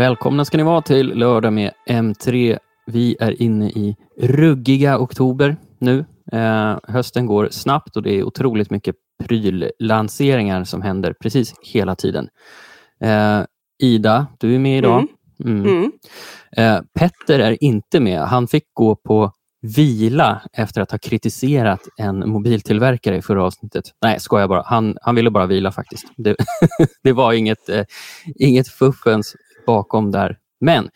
Välkomna 0.00 0.44
ska 0.44 0.56
ni 0.56 0.62
vara 0.62 0.82
till 0.82 1.06
lördag 1.06 1.52
med 1.52 1.72
M3. 1.88 2.58
Vi 2.86 3.16
är 3.20 3.42
inne 3.42 3.68
i 3.70 3.96
ruggiga 4.20 4.98
oktober 4.98 5.56
nu. 5.78 6.04
Eh, 6.32 6.76
hösten 6.82 7.26
går 7.26 7.48
snabbt 7.50 7.96
och 7.96 8.02
det 8.02 8.18
är 8.18 8.24
otroligt 8.24 8.70
mycket 8.70 8.96
pryllanseringar 9.24 10.64
som 10.64 10.82
händer 10.82 11.14
precis 11.20 11.54
hela 11.62 11.94
tiden. 11.94 12.28
Eh, 13.00 13.40
Ida, 13.82 14.26
du 14.38 14.54
är 14.54 14.58
med 14.58 14.78
idag. 14.78 15.06
Mm. 15.44 15.64
Mm. 15.64 15.76
Mm. 15.76 15.92
Eh, 16.56 16.82
Petter 16.98 17.38
är 17.38 17.64
inte 17.64 18.00
med. 18.00 18.20
Han 18.20 18.48
fick 18.48 18.64
gå 18.72 18.96
på 18.96 19.32
vila 19.62 20.42
efter 20.52 20.80
att 20.80 20.90
ha 20.90 20.98
kritiserat 20.98 21.80
en 21.96 22.28
mobiltillverkare 22.30 23.16
i 23.16 23.22
förra 23.22 23.44
avsnittet. 23.44 23.84
Nej, 24.02 24.20
skojar 24.20 24.48
bara. 24.48 24.62
Han, 24.66 24.96
han 25.02 25.14
ville 25.14 25.30
bara 25.30 25.46
vila 25.46 25.72
faktiskt. 25.72 26.04
Det, 26.16 26.36
det 27.02 27.12
var 27.12 27.32
inget, 27.32 27.68
eh, 27.68 27.84
inget 28.34 28.68
fuffens 28.68 29.36
bakom 29.66 30.10
där. 30.10 30.38
Men, 30.60 30.88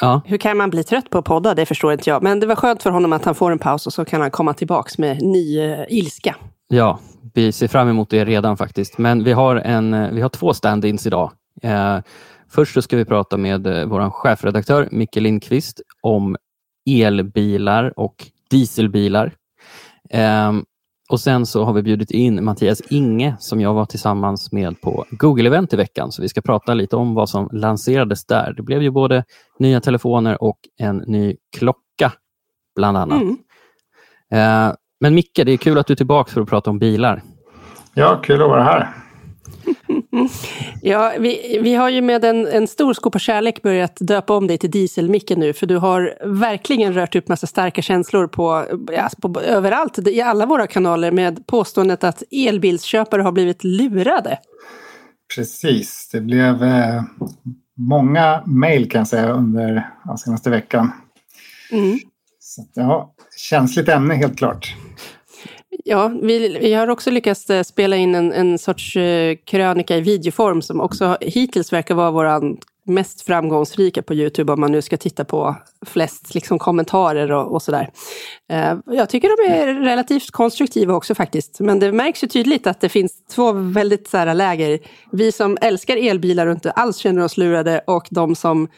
ja, 0.00 0.20
Hur 0.24 0.36
kan 0.38 0.56
man 0.56 0.70
bli 0.70 0.84
trött 0.84 1.10
på 1.10 1.18
att 1.18 1.24
podda? 1.24 1.54
Det 1.54 1.66
förstår 1.66 1.92
inte 1.92 2.10
jag. 2.10 2.22
Men 2.22 2.40
det 2.40 2.46
var 2.46 2.56
skönt 2.56 2.82
för 2.82 2.90
honom 2.90 3.12
att 3.12 3.24
han 3.24 3.34
får 3.34 3.50
en 3.50 3.58
paus 3.58 3.86
och 3.86 3.92
så 3.92 4.04
kan 4.04 4.20
han 4.20 4.30
komma 4.30 4.54
tillbaks 4.54 4.98
med 4.98 5.22
ny 5.22 5.58
eh, 5.60 5.84
ilska. 5.88 6.36
ja, 6.68 6.98
vi 7.34 7.52
ser 7.52 7.68
fram 7.68 7.88
emot 7.88 8.10
det 8.10 8.24
redan 8.24 8.56
faktiskt. 8.56 8.98
Men 8.98 9.24
vi 9.24 9.32
har, 9.32 9.56
en, 9.56 9.94
eh, 9.94 10.10
vi 10.10 10.20
har 10.20 10.28
två 10.28 10.52
stand-ins 10.52 11.06
idag. 11.06 11.32
Eh, 11.62 11.98
först 12.50 12.74
så 12.74 12.82
ska 12.82 12.96
vi 12.96 13.04
prata 13.04 13.36
med 13.36 13.66
eh, 13.66 13.86
vår 13.86 14.10
chefredaktör 14.10 14.88
Micke 14.90 15.16
Lindqvist 15.16 15.80
om 16.02 16.36
elbilar 16.90 17.98
och 17.98 18.14
dieselbilar. 18.50 19.32
Ehm, 20.10 20.64
och 21.08 21.20
sen 21.20 21.46
så 21.46 21.64
har 21.64 21.72
vi 21.72 21.82
bjudit 21.82 22.10
in 22.10 22.44
Mattias 22.44 22.80
Inge 22.90 23.36
som 23.38 23.60
jag 23.60 23.74
var 23.74 23.84
tillsammans 23.84 24.52
med 24.52 24.80
på 24.80 25.04
Google-event 25.10 25.74
i 25.74 25.76
veckan. 25.76 26.12
Så 26.12 26.22
vi 26.22 26.28
ska 26.28 26.40
prata 26.40 26.74
lite 26.74 26.96
om 26.96 27.14
vad 27.14 27.28
som 27.28 27.48
lanserades 27.52 28.26
där. 28.26 28.54
Det 28.56 28.62
blev 28.62 28.82
ju 28.82 28.90
både 28.90 29.24
nya 29.58 29.80
telefoner 29.80 30.42
och 30.42 30.58
en 30.78 30.96
ny 30.96 31.36
klocka, 31.58 32.12
bland 32.76 32.96
annat. 32.96 33.22
Mm. 33.22 33.36
Eh, 34.32 34.74
men 35.00 35.14
Micke, 35.14 35.40
det 35.44 35.52
är 35.52 35.56
kul 35.56 35.78
att 35.78 35.86
du 35.86 35.92
är 35.92 35.96
tillbaka 35.96 36.32
för 36.32 36.40
att 36.40 36.48
prata 36.48 36.70
om 36.70 36.78
bilar. 36.78 37.22
Ja, 37.94 38.20
kul 38.22 38.42
att 38.42 38.48
vara 38.48 38.62
här. 38.62 38.88
Ja, 40.82 41.12
vi, 41.18 41.58
vi 41.62 41.74
har 41.74 41.88
ju 41.88 42.02
med 42.02 42.24
en, 42.24 42.46
en 42.46 42.66
stor 42.66 42.94
skopa 42.94 43.18
kärlek 43.18 43.62
börjat 43.62 43.96
döpa 44.00 44.36
om 44.36 44.46
dig 44.46 44.58
till 44.58 44.70
Diesel-Micke 44.70 45.36
nu, 45.36 45.52
för 45.52 45.66
du 45.66 45.76
har 45.76 46.18
verkligen 46.24 46.92
rört 46.92 47.14
upp 47.14 47.28
massa 47.28 47.46
starka 47.46 47.82
känslor 47.82 48.26
på, 48.26 48.66
ja, 48.92 49.10
på, 49.22 49.40
överallt, 49.40 49.98
i 49.98 50.20
alla 50.20 50.46
våra 50.46 50.66
kanaler 50.66 51.10
med 51.10 51.46
påståendet 51.46 52.04
att 52.04 52.22
elbilsköpare 52.30 53.22
har 53.22 53.32
blivit 53.32 53.64
lurade. 53.64 54.38
Precis, 55.34 56.08
det 56.12 56.20
blev 56.20 56.62
eh, 56.62 57.02
många 57.76 58.42
mejl 58.46 58.90
kan 58.90 58.98
jag 58.98 59.08
säga 59.08 59.32
under 59.32 59.90
ja, 60.04 60.16
senaste 60.16 60.50
veckan. 60.50 60.92
Mm. 61.72 61.98
Så 62.38 62.66
ja, 62.74 63.14
känsligt 63.36 63.88
ämne 63.88 64.14
helt 64.14 64.38
klart. 64.38 64.74
Ja, 65.84 66.12
vi, 66.22 66.58
vi 66.58 66.74
har 66.74 66.88
också 66.88 67.10
lyckats 67.10 67.50
eh, 67.50 67.62
spela 67.62 67.96
in 67.96 68.14
en, 68.14 68.32
en 68.32 68.58
sorts 68.58 68.96
eh, 68.96 69.36
krönika 69.44 69.96
i 69.96 70.00
videoform 70.00 70.62
som 70.62 70.80
också 70.80 71.16
hittills 71.20 71.72
verkar 71.72 71.94
vara 71.94 72.10
vår 72.10 72.56
mest 72.86 73.22
framgångsrika 73.22 74.02
på 74.02 74.14
Youtube 74.14 74.52
om 74.52 74.60
man 74.60 74.72
nu 74.72 74.82
ska 74.82 74.96
titta 74.96 75.24
på 75.24 75.56
flest 75.86 76.34
liksom, 76.34 76.58
kommentarer 76.58 77.32
och, 77.32 77.52
och 77.52 77.62
sådär. 77.62 77.90
Eh, 78.48 78.76
jag 78.86 79.08
tycker 79.08 79.46
de 79.48 79.52
är 79.52 79.74
relativt 79.74 80.30
konstruktiva 80.30 80.94
också 80.94 81.14
faktiskt. 81.14 81.60
Men 81.60 81.78
det 81.78 81.92
märks 81.92 82.24
ju 82.24 82.28
tydligt 82.28 82.66
att 82.66 82.80
det 82.80 82.88
finns 82.88 83.24
två 83.34 83.52
väldigt 83.52 84.08
sära 84.08 84.34
läger. 84.34 84.78
Vi 85.12 85.32
som 85.32 85.58
älskar 85.60 85.96
elbilar 85.96 86.46
och 86.46 86.52
inte 86.52 86.70
alls 86.70 86.96
känner 86.96 87.24
oss 87.24 87.36
lurade 87.36 87.80
och 87.86 88.06
de 88.10 88.36
som 88.36 88.68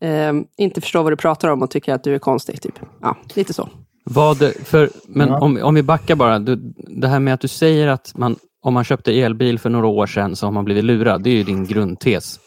eh, 0.00 0.32
inte 0.56 0.80
förstår 0.80 1.02
vad 1.02 1.12
du 1.12 1.16
pratar 1.16 1.48
om 1.48 1.62
och 1.62 1.70
tycker 1.70 1.94
att 1.94 2.04
du 2.04 2.14
är 2.14 2.18
konstig. 2.18 2.62
Typ. 2.62 2.80
Ja, 3.00 3.16
lite 3.34 3.52
så. 3.52 3.68
Vad, 4.10 4.38
för, 4.64 4.90
men 5.08 5.28
Ja. 5.28 5.38
om, 5.40 5.58
om 5.62 5.74
vi 5.74 5.82
backar 5.82 6.16
bara. 6.16 6.38
Du, 6.38 6.56
det 6.76 7.08
här 7.08 7.20
med 7.20 7.34
att 7.34 7.40
du 7.40 7.48
säger 7.48 7.88
att 7.88 8.12
man, 8.16 8.36
om 8.62 8.74
man 8.74 8.84
köpte 8.84 9.12
elbil 9.20 9.58
för 9.58 9.70
några 9.70 9.86
år 9.86 10.06
sedan 10.06 10.36
så 10.36 10.46
har 10.46 10.52
man 10.52 10.64
blivit 10.64 10.84
lurad. 10.84 11.22
Det 11.22 11.30
är 11.30 11.34
ju 11.34 11.42
din 11.42 11.64
grundtes. 11.66 12.40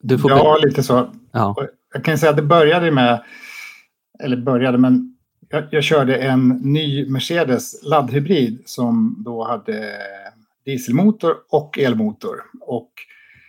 Du 0.00 0.18
får 0.18 0.30
Ja, 0.30 0.58
lite 0.64 0.82
så. 0.82 1.10
ja. 1.32 1.56
Jag 1.94 2.04
kan 2.04 2.18
säga 2.18 2.30
att 2.30 2.36
det 2.36 2.42
började 2.42 2.90
med, 2.90 3.22
eller 4.22 4.36
började, 4.36 4.78
men 4.78 5.16
jag, 5.48 5.64
jag 5.70 5.84
körde 5.84 6.16
en 6.16 6.48
ny 6.48 7.10
Mercedes 7.10 7.82
laddhybrid 7.84 8.62
som 8.66 9.22
då 9.24 9.44
hade 9.44 9.90
dieselmotor 10.64 11.34
och 11.50 11.78
elmotor. 11.78 12.36
Och 12.60 12.90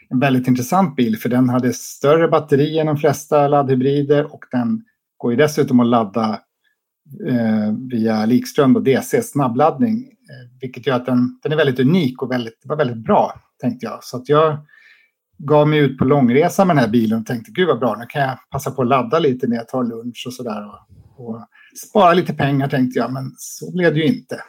en 0.09 0.19
väldigt 0.19 0.47
intressant 0.47 0.95
bil 0.95 1.17
för 1.17 1.29
den 1.29 1.49
hade 1.49 1.73
större 1.73 2.27
batteri 2.27 2.79
än 2.79 2.87
de 2.87 2.97
flesta 2.97 3.47
laddhybrider 3.47 4.33
och 4.33 4.45
den 4.51 4.81
går 5.17 5.31
ju 5.31 5.37
dessutom 5.37 5.79
att 5.79 5.87
ladda 5.87 6.39
Eh, 7.27 7.73
via 7.91 8.25
likström 8.25 8.75
och 8.75 8.83
DC, 8.83 9.21
snabbladdning. 9.21 10.03
Eh, 10.03 10.59
vilket 10.61 10.87
gör 10.87 10.95
att 10.95 11.05
den, 11.05 11.39
den 11.43 11.51
är 11.51 11.55
väldigt 11.55 11.79
unik 11.79 12.21
och 12.21 12.31
väldigt, 12.31 12.61
var 12.63 12.75
väldigt 12.75 13.03
bra, 13.03 13.33
tänkte 13.61 13.85
jag. 13.85 14.03
Så 14.03 14.17
att 14.17 14.29
jag 14.29 14.57
gav 15.37 15.67
mig 15.67 15.79
ut 15.79 15.97
på 15.97 16.05
långresa 16.05 16.65
med 16.65 16.75
den 16.75 16.83
här 16.83 16.91
bilen 16.91 17.19
och 17.19 17.25
tänkte 17.25 17.51
gud 17.51 17.67
vad 17.67 17.79
bra, 17.79 17.95
nu 17.99 18.05
kan 18.09 18.21
jag 18.21 18.37
passa 18.51 18.71
på 18.71 18.81
att 18.81 18.87
ladda 18.87 19.19
lite 19.19 19.47
när 19.47 19.55
jag 19.55 19.67
tar 19.67 19.83
lunch 19.83 20.23
och 20.27 20.33
sådär. 20.33 20.65
Och, 20.67 21.25
och 21.25 21.47
spara 21.89 22.13
lite 22.13 22.33
pengar 22.33 22.67
tänkte 22.67 22.99
jag, 22.99 23.13
men 23.13 23.31
så 23.37 23.71
blev 23.71 23.93
det 23.93 23.99
ju 23.99 24.05
inte. 24.05 24.41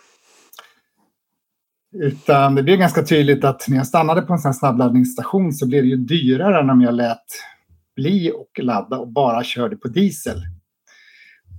Utan 1.95 2.55
det 2.55 2.63
blev 2.63 2.79
ganska 2.79 3.03
tydligt 3.03 3.45
att 3.45 3.69
när 3.69 3.77
jag 3.77 3.87
stannade 3.87 4.23
på 4.23 4.33
en 4.33 4.39
sån 4.39 4.49
här 4.49 4.59
snabbladdningsstation 4.59 5.53
så 5.53 5.67
blev 5.67 5.83
det 5.83 5.89
ju 5.89 5.97
dyrare 5.97 6.61
än 6.61 6.71
om 6.71 6.81
jag 6.81 6.95
lät 6.95 7.27
bli 7.97 8.33
och 8.35 8.65
ladda 8.65 8.99
och 8.99 9.09
bara 9.09 9.45
körde 9.45 9.77
på 9.77 9.89
diesel. 9.89 10.43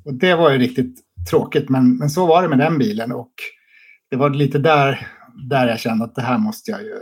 Och 0.08 0.14
det 0.14 0.36
var 0.36 0.52
ju 0.52 0.58
riktigt 0.58 1.00
tråkigt, 1.30 1.70
men, 1.70 1.98
men 1.98 2.10
så 2.10 2.26
var 2.26 2.42
det 2.42 2.50
med 2.50 2.60
den 2.60 2.78
bilen. 2.78 3.12
Och 3.12 3.34
det 4.10 4.16
var 4.16 4.30
lite 4.30 4.60
där, 4.60 5.08
där 5.50 5.68
jag 5.68 5.80
kände 5.80 6.06
att 6.06 6.16
det 6.16 6.22
här 6.22 6.38
måste 6.38 6.72
jag 6.72 6.82
ju... 6.82 6.94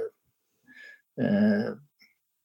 Eh, 1.22 1.66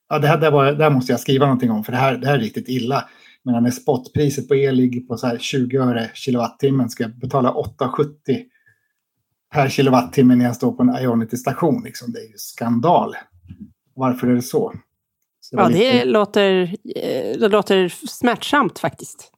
ja, 0.09 0.19
det 0.19 0.27
här, 0.29 0.39
det, 0.41 0.51
var, 0.51 0.73
det 0.73 0.85
här 0.85 0.91
måste 0.91 1.13
jag 1.13 1.21
skriva 1.21 1.47
någonting 1.47 1.71
om, 1.71 1.85
för 1.85 1.93
det 1.93 1.99
här, 1.99 2.17
det 2.17 2.27
här 2.27 2.35
är 2.35 2.39
riktigt 2.39 2.69
illa. 2.69 3.09
Men 3.45 3.63
när 3.63 3.71
spotpriset 3.71 4.49
på 4.49 4.55
el 4.55 4.75
ligger 4.75 5.01
på 5.01 5.17
så 5.17 5.27
här 5.27 5.39
20 5.39 5.79
öre 5.79 6.11
kilowattimmen 6.15 6.91
ska 6.91 7.03
jag 7.03 7.19
betala 7.19 7.53
8,70 7.53 8.45
per 9.53 9.69
kilowattimme 9.69 10.37
när 10.37 10.45
jag 10.45 10.57
står 10.57 10.73
på 10.73 10.83
en 10.83 10.97
Ionity-station. 11.05 11.83
Liksom. 11.85 12.13
Det 12.13 12.19
är 12.19 12.29
ju 12.29 12.37
skandal. 12.37 13.15
Varför 13.95 14.27
är 14.27 14.35
det 14.35 14.43
så? 14.43 14.73
så 15.41 15.57
var 15.57 15.63
Ja, 15.63 15.69
lite- 15.69 15.93
det 15.99 16.05
låter, 16.05 16.63
eh, 16.97 17.39
det 17.41 17.49
låter 17.49 17.89
smärtsamt 17.89 18.79
faktiskt. 18.79 19.33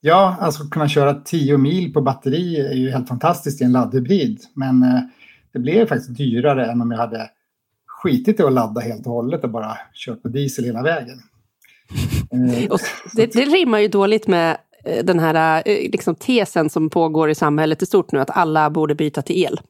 Ja, 0.00 0.36
alltså 0.40 0.64
kunna 0.64 0.88
köra 0.88 1.14
10 1.14 1.58
mil 1.58 1.92
på 1.92 2.00
batteri 2.00 2.60
är 2.60 2.74
ju 2.74 2.90
helt 2.90 3.08
fantastiskt 3.08 3.60
i 3.60 3.64
en 3.64 3.72
laddhybrid. 3.72 4.40
Men 4.54 4.82
eh, 4.82 5.00
det 5.52 5.58
blev 5.58 5.86
faktiskt 5.86 6.16
dyrare 6.16 6.66
än 6.66 6.80
om 6.80 6.90
jag 6.90 6.98
hade 6.98 7.30
skitit 7.86 8.40
i 8.40 8.42
att 8.42 8.52
ladda 8.52 8.80
helt 8.80 9.06
och 9.06 9.12
hållet 9.12 9.44
och 9.44 9.50
bara 9.50 9.78
kört 9.94 10.22
på 10.22 10.28
diesel 10.28 10.64
hela 10.64 10.82
vägen. 10.82 11.18
Eh, 12.32 12.76
det, 13.16 13.32
det 13.32 13.44
rimmar 13.44 13.78
ju 13.78 13.88
dåligt 13.88 14.26
med 14.26 14.56
eh, 14.84 15.04
den 15.04 15.18
här 15.18 15.62
liksom, 15.66 16.14
tesen 16.14 16.70
som 16.70 16.90
pågår 16.90 17.30
i 17.30 17.34
samhället 17.34 17.82
i 17.82 17.86
stort 17.86 18.12
nu, 18.12 18.20
att 18.20 18.30
alla 18.30 18.70
borde 18.70 18.94
byta 18.94 19.22
till 19.22 19.42
el. 19.42 19.60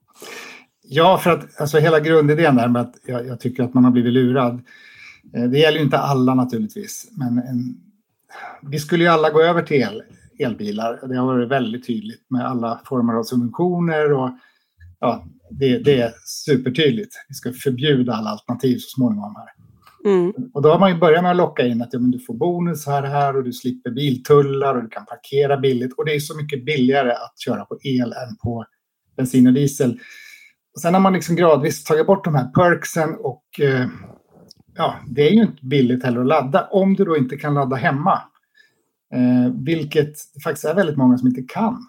Ja, 0.82 1.18
för 1.18 1.30
att 1.30 1.60
alltså, 1.60 1.78
hela 1.78 2.00
grundidén 2.00 2.56
där 2.56 2.68
med 2.68 2.82
att 2.82 2.94
jag, 3.06 3.26
jag 3.26 3.40
tycker 3.40 3.62
att 3.62 3.74
man 3.74 3.84
har 3.84 3.90
blivit 3.90 4.12
lurad. 4.12 4.62
Det 5.22 5.58
gäller 5.58 5.78
ju 5.78 5.84
inte 5.84 5.98
alla 5.98 6.34
naturligtvis, 6.34 7.08
men 7.10 7.38
en, 7.38 7.76
vi 8.62 8.78
skulle 8.78 9.04
ju 9.04 9.10
alla 9.10 9.30
gå 9.30 9.42
över 9.42 9.62
till 9.62 9.82
el, 9.82 10.02
elbilar. 10.40 11.08
Det 11.08 11.16
har 11.16 11.26
varit 11.26 11.48
väldigt 11.48 11.86
tydligt 11.86 12.30
med 12.30 12.46
alla 12.46 12.80
former 12.84 13.14
av 13.14 13.22
subventioner 13.22 14.12
och 14.12 14.30
ja, 15.00 15.26
det, 15.50 15.78
det 15.78 16.00
är 16.00 16.12
supertydligt. 16.46 17.14
Vi 17.28 17.34
ska 17.34 17.52
förbjuda 17.52 18.12
alla 18.12 18.30
alternativ 18.30 18.76
så 18.78 18.88
småningom 18.96 19.34
här. 19.36 19.48
Mm. 20.04 20.32
Och 20.54 20.62
då 20.62 20.68
har 20.68 20.78
man 20.78 20.90
ju 20.90 20.98
börjat 20.98 21.22
med 21.22 21.30
att 21.30 21.36
locka 21.36 21.66
in 21.66 21.82
att 21.82 21.92
ja, 21.92 21.98
men 21.98 22.10
du 22.10 22.18
får 22.18 22.34
bonus 22.34 22.86
här, 22.86 23.02
här 23.02 23.36
och 23.36 23.44
du 23.44 23.52
slipper 23.52 23.90
biltullar 23.90 24.74
och 24.74 24.82
du 24.82 24.88
kan 24.88 25.06
parkera 25.06 25.56
billigt. 25.56 25.92
Och 25.92 26.04
det 26.04 26.14
är 26.14 26.20
så 26.20 26.36
mycket 26.36 26.64
billigare 26.64 27.10
att 27.10 27.40
köra 27.44 27.64
på 27.64 27.78
el 27.82 28.12
än 28.12 28.36
på 28.42 28.64
bensin 29.16 29.46
och 29.46 29.52
diesel. 29.52 29.98
Och 30.74 30.80
sen 30.80 30.94
har 30.94 31.00
man 31.00 31.12
liksom 31.12 31.36
gradvis 31.36 31.84
tagit 31.84 32.06
bort 32.06 32.24
de 32.24 32.34
här 32.34 32.48
perksen 32.48 33.16
och 33.20 33.44
eh, 33.60 33.86
ja, 34.74 34.94
det 35.06 35.28
är 35.28 35.32
ju 35.32 35.42
inte 35.42 35.66
billigt 35.66 36.04
heller 36.04 36.20
att 36.20 36.26
ladda 36.26 36.68
om 36.70 36.94
du 36.94 37.04
då 37.04 37.16
inte 37.16 37.36
kan 37.36 37.54
ladda 37.54 37.76
hemma. 37.76 38.22
Eh, 39.14 39.52
vilket 39.64 40.14
det 40.34 40.40
faktiskt 40.40 40.64
är 40.64 40.74
väldigt 40.74 40.96
många 40.96 41.18
som 41.18 41.28
inte 41.28 41.42
kan. 41.42 41.88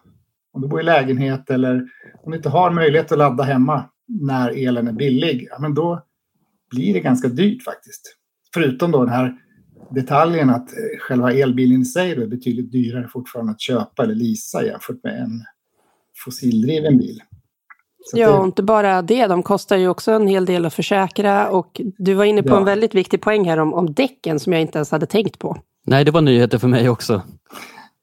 Om 0.53 0.61
du 0.61 0.67
bor 0.67 0.81
i 0.81 0.83
lägenhet 0.83 1.49
eller 1.49 1.75
om 2.23 2.31
du 2.31 2.37
inte 2.37 2.49
har 2.49 2.71
möjlighet 2.71 3.11
att 3.11 3.17
ladda 3.17 3.43
hemma 3.43 3.89
när 4.07 4.67
elen 4.67 4.87
är 4.87 4.93
billig, 4.93 5.47
ja, 5.51 5.59
men 5.59 5.73
då 5.73 6.05
blir 6.69 6.93
det 6.93 6.99
ganska 6.99 7.27
dyrt 7.27 7.63
faktiskt. 7.63 8.17
Förutom 8.53 8.91
då 8.91 9.05
den 9.05 9.13
här 9.13 9.37
detaljen 9.91 10.49
att 10.49 10.71
eh, 10.71 10.99
själva 10.99 11.33
elbilen 11.33 11.81
i 11.81 11.85
sig 11.85 12.11
är 12.11 12.27
betydligt 12.27 12.71
dyrare 12.71 13.07
fortfarande 13.07 13.51
att 13.51 13.61
köpa 13.61 14.03
eller 14.03 14.15
leasa 14.15 14.65
jämfört 14.65 15.03
med 15.03 15.21
en 15.21 15.43
fossildriven 16.25 16.97
bil. 16.97 17.21
Så 18.03 18.19
ja, 18.19 18.39
och 18.39 18.45
inte 18.45 18.63
bara 18.63 19.01
det, 19.01 19.27
de 19.27 19.43
kostar 19.43 19.77
ju 19.77 19.87
också 19.87 20.11
en 20.11 20.27
hel 20.27 20.45
del 20.45 20.65
att 20.65 20.73
försäkra. 20.73 21.49
Och 21.49 21.81
du 21.97 22.13
var 22.13 22.25
inne 22.25 22.43
på 22.43 22.49
ja. 22.49 22.57
en 22.57 22.65
väldigt 22.65 22.95
viktig 22.95 23.21
poäng 23.21 23.45
här 23.45 23.57
om, 23.57 23.73
om 23.73 23.93
däcken 23.93 24.39
som 24.39 24.53
jag 24.53 24.61
inte 24.61 24.77
ens 24.77 24.91
hade 24.91 25.05
tänkt 25.05 25.39
på. 25.39 25.57
Nej, 25.85 26.05
det 26.05 26.11
var 26.11 26.21
nyheter 26.21 26.57
för 26.57 26.67
mig 26.67 26.89
också. 26.89 27.23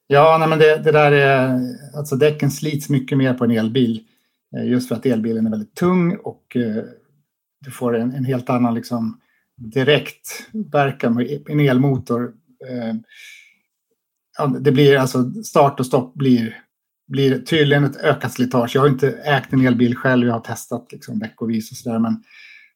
Ja, 0.06 0.36
nej, 0.38 0.48
men 0.48 0.58
det, 0.58 0.76
det 0.76 0.92
där 0.92 1.12
är... 1.12 1.60
Alltså 1.96 2.16
däcken 2.16 2.50
slits 2.50 2.88
mycket 2.88 3.18
mer 3.18 3.34
på 3.34 3.44
en 3.44 3.50
elbil. 3.50 4.04
Eh, 4.56 4.68
just 4.68 4.88
för 4.88 4.94
att 4.94 5.06
elbilen 5.06 5.46
är 5.46 5.50
väldigt 5.50 5.74
tung 5.74 6.16
och 6.16 6.56
eh, 6.56 6.84
du 7.60 7.70
får 7.70 7.96
en, 7.96 8.12
en 8.12 8.24
helt 8.24 8.50
annan 8.50 8.74
liksom, 8.74 9.20
direkt 9.56 10.48
verkan 10.72 11.14
med 11.14 11.42
en 11.48 11.60
elmotor. 11.60 12.32
Eh, 12.68 12.94
det 14.60 14.72
blir 14.72 14.98
alltså 14.98 15.32
start 15.44 15.80
och 15.80 15.86
stopp 15.86 16.14
blir, 16.14 16.62
blir 17.08 17.38
tydligen 17.38 17.84
ett 17.84 17.96
ökat 17.96 18.32
slitage. 18.32 18.74
Jag 18.74 18.82
har 18.82 18.88
inte 18.88 19.08
ägt 19.08 19.52
en 19.52 19.66
elbil 19.66 19.96
själv, 19.96 20.26
jag 20.26 20.34
har 20.34 20.40
testat 20.40 20.92
liksom, 20.92 21.18
veckovis 21.18 21.70
och 21.70 21.76
sådär 21.76 21.98
men 21.98 22.22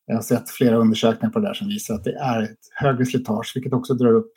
jag 0.07 0.15
har 0.15 0.23
sett 0.23 0.51
flera 0.51 0.77
undersökningar 0.77 1.33
på 1.33 1.39
det 1.39 1.47
där 1.47 1.55
som 1.55 1.69
visar 1.69 1.95
att 1.95 2.05
det 2.05 2.15
är 2.15 2.43
ett 2.43 2.59
högre 2.75 3.07
slitage 3.07 3.53
vilket 3.55 3.73
också 3.73 3.95
drar 3.95 4.13
upp 4.13 4.33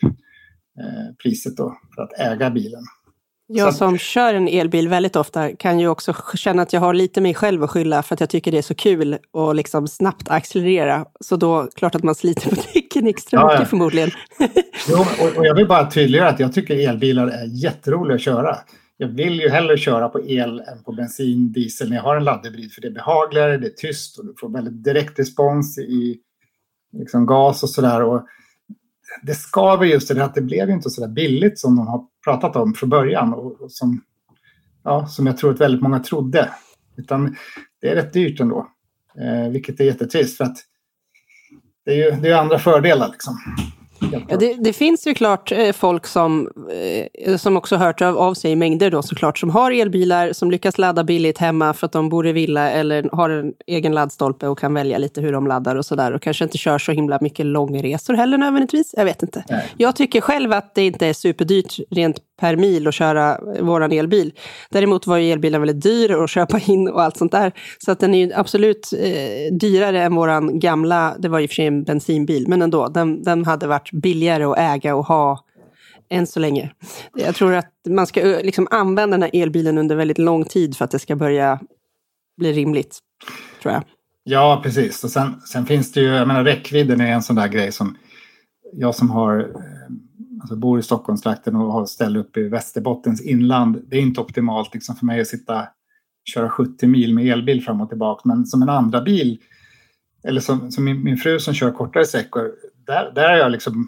priset 1.23 1.57
då 1.57 1.77
för 1.95 2.01
att 2.01 2.19
äga 2.19 2.49
bilen. 2.49 2.83
Jag 3.47 3.75
som 3.75 3.97
kör 3.97 4.33
en 4.33 4.47
elbil 4.47 4.89
väldigt 4.89 5.15
ofta 5.15 5.55
kan 5.55 5.79
ju 5.79 5.87
också 5.87 6.13
känna 6.35 6.61
att 6.61 6.73
jag 6.73 6.81
har 6.81 6.93
lite 6.93 7.21
mig 7.21 7.33
själv 7.33 7.63
att 7.63 7.69
skylla 7.69 8.03
för 8.03 8.13
att 8.13 8.19
jag 8.19 8.29
tycker 8.29 8.51
det 8.51 8.57
är 8.57 8.61
så 8.61 8.75
kul 8.75 9.17
att 9.33 9.55
liksom 9.55 9.87
snabbt 9.87 10.29
accelerera. 10.29 11.05
Så 11.19 11.35
då 11.35 11.67
klart 11.75 11.95
att 11.95 12.03
man 12.03 12.15
sliter 12.15 12.49
på 12.49 12.55
däcken 12.73 13.07
extra 13.07 13.39
ja, 13.39 13.45
mycket 13.45 13.59
ja. 13.59 13.65
förmodligen. 13.65 14.09
jo, 14.89 14.99
och, 14.99 15.37
och, 15.37 15.45
jag 15.45 15.55
vill 15.55 15.67
bara 15.67 15.91
tydliggöra 15.91 16.29
att 16.29 16.39
jag 16.39 16.53
tycker 16.53 16.89
elbilar 16.89 17.27
är 17.27 17.63
jätteroliga 17.63 18.15
att 18.15 18.21
köra. 18.21 18.57
Jag 18.97 19.07
vill 19.07 19.39
ju 19.39 19.49
hellre 19.49 19.77
köra 19.77 20.09
på 20.09 20.25
el 20.25 20.59
än 20.59 20.83
på 20.83 20.91
bensin, 20.91 21.51
diesel 21.51 21.89
när 21.89 21.95
jag 21.95 22.03
har 22.03 22.15
en 22.15 22.23
laddhybrid 22.23 22.73
för 22.73 22.81
det 22.81 22.87
är 22.87 22.91
behagligare, 22.91 23.57
det 23.57 23.67
är 23.67 23.73
tyst 23.77 24.19
och 24.19 24.25
du 24.25 24.33
får 24.39 24.49
väldigt 24.49 24.83
direkt 24.83 25.19
respons 25.19 25.77
i 25.77 26.17
liksom 26.97 27.25
gas 27.25 27.63
och 27.63 27.69
sådär 27.69 28.03
det 29.21 29.35
skaver 29.35 29.85
just 29.85 30.07
det 30.07 30.23
att 30.23 30.35
det 30.35 30.41
blev 30.41 30.69
inte 30.69 30.89
så 30.89 31.01
där 31.01 31.07
billigt 31.07 31.59
som 31.59 31.75
de 31.75 31.87
har 31.87 32.05
pratat 32.23 32.55
om 32.55 32.73
från 32.73 32.89
början 32.89 33.33
och, 33.33 33.61
och 33.61 33.71
som, 33.71 34.01
ja, 34.83 35.07
som 35.07 35.27
jag 35.27 35.37
tror 35.37 35.53
att 35.53 35.61
väldigt 35.61 35.81
många 35.81 35.99
trodde. 35.99 36.49
Utan 36.97 37.35
det 37.81 37.89
är 37.89 37.95
rätt 37.95 38.13
dyrt 38.13 38.39
ändå, 38.39 38.67
eh, 39.19 39.51
vilket 39.51 39.79
är 39.79 39.83
jättetrist 39.83 40.37
för 40.37 40.43
att 40.43 40.57
det 41.85 41.91
är 41.91 41.95
ju 41.95 42.21
det 42.21 42.29
är 42.29 42.35
andra 42.35 42.59
fördelar 42.59 43.09
liksom. 43.11 43.37
Ja, 44.27 44.37
det, 44.37 44.53
det, 44.53 44.73
finns 44.73 45.07
ju 45.07 45.13
klart 45.13 45.51
eh, 45.51 45.71
folk 45.71 46.07
som, 46.07 46.49
eh, 47.13 47.37
som 47.37 47.57
också 47.57 47.75
hört 47.75 48.01
av, 48.01 48.17
av 48.17 48.33
sig 48.33 48.55
mängder 48.55 48.91
då 48.91 49.01
såklart, 49.01 49.37
som 49.37 49.49
har 49.49 49.71
elbilar, 49.71 50.33
som 50.33 50.51
lyckas 50.51 50.77
ladda 50.77 51.03
billigt 51.03 51.37
hemma 51.37 51.73
för 51.73 51.85
att 51.85 51.91
de 51.91 52.09
bor 52.09 52.27
i 52.27 52.31
villa 52.31 52.71
eller 52.71 53.09
har 53.11 53.29
en 53.29 53.53
egen 53.67 53.93
laddstolpe 53.93 54.47
och 54.47 54.59
kan 54.59 54.73
välja 54.73 54.97
lite 54.97 55.21
hur 55.21 55.31
de 55.31 55.47
laddar 55.47 55.75
och 55.75 55.85
sådär. 55.85 56.11
Och 56.11 56.21
kanske 56.21 56.43
inte 56.43 56.57
kör 56.57 56.77
så 56.77 56.91
himla 56.91 57.17
mycket 57.21 57.45
långresor 57.45 58.13
heller 58.13 58.37
nödvändigtvis. 58.37 58.93
Jag 58.97 59.05
vet 59.05 59.23
inte. 59.23 59.43
Nej. 59.49 59.65
Jag 59.77 59.95
tycker 59.95 60.21
själv 60.21 60.53
att 60.53 60.75
det 60.75 60.85
inte 60.85 61.07
är 61.07 61.13
superdyrt 61.13 61.79
rent 61.91 62.19
per 62.39 62.55
mil 62.55 62.87
att 62.87 62.93
köra 62.93 63.39
våran 63.61 63.91
elbil. 63.91 64.33
Däremot 64.69 65.07
var 65.07 65.17
ju 65.17 65.31
elbilen 65.31 65.61
väldigt 65.61 65.83
dyr 65.83 66.23
att 66.23 66.29
köpa 66.29 66.59
in 66.59 66.87
och 66.87 67.01
allt 67.01 67.17
sånt 67.17 67.31
där. 67.31 67.51
Så 67.77 67.91
att 67.91 67.99
den 67.99 68.13
är 68.13 68.25
ju 68.25 68.33
absolut 68.33 68.93
eh, 68.97 69.57
dyrare 69.59 70.03
än 70.03 70.15
våran 70.15 70.59
gamla, 70.59 71.15
det 71.19 71.29
var 71.29 71.39
i 71.39 71.45
och 71.45 71.49
för 71.49 71.55
sig 71.55 71.65
en 71.65 71.83
bensinbil, 71.83 72.47
men 72.47 72.61
ändå, 72.61 72.87
den, 72.87 73.23
den 73.23 73.45
hade 73.45 73.67
varit 73.67 73.91
billigare 73.91 74.43
att 74.43 74.57
äga 74.57 74.95
och 74.95 75.05
ha 75.05 75.45
än 76.09 76.27
så 76.27 76.39
länge. 76.39 76.71
Jag 77.15 77.35
tror 77.35 77.53
att 77.53 77.71
man 77.89 78.07
ska 78.07 78.21
eh, 78.21 78.43
liksom 78.43 78.67
använda 78.71 79.17
den 79.17 79.21
här 79.21 79.41
elbilen 79.41 79.77
under 79.77 79.95
väldigt 79.95 80.17
lång 80.17 80.45
tid 80.45 80.77
för 80.77 80.85
att 80.85 80.91
det 80.91 80.99
ska 80.99 81.15
börja 81.15 81.59
bli 82.37 82.53
rimligt, 82.53 82.99
tror 83.61 83.73
jag. 83.73 83.83
Ja, 84.23 84.59
precis. 84.63 85.03
Och 85.03 85.11
sen, 85.11 85.41
sen 85.41 85.65
finns 85.65 85.91
det 85.91 86.01
ju, 86.01 86.07
jag 86.07 86.27
menar 86.27 86.43
räckvidden 86.43 87.01
är 87.01 87.11
en 87.11 87.23
sån 87.23 87.35
där 87.35 87.47
grej 87.47 87.71
som 87.71 87.97
jag 88.73 88.95
som 88.95 89.09
har 89.09 89.39
eh, 89.39 89.95
alltså 90.45 90.55
bor 90.55 90.79
i 90.79 90.83
Stockholmstrakten 90.83 91.55
och 91.55 91.73
har 91.73 91.85
ställe 91.85 92.19
uppe 92.19 92.39
i 92.39 92.49
Västerbottens 92.49 93.21
inland. 93.21 93.81
Det 93.87 93.97
är 93.97 94.01
inte 94.01 94.21
optimalt 94.21 94.73
liksom 94.73 94.95
för 94.95 95.05
mig 95.05 95.21
att 95.21 95.27
sitta 95.27 95.67
köra 96.25 96.49
70 96.49 96.87
mil 96.87 97.13
med 97.13 97.25
elbil 97.25 97.63
fram 97.63 97.81
och 97.81 97.89
tillbaka. 97.89 98.21
Men 98.25 98.45
som 98.45 98.61
en 98.61 98.69
andra 98.69 99.01
bil, 99.01 99.39
eller 100.23 100.41
som, 100.41 100.71
som 100.71 100.83
min, 100.83 101.03
min, 101.03 101.17
fru 101.17 101.39
som 101.39 101.53
kör 101.53 101.71
kortare 101.71 102.05
sträckor, 102.05 102.51
där, 102.87 103.11
där 103.15 103.29
har 103.29 103.37
jag 103.37 103.51
liksom 103.51 103.87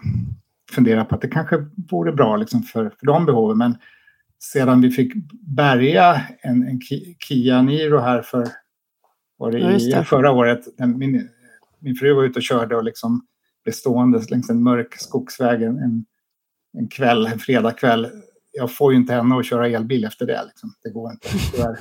funderat 0.72 1.10
på 1.10 1.16
att 1.16 1.22
det 1.22 1.28
kanske 1.28 1.66
vore 1.92 2.12
bra 2.12 2.38
liksom 2.38 2.64
för, 2.64 2.90
för 3.00 3.06
de 3.06 3.26
behoven. 3.26 3.58
Men 3.58 3.78
sedan 4.40 4.82
vi 4.82 4.92
fick 4.92 5.14
bärga 5.42 6.22
en, 6.42 6.68
en 6.68 6.80
Kia 7.28 7.62
Niro 7.62 8.00
här 8.00 8.22
för 8.22 8.48
var 9.38 9.52
det 9.52 9.60
i, 9.60 9.92
det. 9.92 10.04
förra 10.04 10.32
året. 10.32 10.60
Min, 10.80 11.30
min 11.80 11.96
fru 11.96 12.14
var 12.14 12.24
ute 12.24 12.40
och 12.40 12.44
körde 12.44 12.76
och 12.76 12.84
liksom 12.84 13.26
blev 13.64 13.74
stående 13.74 14.22
längs 14.30 14.50
en 14.50 14.64
mörk 14.64 14.96
skogsväg 14.96 15.62
en, 15.62 15.78
en 15.78 16.06
kväll, 16.90 17.26
en 17.26 17.40
fredagkväll. 17.40 18.08
Jag 18.52 18.72
får 18.72 18.92
ju 18.92 18.98
inte 19.00 19.14
henne 19.14 19.38
att 19.38 19.46
köra 19.46 19.68
elbil 19.68 20.06
efter 20.06 20.26
det. 20.26 20.44
Liksom. 20.48 20.74
Det 20.84 20.90
går 20.90 21.12
inte. 21.12 21.28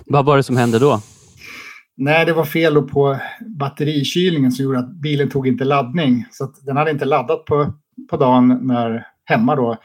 Vad 0.06 0.24
var 0.24 0.36
det 0.36 0.42
som 0.42 0.56
hände 0.56 0.78
då? 0.78 1.00
Nej, 1.96 2.26
det 2.26 2.32
var 2.32 2.44
fel 2.44 2.82
på 2.82 3.18
batterikylningen 3.58 4.52
som 4.52 4.64
gjorde 4.64 4.78
att 4.78 4.90
bilen 4.90 5.30
tog 5.30 5.48
inte 5.48 5.64
laddning. 5.64 6.26
Så 6.30 6.52
den 6.62 6.76
hade 6.76 6.90
inte 6.90 7.04
laddat 7.04 7.44
på, 7.44 7.74
på 8.10 8.16
dagen 8.16 8.58
när, 8.62 9.06
hemma 9.24 9.56
då 9.56 9.76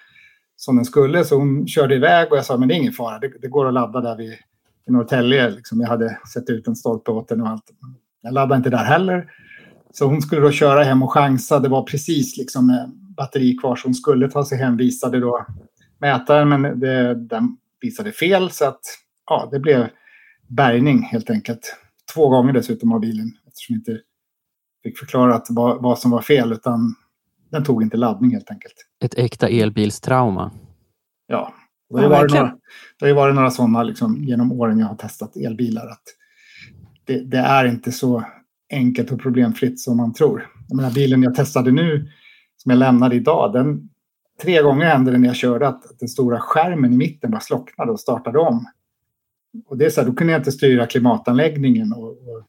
som 0.56 0.75
den 0.75 0.86
skulle. 0.86 1.25
Så 1.25 1.36
hon 1.36 1.68
körde 1.68 1.96
iväg 1.96 2.31
och 2.31 2.38
jag 2.38 2.46
sa 2.46 2.58
men 2.58 2.68
det 2.68 2.74
är 2.74 2.78
ingen 2.78 2.94
fara, 2.94 3.19
det, 3.19 3.31
det 3.42 3.48
går 3.48 3.68
att 3.68 3.74
ladda 3.74 4.02
där 4.02 4.18
vid 4.18 4.34
i 4.88 4.92
Norrtälje. 4.92 5.50
Liksom. 5.50 5.81
Jag 5.81 5.88
hade 5.88 6.18
sett 6.34 6.50
ut 6.50 6.68
en 6.68 6.75
stolpe 6.75 7.12
åt 7.12 7.30
den 7.30 7.42
och 7.42 7.48
allt. 7.48 7.63
Jag 8.22 8.34
laddade 8.34 8.58
inte 8.58 8.69
där 8.69 8.84
heller. 8.84 9.25
Så 9.94 10.06
hon 10.06 10.22
skulle 10.22 10.42
då 10.42 10.52
köra 10.52 10.84
hem 10.84 11.04
och 11.04 11.12
chansa. 11.12 11.60
Det 11.60 11.69
var 11.69 11.84
precis 11.84 12.38
liksom 12.38 12.69
batteri 13.21 13.57
kvar 13.57 13.79
hon 13.83 13.94
skulle 13.94 14.29
ta 14.29 14.45
sig 14.45 14.57
hem 14.57 14.77
visade 14.77 15.19
då 15.19 15.45
mätaren 16.00 16.50
men 16.50 16.79
det, 16.79 17.15
den 17.15 17.57
visade 17.81 18.12
fel 18.12 18.51
så 18.51 18.65
att 18.65 18.81
ja, 19.29 19.50
det 19.51 19.59
blev 19.59 19.88
bärgning 20.47 21.03
helt 21.03 21.29
enkelt. 21.29 21.75
Två 22.13 22.29
gånger 22.29 22.53
dessutom 22.53 22.91
av 22.91 23.00
bilen 23.00 23.31
eftersom 23.47 23.73
vi 23.73 23.77
inte 23.79 24.03
fick 24.83 25.00
förklarat 25.00 25.47
vad, 25.50 25.81
vad 25.81 26.00
som 26.00 26.12
var 26.12 26.21
fel 26.21 26.51
utan 26.51 26.96
den 27.51 27.63
tog 27.63 27.84
inte 27.84 27.98
laddning 27.98 28.31
helt 28.31 28.51
enkelt. 28.51 28.74
Ett 29.03 29.17
äkta 29.17 29.50
elbilstrauma. 29.50 30.51
Ja, 31.27 31.53
det 31.89 31.96
har 31.96 32.03
ju 32.03 32.10
varit, 32.10 32.34
några, 32.34 32.55
det 33.00 33.07
har 33.07 33.13
varit 33.13 33.36
några 33.36 33.51
sådana 33.51 33.84
liksom, 33.84 34.24
genom 34.24 34.51
åren 34.51 34.79
jag 34.79 34.88
har 34.88 34.96
testat 34.96 35.36
elbilar. 35.36 35.88
att 35.88 36.03
det, 37.05 37.19
det, 37.19 37.38
är 37.38 37.65
inte 37.65 37.91
så 37.91 38.24
enkelt 38.74 39.12
och 39.12 39.22
problemfritt 39.22 39.79
som 39.79 39.98
man 39.98 40.13
tror. 40.13 40.48
Jag 40.67 40.75
menar, 40.75 40.91
bilen 40.91 41.24
jag 41.24 41.36
testade 41.36 41.72
nu 41.72 42.12
som 42.62 42.70
jag 42.70 42.80
lämnade 42.80 43.15
idag, 43.15 43.53
den, 43.53 43.89
tre 44.41 44.62
gånger 44.62 44.86
hände 44.86 45.12
det 45.12 45.18
när 45.18 45.27
jag 45.27 45.36
körde 45.36 45.68
att 45.68 45.84
den 46.00 46.10
stora 46.10 46.39
skärmen 46.39 46.94
i 46.94 46.98
mitten 46.98 47.32
bara 47.32 47.41
slocknade 47.41 47.91
och 47.91 48.00
startade 48.00 48.39
om. 48.39 48.65
Och 49.68 49.77
det 49.77 49.86
är 49.86 49.89
så 49.89 50.01
här, 50.01 50.08
då 50.08 50.13
kunde 50.13 50.34
jag 50.34 50.39
inte 50.39 50.51
styra 50.51 50.88
klimatanläggningen. 50.88 51.94
Och, 51.94 52.08
och 52.08 52.44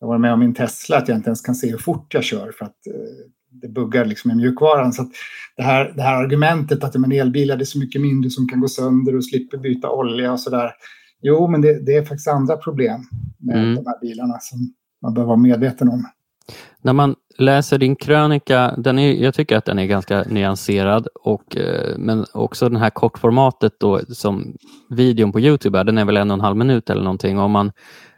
jag 0.00 0.08
var 0.08 0.18
med 0.18 0.32
om 0.32 0.40
min 0.40 0.54
Tesla 0.54 0.96
att 0.96 1.08
jag 1.08 1.18
inte 1.18 1.28
ens 1.28 1.40
kan 1.40 1.54
se 1.54 1.70
hur 1.70 1.78
fort 1.78 2.14
jag 2.14 2.24
kör 2.24 2.52
för 2.58 2.64
att 2.64 2.86
eh, 2.86 3.30
det 3.50 3.68
buggar 3.68 4.04
liksom 4.04 4.30
i 4.30 4.34
mjukvaran. 4.34 4.92
Så 4.92 5.10
det, 5.56 5.62
här, 5.62 5.92
det 5.96 6.02
här 6.02 6.24
argumentet 6.24 6.84
att 6.84 6.94
en 6.94 7.12
elbil 7.12 7.50
är 7.50 7.64
så 7.64 7.78
mycket 7.78 8.00
mindre 8.00 8.30
som 8.30 8.48
kan 8.48 8.60
gå 8.60 8.68
sönder 8.68 9.16
och 9.16 9.24
slipper 9.24 9.58
byta 9.58 9.90
olja 9.90 10.32
och 10.32 10.40
sådär. 10.40 10.70
Jo, 11.22 11.48
men 11.48 11.60
det, 11.60 11.86
det, 11.86 11.96
är 11.96 12.04
faktiskt 12.04 12.28
andra 12.28 12.56
problem 12.56 13.00
med 13.38 13.56
mm. 13.56 13.74
de 13.74 13.86
här 13.86 14.00
bilarna 14.00 14.38
som 14.40 14.58
man 15.02 15.14
bör 15.14 15.24
vara 15.24 15.36
medveten 15.36 15.88
om. 15.88 16.04
När 16.82 16.92
man 16.92 17.15
läser 17.38 17.78
din 17.78 17.96
krönika, 17.96 18.74
den 18.78 18.98
är, 18.98 19.12
jag 19.12 19.34
tycker 19.34 19.56
att 19.56 19.64
den 19.64 19.78
är 19.78 19.86
ganska 19.86 20.22
nyanserad, 20.22 21.08
och, 21.14 21.56
eh, 21.56 21.98
men 21.98 22.26
också 22.32 22.68
det 22.68 22.78
här 22.78 22.90
kortformatet 22.90 23.72
då, 23.80 24.00
som 24.08 24.56
videon 24.90 25.32
på 25.32 25.40
Youtube 25.40 25.78
är, 25.78 25.84
den 25.84 25.98
är 25.98 26.04
väl 26.04 26.16
en 26.16 26.30
och 26.30 26.34
en 26.34 26.40
halv 26.40 26.56
minut 26.56 26.90
eller 26.90 27.02
någonting. 27.02 27.38
Om 27.38 27.50
man 27.50 27.72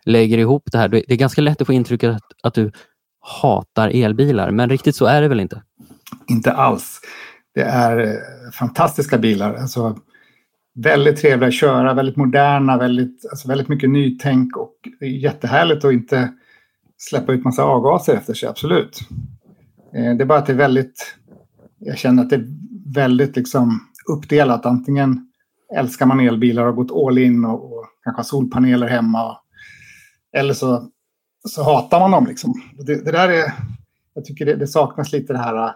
lägger 0.05 0.39
ihop 0.39 0.63
det 0.73 0.79
här, 0.79 0.89
det 0.89 1.13
är 1.13 1.17
ganska 1.17 1.43
lätt 1.43 1.61
att 1.61 1.67
få 1.67 1.73
intrycket 1.73 2.11
att, 2.11 2.33
att 2.43 2.55
du 2.55 2.73
hatar 3.43 3.91
elbilar, 3.95 4.51
men 4.51 4.69
riktigt 4.71 4.97
så 4.97 5.07
är 5.07 5.23
det 5.23 5.29
väl 5.29 5.41
inte? 5.41 5.63
Inte 6.27 6.53
alls. 6.53 7.01
Det 7.55 7.63
är 7.63 7.99
eh, 7.99 8.51
fantastiska 8.53 9.19
bilar. 9.19 9.55
Alltså, 9.55 9.97
väldigt 10.75 11.17
trevliga 11.17 11.49
att 11.49 11.55
köra, 11.55 11.95
väldigt 11.95 12.17
moderna, 12.17 12.79
väldigt, 12.79 13.27
alltså 13.31 13.49
väldigt 13.49 13.69
mycket 13.69 13.91
nytänk 13.91 14.57
och 14.57 14.75
jättehärligt 15.01 15.85
att 15.85 15.93
inte 15.93 16.33
släppa 16.99 17.33
ut 17.33 17.45
massa 17.45 17.65
avgaser 17.65 18.15
efter 18.15 18.35
sig, 18.35 18.49
absolut. 18.49 19.01
Eh, 19.95 20.17
det 20.17 20.25
är 20.25 20.27
bara 20.27 20.39
att 20.39 20.47
det 20.47 20.53
är 20.53 20.57
väldigt, 20.57 21.17
jag 21.79 21.99
känner 21.99 22.23
att 22.23 22.31
det 22.31 22.37
är 22.37 22.47
väldigt 22.95 23.37
liksom 23.37 23.81
uppdelat. 24.11 24.67
Antingen 24.67 25.31
älskar 25.77 26.07
man 26.07 26.21
elbilar 26.21 26.63
och 26.63 26.69
har 26.69 26.85
gått 26.85 27.07
all 27.07 27.19
in 27.19 27.45
och, 27.45 27.73
och 27.73 27.87
kanske 28.05 28.19
har 28.19 28.25
solpaneler 28.25 28.89
hemma. 28.89 29.37
Eller 30.33 30.55
så, 30.55 30.89
så 31.49 31.63
hatar 31.63 32.01
man 32.01 32.11
dem. 32.11 32.27
Liksom. 32.27 32.55
Det, 32.87 33.05
det 33.05 33.13
där 33.13 33.29
är, 33.29 33.53
jag 34.15 34.25
tycker 34.25 34.47
det, 34.47 34.57
det 34.57 34.67
saknas 34.67 35.13
lite 35.13 35.33
det 35.33 35.39
här 35.39 35.67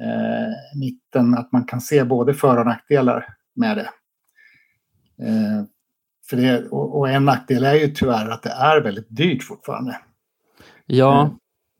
eh, 0.00 0.78
mitten, 0.80 1.34
att 1.34 1.52
man 1.52 1.64
kan 1.64 1.80
se 1.80 2.04
både 2.04 2.34
för 2.34 2.58
och 2.58 2.66
nackdelar 2.66 3.26
med 3.54 3.76
det. 3.76 3.88
Eh, 5.26 5.64
för 6.30 6.36
det, 6.36 6.68
och, 6.68 6.98
och, 6.98 7.08
en 7.08 7.24
nackdel 7.24 7.64
är 7.64 7.74
ju 7.74 7.88
tyvärr 7.88 8.28
att 8.28 8.42
det 8.42 8.50
är 8.50 8.80
väldigt 8.80 9.16
dyrt 9.16 9.42
fortfarande. 9.42 9.98
Ja, 10.86 11.22
mm. 11.22 11.34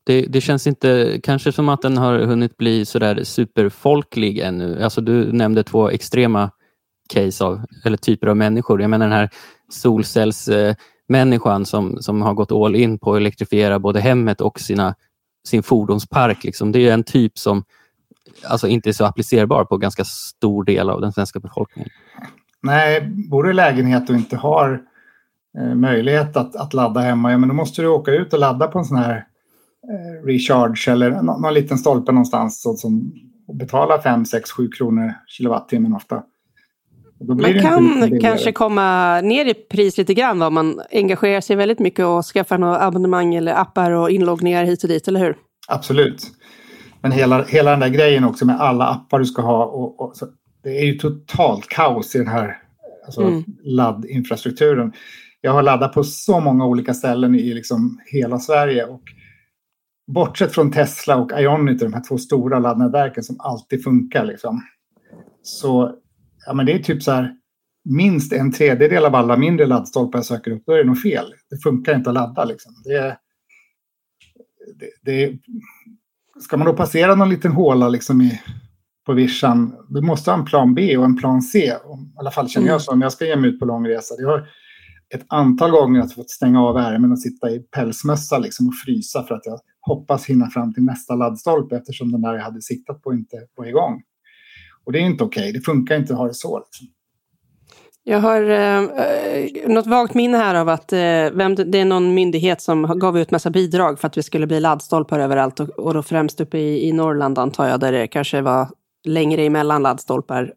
det, 0.06 0.22
det, 0.22 0.40
känns 0.40 0.66
inte 0.66 1.20
kanske 1.22 1.52
som 1.52 1.68
att 1.68 1.82
den 1.82 1.96
har 1.96 2.18
hunnit 2.18 2.56
bli 2.56 2.84
sådär 2.84 3.24
superfolklig 3.24 4.38
ännu. 4.38 4.82
Alltså 4.82 5.00
du 5.00 5.32
nämnde 5.32 5.62
två 5.62 5.90
extrema 5.90 6.50
case 7.08 7.44
av, 7.44 7.60
eller 7.84 7.96
typer 7.96 8.26
av 8.26 8.36
människor. 8.36 8.80
Jag 8.80 8.90
menar 8.90 9.06
den 9.06 9.16
här 9.16 9.30
solcellsmänniskan 9.68 11.64
som, 11.64 12.02
som 12.02 12.22
har 12.22 12.34
gått 12.34 12.52
all 12.52 12.76
in 12.76 12.98
på 12.98 13.12
att 13.12 13.16
elektrifiera 13.16 13.78
både 13.78 14.00
hemmet 14.00 14.40
och 14.40 14.60
sina, 14.60 14.94
sin 15.48 15.62
fordonspark. 15.62 16.44
Liksom. 16.44 16.72
Det 16.72 16.88
är 16.88 16.94
en 16.94 17.04
typ 17.04 17.38
som 17.38 17.64
alltså 18.48 18.68
inte 18.68 18.90
är 18.90 18.92
så 18.92 19.04
applicerbar 19.04 19.64
på 19.64 19.76
ganska 19.76 20.04
stor 20.04 20.64
del 20.64 20.90
av 20.90 21.00
den 21.00 21.12
svenska 21.12 21.40
befolkningen. 21.40 21.90
Nej, 22.62 23.00
bor 23.30 23.42
du 23.42 23.50
i 23.50 23.54
lägenhet 23.54 24.10
och 24.10 24.16
inte 24.16 24.36
har 24.36 24.82
möjlighet 25.74 26.36
att, 26.36 26.56
att 26.56 26.74
ladda 26.74 27.00
hemma, 27.00 27.30
ja, 27.30 27.38
men 27.38 27.48
då 27.48 27.54
måste 27.54 27.82
du 27.82 27.88
åka 27.88 28.10
ut 28.10 28.32
och 28.32 28.38
ladda 28.38 28.66
på 28.66 28.78
en 28.78 28.84
sån 28.84 28.96
här 28.96 29.16
eh, 29.90 30.26
recharge 30.26 30.92
eller 30.92 31.10
någon, 31.10 31.42
någon 31.42 31.54
liten 31.54 31.78
stolpe 31.78 32.12
någonstans 32.12 32.62
så, 32.62 32.74
som 32.76 33.12
betalar 33.52 33.98
5, 33.98 34.24
6, 34.24 34.50
7 34.50 34.68
kronor 34.68 35.14
kilowattimmen 35.26 35.94
ofta. 35.94 36.22
Man 37.28 37.60
kan 37.60 38.20
kanske 38.20 38.52
komma 38.52 39.20
ner 39.20 39.44
i 39.44 39.54
pris 39.54 39.98
lite 39.98 40.14
grann 40.14 40.42
om 40.42 40.54
man 40.54 40.80
engagerar 40.92 41.40
sig 41.40 41.56
väldigt 41.56 41.78
mycket 41.78 42.04
och 42.04 42.24
skaffar 42.24 42.58
några 42.58 42.80
abonnemang 42.80 43.34
eller 43.34 43.54
appar 43.54 43.90
och 43.90 44.10
inloggningar 44.10 44.64
hit 44.64 44.82
och 44.82 44.88
dit, 44.88 45.08
eller 45.08 45.20
hur? 45.20 45.36
Absolut. 45.68 46.26
Men 47.00 47.12
hela, 47.12 47.44
hela 47.44 47.70
den 47.70 47.80
där 47.80 47.88
grejen 47.88 48.24
också 48.24 48.46
med 48.46 48.60
alla 48.60 48.86
appar 48.86 49.18
du 49.18 49.24
ska 49.24 49.42
ha. 49.42 49.64
Och, 49.64 50.00
och 50.00 50.14
det 50.62 50.70
är 50.70 50.84
ju 50.84 50.92
totalt 50.92 51.68
kaos 51.68 52.14
i 52.14 52.18
den 52.18 52.28
här 52.28 52.56
alltså, 53.06 53.22
mm. 53.22 53.44
laddinfrastrukturen. 53.62 54.92
Jag 55.44 55.52
har 55.52 55.62
laddat 55.62 55.92
på 55.92 56.04
så 56.04 56.40
många 56.40 56.66
olika 56.66 56.94
ställen 56.94 57.34
i 57.34 57.54
liksom 57.54 58.00
hela 58.06 58.38
Sverige. 58.38 58.84
Och 58.84 59.02
bortsett 60.06 60.52
från 60.52 60.72
Tesla 60.72 61.16
och 61.16 61.32
Ionity, 61.40 61.84
de 61.84 61.92
här 61.92 62.02
två 62.08 62.18
stora 62.18 62.58
laddnätverken 62.58 63.22
som 63.24 63.40
alltid 63.40 63.84
funkar. 63.84 64.24
Liksom, 64.24 64.62
så 65.42 65.94
ja, 66.46 66.54
men 66.54 66.66
det 66.66 66.72
är 66.72 66.78
typ 66.78 67.02
så 67.02 67.12
här, 67.12 67.36
minst 67.84 68.32
en 68.32 68.52
tredjedel 68.52 69.04
av 69.04 69.14
alla 69.14 69.36
mindre 69.36 69.66
laddstolpar 69.66 70.18
jag 70.18 70.26
söker 70.26 70.50
upp, 70.50 70.62
då 70.66 70.72
är 70.72 70.78
det 70.78 70.84
något 70.84 71.02
fel. 71.02 71.26
Det 71.50 71.56
funkar 71.62 71.94
inte 71.94 72.10
att 72.10 72.14
ladda. 72.14 72.44
Liksom. 72.44 72.72
Det, 72.84 73.16
det, 74.78 75.12
det, 75.12 75.38
ska 76.40 76.56
man 76.56 76.66
då 76.66 76.72
passera 76.72 77.14
någon 77.14 77.30
liten 77.30 77.52
håla 77.52 77.88
liksom 77.88 78.20
i, 78.20 78.40
på 79.06 79.12
vischan, 79.12 79.76
du 79.88 80.00
måste 80.00 80.30
ha 80.30 80.38
en 80.38 80.44
plan 80.44 80.74
B 80.74 80.96
och 80.96 81.04
en 81.04 81.16
plan 81.16 81.42
C. 81.42 81.58
I 81.58 81.72
alla 82.16 82.30
fall 82.30 82.48
känner 82.48 82.66
jag 82.66 82.74
mm. 82.74 82.80
så 82.80 82.94
när 82.94 83.04
jag 83.04 83.12
ska 83.12 83.26
ge 83.26 83.36
mig 83.36 83.50
ut 83.50 83.60
på 83.60 83.66
lång 83.66 83.88
resa. 83.88 84.14
Jag 84.18 84.28
har 84.28 84.48
ett 85.14 85.26
antal 85.28 85.70
gånger 85.70 86.00
att 86.00 86.12
fått 86.12 86.30
stänga 86.30 86.62
av 86.62 86.74
värmen 86.74 87.12
och 87.12 87.18
sitta 87.18 87.50
i 87.50 87.58
pälsmössa 87.58 88.38
liksom 88.38 88.68
och 88.68 88.74
frysa 88.86 89.22
för 89.22 89.34
att 89.34 89.46
jag 89.46 89.60
hoppas 89.80 90.26
hinna 90.26 90.50
fram 90.50 90.74
till 90.74 90.82
nästa 90.82 91.14
laddstolpe 91.14 91.76
eftersom 91.76 92.12
den 92.12 92.22
där 92.22 92.34
jag 92.34 92.42
hade 92.42 92.62
siktat 92.62 93.02
på 93.02 93.12
inte 93.12 93.36
var 93.54 93.66
igång. 93.66 94.02
Och 94.84 94.92
det 94.92 94.98
är 94.98 95.02
inte 95.02 95.24
okej, 95.24 95.40
okay. 95.40 95.52
det 95.52 95.60
funkar 95.60 95.96
inte 95.96 96.12
att 96.12 96.18
ha 96.18 96.26
det 96.26 96.34
så. 96.34 96.58
Liksom. 96.58 96.86
Jag 98.06 98.20
har 98.20 98.50
eh, 98.50 98.88
något 99.66 99.86
vagt 99.86 100.14
minne 100.14 100.36
här 100.36 100.54
av 100.54 100.68
att 100.68 100.92
eh, 100.92 100.98
vem, 101.32 101.54
det 101.54 101.78
är 101.78 101.84
någon 101.84 102.14
myndighet 102.14 102.60
som 102.60 102.98
gav 102.98 103.18
ut 103.18 103.30
massa 103.30 103.50
bidrag 103.50 104.00
för 104.00 104.06
att 104.06 104.18
vi 104.18 104.22
skulle 104.22 104.46
bli 104.46 104.60
laddstolpar 104.60 105.18
överallt 105.18 105.60
och, 105.60 105.68
och 105.68 105.94
då 105.94 106.02
främst 106.02 106.40
uppe 106.40 106.58
i, 106.58 106.88
i 106.88 106.92
Norrland 106.92 107.38
antar 107.38 107.68
jag, 107.68 107.80
där 107.80 107.92
det 107.92 108.06
kanske 108.06 108.40
var 108.40 108.68
längre 109.04 109.42
emellan 109.42 109.82
laddstolpar. 109.82 110.52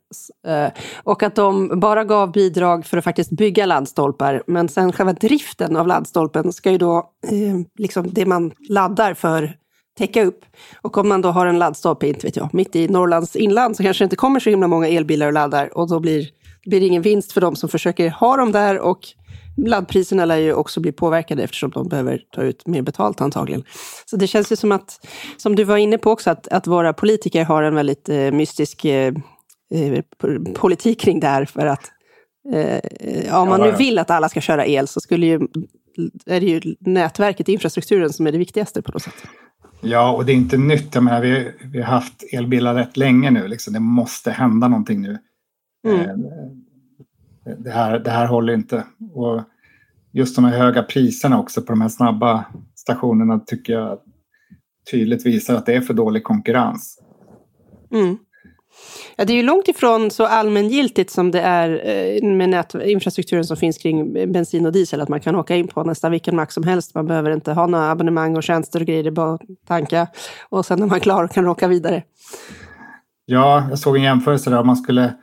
Eh, 0.48 0.68
och 1.04 1.24
att 1.24 1.36
de 1.36 1.80
bara 1.80 2.04
gav 2.04 2.32
bidrag 2.32 2.86
för 2.86 2.98
att 2.98 3.04
faktiskt 3.04 3.32
bygga 3.32 3.66
laddstolpar, 3.66 4.44
men 4.48 4.70
sen 4.70 4.92
själva 4.92 5.14
driften 5.14 5.76
av 5.76 5.88
laddstolpen 5.88 6.54
ska 6.54 6.72
ju 6.72 6.78
då, 6.78 6.98
eh, 7.28 7.56
liksom 7.78 8.10
det 8.12 8.26
man 8.26 8.52
laddar 8.70 9.14
för, 9.14 9.54
täcka 9.98 10.24
upp. 10.24 10.46
Och 10.82 10.98
om 10.98 11.10
man 11.10 11.22
då 11.22 11.30
har 11.30 11.46
en 11.46 11.60
laddstolpe, 11.60 12.08
inte 12.08 12.28
vet 12.28 12.36
jag, 12.36 12.54
mitt 12.54 12.76
i 12.76 12.88
Norrlands 12.88 13.36
inland 13.36 13.78
så 13.78 13.84
kanske 13.84 14.04
det 14.04 14.06
inte 14.06 14.16
kommer 14.16 14.40
så 14.40 14.50
himla 14.50 14.68
många 14.68 14.88
elbilar 14.88 15.28
och 15.28 15.34
laddar 15.34 15.78
och 15.78 15.90
då 15.90 16.00
blir 16.00 16.30
blir 16.68 16.80
det 16.80 16.86
ingen 16.86 17.02
vinst 17.02 17.32
för 17.32 17.42
de 17.42 17.56
som 17.56 17.70
försöker 17.70 18.10
ha 18.10 18.38
dem 18.38 18.52
där 18.52 18.80
och 18.80 19.00
laddpriserna 19.58 20.26
lär 20.26 20.38
ju 20.38 20.54
också 20.54 20.80
bli 20.80 20.92
påverkade 20.92 21.44
eftersom 21.44 21.72
de 21.72 21.88
behöver 21.88 22.22
ta 22.32 22.42
ut 22.42 22.68
mer 22.68 22.82
betalt 22.82 23.22
antagligen. 23.22 23.64
Så 24.06 24.18
det 24.18 24.28
känns 24.28 24.52
ju 24.52 24.56
som 24.56 24.72
att, 24.72 25.08
som 25.38 25.56
du 25.56 25.64
var 25.64 25.78
inne 25.78 25.98
på 25.98 26.12
också, 26.12 26.30
att, 26.30 26.48
att 26.48 26.68
våra 26.68 26.94
politiker 26.94 27.44
har 27.44 27.64
en 27.64 27.76
väldigt 27.76 28.10
eh, 28.10 28.32
mystisk 28.32 28.86
eh, 28.86 29.14
eh 29.74 30.02
politik 30.56 31.00
kring 31.00 31.20
det 31.20 31.28
här. 31.28 31.46
För 31.46 31.66
att 31.66 31.92
eh, 32.54 32.80
ja, 33.28 33.40
om 33.40 33.50
man 33.50 33.62
nu 33.62 33.72
vill 33.72 34.00
att 34.00 34.10
alla 34.10 34.30
ska 34.30 34.42
köra 34.42 34.66
el 34.66 34.88
så 34.88 35.00
skulle 35.00 35.26
ju, 35.26 35.40
är 36.26 36.40
det 36.40 36.46
ju 36.46 36.76
nätverket, 36.80 37.50
infrastrukturen 37.50 38.14
som 38.14 38.28
är 38.28 38.32
det 38.32 38.38
viktigaste 38.38 38.82
på 38.82 38.92
något 38.92 39.04
sätt. 39.04 39.24
Ja, 39.82 40.12
och 40.12 40.26
det 40.26 40.32
är 40.32 40.36
inte 40.36 40.58
nytt. 40.58 40.96
Jag 40.96 41.04
menar, 41.04 41.22
vi, 41.22 41.52
vi 41.64 41.82
har 41.82 41.92
haft 41.92 42.24
elbilar 42.34 42.76
rätt 42.76 42.98
länge 42.98 43.32
nu. 43.32 43.48
Liksom. 43.48 43.74
Det 43.74 43.80
måste 43.80 44.32
hända 44.32 44.68
någonting 44.68 45.02
nu. 45.02 45.18
Mm. 45.88 46.22
Det, 47.58 47.72
här, 47.72 48.00
det 48.00 48.12
här 48.12 48.28
håller 48.28 48.54
inte. 48.54 48.84
Och 49.14 49.42
just 50.12 50.36
de 50.36 50.46
här 50.46 50.58
höga 50.58 50.84
priserna 50.84 51.40
också 51.40 51.62
på 51.62 51.72
de 51.72 51.82
här 51.82 51.90
snabba 51.90 52.46
stationerna 52.76 53.40
tycker 53.40 53.74
jag 53.74 54.00
tydligt 54.92 55.26
visar 55.26 55.56
att 55.56 55.66
det 55.66 55.74
är 55.74 55.82
för 55.82 55.94
dålig 55.94 56.24
konkurrens. 56.24 57.00
Mm. 57.92 58.18
Ja, 59.16 59.26
det 59.26 59.34
är 59.34 59.38
ju 59.38 59.44
långt 59.44 59.68
ifrån 59.68 60.12
så 60.12 60.26
allmängiltigt 60.26 61.10
som 61.10 61.32
det 61.32 61.42
är 61.42 61.70
eh, 61.86 62.30
med 62.30 62.50
nät, 62.50 62.76
infrastrukturen 62.76 63.46
som 63.46 63.58
finns 63.58 63.78
kring 63.78 64.14
bensin 64.32 64.66
och 64.66 64.72
diesel, 64.72 65.02
att 65.02 65.10
man 65.10 65.20
kan 65.20 65.36
åka 65.36 65.56
in 65.56 65.68
på 65.68 65.84
nästan 65.84 66.12
vilken 66.12 66.36
mack 66.36 66.52
som 66.52 66.64
helst. 66.64 66.96
Man 66.96 67.08
behöver 67.08 67.32
inte 67.32 67.54
ha 67.54 67.68
några 67.68 67.92
abonnemang 67.92 68.38
och 68.38 68.44
tjänster 68.44 68.80
och 68.80 68.86
grejer, 68.86 69.12
bara 69.12 69.40
tanka 69.68 70.08
och 70.50 70.66
sen 70.66 70.84
är 70.84 70.88
man 70.88 71.00
klar 71.00 71.28
kan 71.28 71.48
åka 71.48 71.68
vidare. 71.68 72.04
Ja, 73.26 73.68
jag 73.70 73.80
såg 73.80 73.98
en 73.98 74.04
jämförelse 74.04 74.50
där 74.50 74.60
om 74.60 74.68
man 74.68 74.76
skulle 74.76 75.14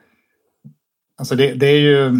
Alltså 1.18 1.35
det, 1.37 1.54
det, 1.54 1.66
är 1.66 1.80
ju, 1.80 2.12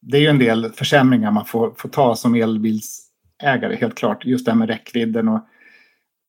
det 0.00 0.16
är 0.16 0.20
ju 0.20 0.26
en 0.26 0.38
del 0.38 0.72
försämringar 0.72 1.30
man 1.30 1.44
får, 1.44 1.74
får 1.76 1.88
ta 1.88 2.16
som 2.16 2.34
elbilsägare, 2.34 3.76
helt 3.76 3.94
klart. 3.94 4.24
Just 4.24 4.44
det 4.44 4.50
här 4.50 4.58
med 4.58 4.68
räckvidden 4.68 5.28
och 5.28 5.40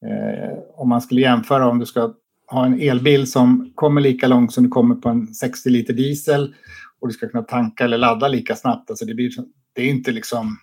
eh, 0.05 0.57
om 0.75 0.89
man 0.89 1.01
skulle 1.01 1.21
jämföra 1.21 1.69
om 1.69 1.79
du 1.79 1.85
ska 1.85 2.13
ha 2.47 2.65
en 2.65 2.81
elbil 2.81 3.31
som 3.31 3.71
kommer 3.75 4.01
lika 4.01 4.27
långt 4.27 4.53
som 4.53 4.63
du 4.63 4.69
kommer 4.69 4.95
på 4.95 5.09
en 5.09 5.33
60 5.33 5.69
liter 5.69 5.93
diesel 5.93 6.55
och 6.99 7.07
du 7.07 7.13
ska 7.13 7.29
kunna 7.29 7.43
tanka 7.43 7.83
eller 7.83 7.97
ladda 7.97 8.27
lika 8.27 8.55
snabbt. 8.55 8.89
Alltså 8.89 9.05
det, 9.05 9.13
blir, 9.13 9.31
det 9.73 9.81
är 9.81 9.89
inte 9.89 10.11
liksom 10.11 10.57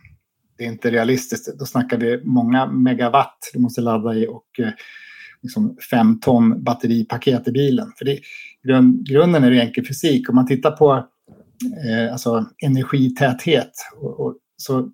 det 0.59 0.65
är 0.65 0.69
inte 0.69 0.91
realistiskt. 0.91 1.59
Då 1.59 1.65
snackar 1.65 1.99
vi 1.99 2.23
många 2.25 2.67
megawatt 2.67 3.51
du 3.53 3.61
måste 3.61 3.81
ladda 3.81 4.15
i 4.15 4.27
och 4.27 4.61
eh, 4.61 4.71
liksom 5.43 5.77
fem 5.91 6.21
ton 6.21 6.65
batteripaket 6.65 7.49
i 7.49 7.53
bilen. 7.53 7.93
För 7.99 8.05
det, 8.05 8.21
grund, 8.63 9.07
grunden 9.07 9.45
är 9.45 9.51
det 9.51 9.61
enkel 9.61 9.87
fysik. 9.87 10.29
Om 10.29 10.35
man 10.35 10.47
tittar 10.47 10.71
på 10.71 11.07
eh, 11.89 12.13
alltså 12.13 12.47
energitäthet. 12.65 13.73
Och, 13.97 14.21
och, 14.21 14.37
så, 14.57 14.91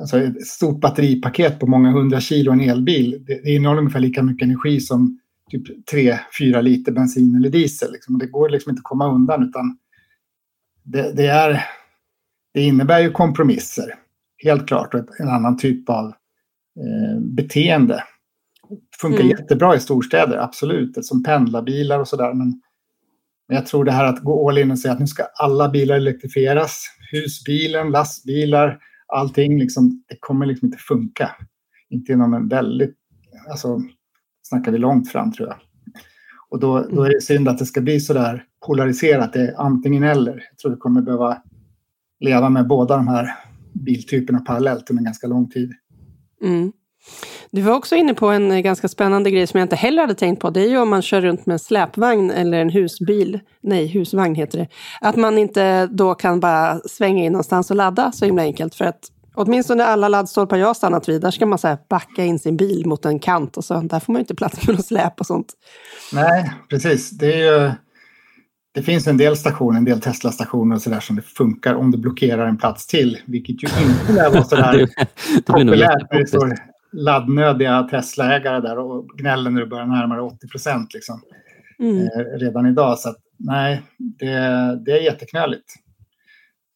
alltså 0.00 0.20
ett 0.20 0.46
stort 0.46 0.80
batteripaket 0.80 1.60
på 1.60 1.66
många 1.66 1.90
hundra 1.90 2.20
kilo 2.20 2.52
en 2.52 2.60
elbil, 2.60 3.24
det, 3.26 3.40
det 3.44 3.54
innehåller 3.54 3.80
ungefär 3.80 4.00
lika 4.00 4.22
mycket 4.22 4.46
energi 4.46 4.80
som 4.80 5.20
typ 5.50 5.90
3-4 5.92 6.62
liter 6.62 6.92
bensin 6.92 7.36
eller 7.36 7.50
diesel. 7.50 7.92
Liksom. 7.92 8.18
Det 8.18 8.26
går 8.26 8.48
liksom 8.48 8.70
inte 8.70 8.80
att 8.80 8.84
komma 8.84 9.14
undan 9.14 9.48
utan 9.48 9.78
det, 10.82 11.12
det, 11.16 11.26
är, 11.26 11.64
det 12.54 12.60
innebär 12.60 13.00
ju 13.00 13.10
kompromisser, 13.10 13.94
helt 14.44 14.68
klart, 14.68 14.94
och 14.94 15.20
en 15.20 15.28
annan 15.28 15.56
typ 15.56 15.90
av 15.90 16.06
eh, 16.06 17.20
beteende. 17.20 18.04
Det 18.68 18.96
funkar 19.00 19.20
mm. 19.20 19.30
jättebra 19.30 19.76
i 19.76 19.80
storstäder, 19.80 20.36
absolut, 20.36 21.06
som 21.06 21.22
pendlarbilar 21.22 22.00
och 22.00 22.08
sådär. 22.08 22.34
Men 22.34 22.60
men 23.48 23.56
jag 23.56 23.66
tror 23.66 23.84
det 23.84 23.92
här 23.92 24.04
att 24.04 24.22
gå 24.22 24.48
all 24.48 24.58
in 24.58 24.70
och 24.70 24.78
säga 24.78 24.94
att 24.94 25.00
nu 25.00 25.06
ska 25.06 25.22
alla 25.22 25.68
bilar 25.68 25.96
elektrifieras. 25.96 26.86
Husbilen, 27.12 27.90
lastbilar, 27.90 28.78
allting. 29.06 29.58
Liksom, 29.58 30.04
det 30.08 30.16
kommer 30.20 30.46
liksom 30.46 30.66
inte 30.66 30.78
funka. 30.78 31.30
Inte 31.90 32.12
inom 32.12 32.34
en 32.34 32.48
väldigt... 32.48 32.96
Alltså, 33.50 33.80
snackar 34.42 34.72
vi 34.72 34.78
långt 34.78 35.12
fram 35.12 35.32
tror 35.32 35.48
jag. 35.48 35.56
Och 36.48 36.60
då, 36.60 36.86
då 36.90 37.02
är 37.02 37.10
det 37.10 37.20
synd 37.20 37.48
att 37.48 37.58
det 37.58 37.66
ska 37.66 37.80
bli 37.80 38.00
så 38.00 38.12
där 38.12 38.44
polariserat. 38.66 39.32
Det 39.32 39.40
är 39.40 39.54
antingen 39.60 40.02
eller. 40.02 40.44
Jag 40.50 40.58
tror 40.58 40.70
vi 40.70 40.76
kommer 40.76 41.02
behöva 41.02 41.42
leva 42.20 42.48
med 42.48 42.66
båda 42.66 42.96
de 42.96 43.08
här 43.08 43.34
biltyperna 43.72 44.40
parallellt 44.40 44.90
under 44.90 45.04
ganska 45.04 45.26
lång 45.26 45.50
tid. 45.50 45.72
Mm. 46.42 46.72
Du 47.56 47.62
var 47.62 47.74
också 47.74 47.94
inne 47.94 48.14
på 48.14 48.26
en 48.26 48.52
eh, 48.52 48.58
ganska 48.58 48.88
spännande 48.88 49.30
grej 49.30 49.46
som 49.46 49.58
jag 49.58 49.64
inte 49.64 49.76
heller 49.76 50.02
hade 50.02 50.14
tänkt 50.14 50.40
på. 50.40 50.50
Det 50.50 50.60
är 50.60 50.68
ju 50.68 50.78
om 50.78 50.88
man 50.88 51.02
kör 51.02 51.20
runt 51.20 51.46
med 51.46 51.52
en 51.52 51.58
släpvagn 51.58 52.30
eller 52.30 52.58
en 52.58 52.70
husbil. 52.70 53.40
Nej, 53.60 53.86
husvagn 53.86 54.34
heter 54.34 54.58
det. 54.58 54.68
Att 55.00 55.16
man 55.16 55.38
inte 55.38 55.86
då 55.86 56.14
kan 56.14 56.40
bara 56.40 56.80
svänga 56.80 57.24
in 57.24 57.32
någonstans 57.32 57.70
och 57.70 57.76
ladda 57.76 58.12
så 58.12 58.24
himla 58.24 58.42
enkelt. 58.42 58.74
För 58.74 58.84
att 58.84 59.00
åtminstone 59.34 59.84
alla 59.84 60.08
laddstolpar 60.08 60.56
jag 60.56 60.76
stannat 60.76 61.08
vid, 61.08 61.20
där 61.20 61.30
ska 61.30 61.46
man 61.46 61.58
så 61.58 61.76
backa 61.88 62.24
in 62.24 62.38
sin 62.38 62.56
bil 62.56 62.86
mot 62.86 63.04
en 63.04 63.18
kant 63.18 63.56
och 63.56 63.64
så. 63.64 63.80
Där 63.80 64.00
får 64.00 64.12
man 64.12 64.20
ju 64.20 64.22
inte 64.22 64.34
plats 64.34 64.66
med 64.66 64.76
något 64.76 64.86
släp 64.86 65.20
och 65.20 65.26
sånt. 65.26 65.52
Nej, 66.12 66.52
precis. 66.70 67.10
Det 67.10 67.34
är 67.34 67.52
ju 67.52 67.72
det 68.74 68.82
finns 68.82 69.06
en 69.06 69.16
del 69.16 69.36
stationer, 69.36 69.78
en 69.78 69.84
del 69.84 70.00
Tesla-stationer 70.00 70.76
och 70.76 70.82
sådär 70.82 71.00
som 71.00 71.16
det 71.16 71.22
funkar 71.22 71.74
om 71.74 71.90
du 71.90 71.98
blockerar 71.98 72.46
en 72.46 72.56
plats 72.56 72.86
till. 72.86 73.18
Vilket 73.26 73.62
ju 73.62 73.68
inte 73.82 74.12
lär 74.12 74.30
vara 74.30 74.44
sådär 74.44 74.88
populärt 75.46 76.12
när 76.12 76.18
det 76.18 76.26
står 76.26 76.75
laddnödiga 76.96 77.82
Tesla-ägare 77.82 78.60
där 78.60 78.78
och 78.78 79.08
gnäller 79.08 79.50
när 79.50 79.60
du 79.60 79.66
börjar 79.66 79.86
närma 79.86 80.14
dig 80.14 80.22
80 80.22 80.48
procent 80.48 80.94
liksom, 80.94 81.20
mm. 81.78 82.02
eh, 82.02 82.38
redan 82.38 82.66
idag. 82.66 82.98
Så 82.98 83.08
att, 83.08 83.16
nej, 83.36 83.82
det, 83.98 84.36
det 84.84 84.92
är 84.92 85.02
jätteknöligt. 85.02 85.74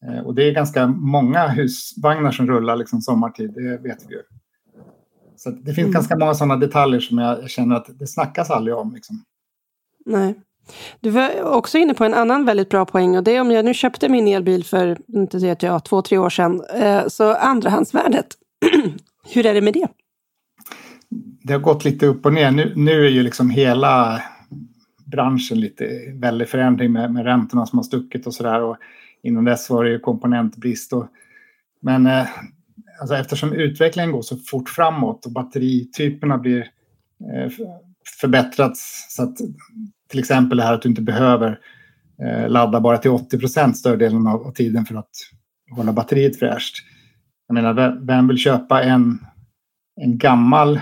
Eh, 0.07 0.19
och 0.19 0.35
det 0.35 0.43
är 0.43 0.51
ganska 0.51 0.87
många 0.87 1.47
husvagnar 1.47 2.31
som 2.31 2.47
rullar 2.47 2.75
liksom 2.75 3.01
sommartid, 3.01 3.53
det 3.53 3.77
vet 3.77 4.05
vi 4.09 4.13
ju. 4.13 4.21
Så 5.35 5.49
det 5.49 5.73
finns 5.73 5.77
mm. 5.77 5.91
ganska 5.91 6.17
många 6.17 6.33
sådana 6.33 6.57
detaljer 6.57 6.99
som 6.99 7.17
jag 7.17 7.49
känner 7.49 7.75
att 7.75 7.99
det 7.99 8.07
snackas 8.07 8.49
aldrig 8.49 8.75
om. 8.75 8.93
Liksom. 8.93 9.23
Nej. 10.05 10.35
Du 10.99 11.09
var 11.09 11.43
också 11.43 11.77
inne 11.77 11.93
på 11.93 12.03
en 12.03 12.13
annan 12.13 12.45
väldigt 12.45 12.69
bra 12.69 12.85
poäng 12.85 13.17
och 13.17 13.23
det 13.23 13.35
är 13.35 13.41
om 13.41 13.51
jag 13.51 13.65
nu 13.65 13.73
köpte 13.73 14.09
min 14.09 14.27
elbil 14.27 14.63
för, 14.65 14.97
inte 15.07 15.37
vet 15.37 15.63
jag, 15.63 15.85
två, 15.85 16.01
tre 16.01 16.17
år 16.17 16.29
sedan, 16.29 16.63
eh, 16.73 17.07
så 17.07 17.35
andrahandsvärdet, 17.35 18.27
hur 19.33 19.45
är 19.45 19.53
det 19.53 19.61
med 19.61 19.73
det? 19.73 19.87
Det 21.43 21.53
har 21.53 21.59
gått 21.59 21.85
lite 21.85 22.05
upp 22.05 22.25
och 22.25 22.33
ner. 22.33 22.51
Nu, 22.51 22.73
nu 22.75 23.05
är 23.05 23.09
ju 23.09 23.23
liksom 23.23 23.49
hela 23.49 24.23
branschen 25.05 25.59
lite 25.59 25.85
väldigt 26.13 26.49
förändring 26.49 26.91
med, 26.91 27.13
med 27.13 27.25
räntorna 27.25 27.65
som 27.65 27.79
har 27.79 27.83
stuckit 27.83 28.27
och 28.27 28.33
sådär. 28.33 28.75
Innan 29.23 29.45
dess 29.45 29.69
var 29.69 29.83
det 29.83 29.89
ju 29.89 29.99
komponentbrist. 29.99 30.93
Och, 30.93 31.07
men 31.81 32.07
eh, 32.07 32.27
alltså 33.01 33.15
eftersom 33.15 33.53
utvecklingen 33.53 34.11
går 34.11 34.21
så 34.21 34.37
fort 34.37 34.69
framåt 34.69 35.25
och 35.25 35.31
batterityperna 35.31 36.37
blir 36.37 36.59
eh, 37.33 37.51
förbättrats 38.21 39.05
så 39.09 39.23
att 39.23 39.37
till 40.09 40.19
exempel 40.19 40.57
det 40.57 40.63
här 40.63 40.73
att 40.73 40.81
du 40.81 40.89
inte 40.89 41.01
behöver 41.01 41.59
eh, 42.23 42.49
ladda 42.49 42.79
bara 42.81 42.97
till 42.97 43.11
80 43.11 43.39
procent 43.39 43.77
större 43.77 43.95
delen 43.95 44.27
av, 44.27 44.47
av, 44.47 44.51
tiden 44.51 44.85
för 44.85 44.95
att 44.95 45.09
hålla 45.75 45.93
batteriet 45.93 46.39
fräscht. 46.39 46.75
Jag 47.47 47.53
menar, 47.53 47.99
vem 48.01 48.27
vill 48.27 48.37
köpa 48.37 48.83
en, 48.83 49.19
en 50.01 50.17
gammal 50.17 50.79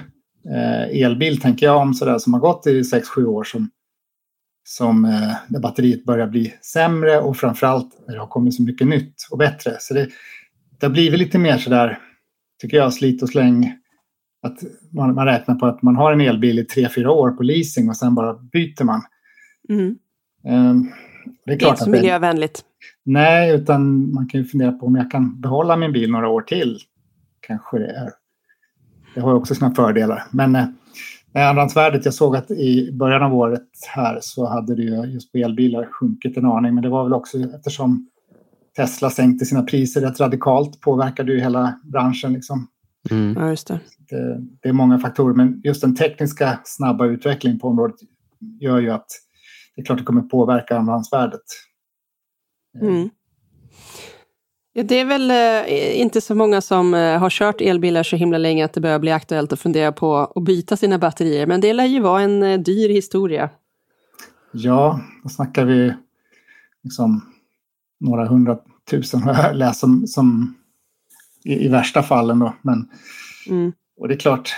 eh, 0.50 1.01
elbil, 1.03 1.41
tänker 1.41 1.65
jag, 1.65 1.82
om 1.82 1.94
sådär, 1.94 2.18
som 2.18 2.34
har 2.34 2.39
gått 2.39 2.68
i 2.68 2.82
6-7 2.82 3.25
år 3.25 3.44
som, 3.44 3.70
som 4.68 5.06
eh, 5.06 5.36
där 5.48 5.60
batteriet 5.60 6.06
börjar 6.06 6.27
bli 6.27 6.53
sämre 6.62 7.20
och 7.20 7.38
framförallt 7.38 8.03
när 8.08 8.13
det 8.13 8.20
har 8.20 8.27
kommit 8.27 8.56
så 8.56 8.63
mycket 8.63 8.88
nytt 8.88 9.15
och 9.32 9.38
bättre. 9.38 9.77
Så 9.79 9.94
det, 9.94 10.10
det 10.79 10.86
har 10.86 10.91
blivit 10.94 11.20
lite 11.20 11.38
mer 11.38 11.58
sådär, 11.58 12.00
tycker 12.62 12.77
jag, 12.77 12.94
slit 12.94 13.24
och 13.24 13.29
släng 13.29 13.79
att 14.41 14.58
man, 14.91 15.15
man, 15.15 15.25
räknar 15.25 15.56
på 15.56 15.65
att 15.65 15.82
man 15.82 15.96
har 15.96 16.13
en 16.13 16.22
elbil 16.22 16.60
i 16.60 16.65
tre 16.65 16.89
fyra 16.89 17.12
år 17.12 17.32
på 17.32 17.44
leasing 17.44 17.89
och 17.89 17.98
sen 17.98 18.15
bara 18.15 18.34
byter 18.34 18.84
man. 18.84 19.01
Mm. 19.70 19.96
Um, 20.48 20.91
det 21.46 21.53
är, 21.53 21.60
klart 21.60 21.60
det 21.60 21.65
är 21.65 21.70
inte 21.70 21.84
så 21.84 21.89
miljövänligt. 21.89 22.62
Nej, 23.06 23.56
utan 23.56 24.13
man 24.13 24.27
kan 24.27 24.41
ju 24.41 24.46
fundera 24.48 24.72
på 24.72 24.86
om 24.86 24.96
jag 24.96 25.12
kan 25.12 25.41
behålla 25.41 25.77
min 25.77 25.91
bil 25.91 26.12
några 26.12 26.29
år 26.29 26.41
till. 26.41 26.79
Kanske 27.39 27.77
det 27.79 27.91
är. 27.91 28.10
Det 29.20 29.24
har 29.24 29.34
också 29.34 29.56
sina 29.56 29.76
fördelar. 29.76 30.24
Men 30.32 30.56
eh, 30.56 30.68
andrahandsvärdet, 31.34 32.06
jag 32.06 32.14
såg 32.14 32.36
att 32.36 32.52
i 32.52 32.92
början 32.92 33.24
av 33.24 33.36
året 33.36 33.68
här 33.96 34.20
så 34.22 34.48
hade 34.48 34.76
det 34.76 34.82
ju 34.82 35.06
just 35.06 35.32
på 35.32 35.38
elbilar 35.38 35.86
sjunkit 35.92 36.38
en 36.38 36.46
aning. 36.46 36.74
Men 36.76 36.84
det 36.84 36.90
var 36.90 37.04
väl 37.04 37.14
också 37.14 37.38
eftersom 37.38 38.10
Tesla 38.76 39.10
sänkte 39.10 39.46
sina 39.46 39.64
priser 39.64 40.02
rätt 40.02 40.20
radikalt 40.20 40.82
påverkade 40.82 41.32
ju 41.32 41.40
hela 41.40 41.80
branschen. 41.84 42.34
Liksom. 42.34 42.68
Mm. 43.12 43.36
Ja, 43.38 43.50
just 43.50 43.68
det. 43.68 43.80
det. 44.10 44.42
det. 44.62 44.70
är 44.70 44.74
många 44.74 45.00
faktorer, 45.00 45.34
men 45.34 45.62
just 45.64 45.82
den 45.82 45.96
tekniska 45.96 46.60
snabba 46.64 47.06
utvecklingen 47.06 47.60
på 47.60 47.68
området 47.68 47.96
gör 48.60 48.80
ju 48.80 48.90
att 48.90 49.08
det 49.76 49.82
är 49.82 49.86
klart 49.86 49.98
det 49.98 50.04
kommer 50.04 50.22
påverka 50.22 50.78
andrahandsvärdet. 50.78 51.46
Mm. 52.82 53.10
Det 54.84 55.00
är 55.00 55.06
väl 55.06 55.32
eh, 55.32 56.02
inte 56.02 56.22
så 56.22 56.36
många 56.36 56.62
som 56.62 56.94
eh, 56.94 57.18
har 57.18 57.30
kört 57.30 57.62
elbilar 57.62 58.04
så 58.04 58.15
himla 58.15 58.38
länge 58.38 58.65
att 58.65 58.74
det 58.74 58.82
börjar 58.82 59.00
bli 59.00 59.12
aktuellt 59.12 59.54
att 59.54 59.60
fundera 59.60 59.92
på 59.92 60.18
att 60.18 60.44
byta 60.44 60.78
sina 60.78 61.00
batterier, 61.00 61.48
men 61.48 61.62
det 61.62 61.74
lär 61.74 61.86
ju 61.86 62.00
vara 62.00 62.22
en 62.22 62.44
eh, 62.44 62.60
dyr 62.60 62.89
historia. 62.89 63.50
Ja, 64.52 65.00
då 65.24 65.30
snackar 65.30 65.65
vi 65.65 65.94
liksom 66.84 67.22
några 68.00 68.26
hundratusen 68.26 69.22
har 69.22 69.34
jag 69.34 69.56
läst 69.56 69.80
som, 69.80 70.08
som 70.08 70.56
i, 71.46 71.65
i, 71.65 71.68
värsta 71.68 72.04
fallen. 72.04 72.39
Då. 72.39 72.56
Men, 72.62 72.89
mm. 73.50 73.72
Och 73.98 74.08
det 74.08 74.13
är 74.13 74.20
klart, 74.20 74.54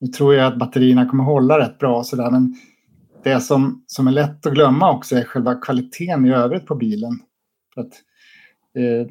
nu 0.00 0.06
tror 0.06 0.34
jag 0.34 0.52
att 0.52 0.58
batterierna 0.58 1.08
kommer 1.08 1.24
hålla 1.24 1.58
rätt 1.58 1.78
bra. 1.78 2.04
Så 2.04 2.16
där, 2.16 2.30
men 2.30 2.54
det 3.24 3.40
som, 3.40 3.84
som 3.86 4.06
är 4.06 4.12
lätt 4.12 4.46
att 4.46 4.54
glömma 4.54 4.92
också 4.92 5.16
är 5.16 5.24
själva 5.24 5.54
kvaliteten 5.54 6.26
i 6.26 6.32
övrigt 6.32 6.66
på 6.66 6.74
bilen. 6.74 7.18
För 7.74 7.80
att, 7.80 7.92
eh, 8.74 9.06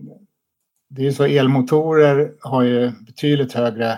det 0.89 1.01
är 1.01 1.05
ju 1.05 1.13
så 1.13 1.23
elmotorer 1.23 2.33
har 2.41 2.63
ju 2.63 2.91
betydligt 3.05 3.53
högre, 3.53 3.91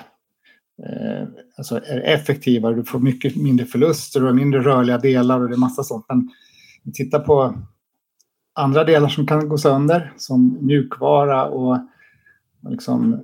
eh, 0.83 1.27
alltså 1.57 1.75
är 1.75 1.99
effektivare, 1.99 2.75
du 2.75 2.83
får 2.83 2.99
mycket 2.99 3.35
mindre 3.35 3.65
förluster 3.65 4.25
och 4.25 4.35
mindre 4.35 4.63
rörliga 4.63 4.97
delar 4.97 5.41
och 5.41 5.49
det 5.49 5.55
är 5.55 5.59
massa 5.59 5.83
sånt. 5.83 6.05
Men 6.09 6.29
titta 6.93 7.19
på 7.19 7.55
andra 8.53 8.83
delar 8.83 9.09
som 9.09 9.27
kan 9.27 9.49
gå 9.49 9.57
sönder 9.57 10.13
som 10.17 10.57
mjukvara 10.61 11.45
och 11.45 11.77
liksom, 12.69 13.23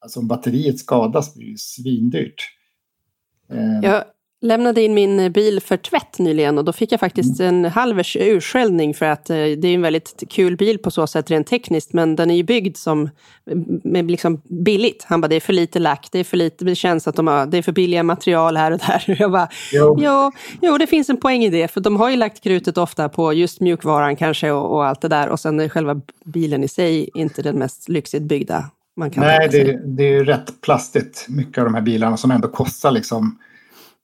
alltså 0.00 0.20
om 0.20 0.28
batteriet 0.28 0.78
skadas 0.78 1.34
blir 1.34 1.50
det 1.50 1.58
svindyrt. 1.58 2.50
Eh, 3.50 3.80
ja 3.82 4.04
lämnade 4.42 4.82
in 4.82 4.94
min 4.94 5.32
bil 5.32 5.60
för 5.60 5.76
tvätt 5.76 6.18
nyligen 6.18 6.58
och 6.58 6.64
då 6.64 6.72
fick 6.72 6.92
jag 6.92 7.00
faktiskt 7.00 7.40
mm. 7.40 7.64
en 7.64 7.70
halv 7.70 8.02
urskällning 8.14 8.94
för 8.94 9.06
att 9.06 9.30
eh, 9.30 9.36
det 9.36 9.68
är 9.68 9.74
en 9.74 9.82
väldigt 9.82 10.22
kul 10.30 10.56
bil 10.56 10.78
på 10.78 10.90
så 10.90 11.06
sätt 11.06 11.30
rent 11.30 11.46
tekniskt 11.46 11.92
men 11.92 12.16
den 12.16 12.30
är 12.30 12.34
ju 12.34 12.42
byggd 12.42 12.76
som 12.76 13.10
med 13.84 14.10
liksom 14.10 14.42
billigt. 14.64 15.04
Han 15.08 15.20
bara 15.20 15.28
det 15.28 15.36
är 15.36 15.40
för 15.40 15.52
lite 15.52 15.78
lack, 15.78 16.08
det 16.12 16.18
är 16.18 16.24
för 16.24 16.36
lite, 16.36 16.64
det 16.64 16.74
känns 16.74 17.08
att 17.08 17.16
de 17.16 17.26
har, 17.26 17.46
det 17.46 17.58
är 17.58 17.62
för 17.62 17.72
billiga 17.72 18.02
material 18.02 18.56
här 18.56 18.72
och 18.72 18.78
där. 18.78 19.04
Jag 19.18 19.32
bara, 19.32 19.48
jo. 19.72 19.96
Jo, 20.00 20.32
jo 20.62 20.78
det 20.78 20.86
finns 20.86 21.10
en 21.10 21.16
poäng 21.16 21.44
i 21.44 21.50
det 21.50 21.68
för 21.68 21.80
de 21.80 21.96
har 21.96 22.10
ju 22.10 22.16
lagt 22.16 22.42
krutet 22.42 22.78
ofta 22.78 23.08
på 23.08 23.32
just 23.32 23.60
mjukvaran 23.60 24.16
kanske 24.16 24.50
och, 24.50 24.74
och 24.74 24.86
allt 24.86 25.00
det 25.00 25.08
där 25.08 25.28
och 25.28 25.40
sen 25.40 25.60
är 25.60 25.68
själva 25.68 26.00
bilen 26.24 26.64
i 26.64 26.68
sig 26.68 27.10
inte 27.14 27.42
den 27.42 27.58
mest 27.58 27.88
lyxigt 27.88 28.22
byggda 28.22 28.70
man 28.96 29.10
kan 29.10 29.24
Nej, 29.24 29.48
det, 29.48 29.80
det 29.84 30.02
är 30.02 30.12
ju 30.12 30.24
rätt 30.24 30.60
plastigt 30.60 31.26
mycket 31.28 31.58
av 31.58 31.64
de 31.64 31.74
här 31.74 31.82
bilarna 31.82 32.16
som 32.16 32.30
ändå 32.30 32.48
kostar 32.48 32.90
liksom 32.90 33.38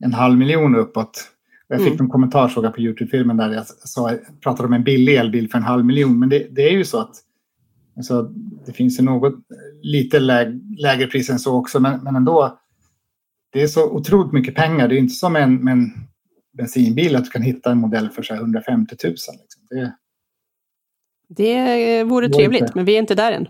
en 0.05 0.13
halv 0.13 0.39
miljon 0.39 0.77
uppåt. 0.77 1.29
Jag 1.69 1.79
fick 1.79 1.93
mm. 1.93 2.01
en 2.01 2.09
kommentar 2.09 2.49
såg 2.49 2.65
jag 2.65 2.75
på 2.75 2.81
Youtube-filmen 2.81 3.37
där 3.37 3.53
jag 3.53 3.67
sa, 3.67 4.11
pratade 4.41 4.67
om 4.67 4.73
en 4.73 4.85
billig 4.85 5.17
elbil 5.17 5.51
för 5.51 5.59
en 5.59 5.65
halv 5.65 5.85
miljon. 5.85 6.19
Men 6.19 6.29
det, 6.29 6.47
det 6.51 6.63
är 6.63 6.73
ju 6.73 6.85
så 6.85 7.01
att 7.01 7.17
alltså, 7.97 8.23
det 8.67 8.73
finns 8.73 9.01
ju 9.01 9.05
något 9.05 9.35
lite 9.83 10.21
läg, 10.21 10.61
lägre 10.79 11.07
pris 11.07 11.31
än 11.31 11.39
så 11.39 11.59
också. 11.59 11.81
Men, 11.81 12.01
men 12.03 12.17
ändå, 12.17 12.59
det 13.53 13.63
är 13.63 13.67
så 13.67 13.91
otroligt 13.91 14.33
mycket 14.33 14.55
pengar. 14.55 14.89
Det 14.89 14.95
är 14.95 14.99
inte 14.99 15.15
som 15.15 15.37
en, 15.37 15.69
en 15.69 15.91
bensinbil 16.59 17.17
att 17.17 17.25
du 17.25 17.31
kan 17.31 17.43
hitta 17.43 17.73
en 17.73 17.79
modell 17.79 18.11
för 18.11 18.23
så 18.23 18.35
150 18.35 18.97
000. 19.05 19.13
Liksom. 19.13 19.63
Det, 19.69 19.93
det 21.29 22.05
vore 22.05 22.29
trevligt, 22.29 22.61
inte. 22.61 22.73
men 22.75 22.85
vi 22.85 22.95
är 22.95 22.99
inte 22.99 23.15
där 23.15 23.33
än. 23.33 23.49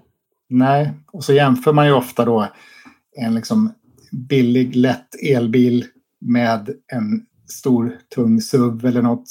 Nej, 0.48 0.92
och 1.12 1.24
så 1.24 1.32
jämför 1.32 1.72
man 1.72 1.86
ju 1.86 1.92
ofta 1.92 2.24
då 2.24 2.48
en 3.16 3.34
liksom 3.34 3.72
billig, 4.28 4.76
lätt 4.76 5.08
elbil 5.22 5.86
med 6.22 6.68
en 6.92 7.26
stor 7.48 7.96
tung 8.14 8.40
SUV 8.40 8.87
eller 8.87 9.02
något 9.02 9.24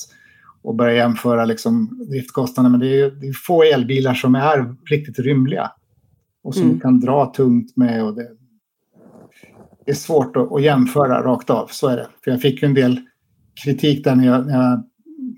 och 0.63 0.75
börja 0.75 0.95
jämföra 0.95 1.45
liksom 1.45 2.06
driftkostnader. 2.10 2.69
Men 2.69 2.80
det 2.80 3.01
är, 3.01 3.12
det 3.12 3.27
är 3.27 3.34
få 3.34 3.63
elbilar 3.63 4.13
som 4.13 4.36
är 4.36 4.75
riktigt 4.89 5.19
rymliga 5.19 5.71
och 6.43 6.56
som 6.56 6.63
mm. 6.63 6.80
kan 6.80 6.99
dra 6.99 7.25
tungt 7.25 7.77
med. 7.77 8.04
Och 8.04 8.15
det, 8.15 8.27
det 9.86 9.91
är 9.91 9.95
svårt 9.95 10.36
att, 10.36 10.51
att, 10.51 10.63
jämföra 10.63 11.23
rakt 11.23 11.49
av, 11.49 11.67
så 11.67 11.88
är 11.88 11.97
det. 11.97 12.08
För 12.23 12.32
jag 12.32 12.41
fick 12.41 12.62
ju 12.62 12.65
en 12.65 12.73
del 12.73 12.99
kritik 13.63 14.04
där 14.04 14.15
när 14.15 14.25
jag, 14.25 14.45
när 14.45 14.54
jag 14.54 14.84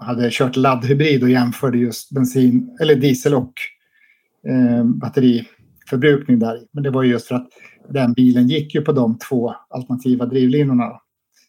hade 0.05 0.29
kört 0.31 0.55
laddhybrid 0.55 1.23
och 1.23 1.29
jämförde 1.29 1.77
just 1.77 2.11
bensin 2.11 2.77
eller 2.81 2.95
diesel 2.95 3.33
och 3.33 3.53
eh, 4.47 4.83
batteriförbrukning 4.83 6.39
där. 6.39 6.59
Men 6.71 6.83
det 6.83 6.89
var 6.89 7.03
just 7.03 7.27
för 7.27 7.35
att 7.35 7.49
den 7.89 8.13
bilen 8.13 8.47
gick 8.47 8.75
ju 8.75 8.81
på 8.81 8.91
de 8.91 9.17
två 9.29 9.55
alternativa 9.69 10.25
drivlinorna. 10.25 10.99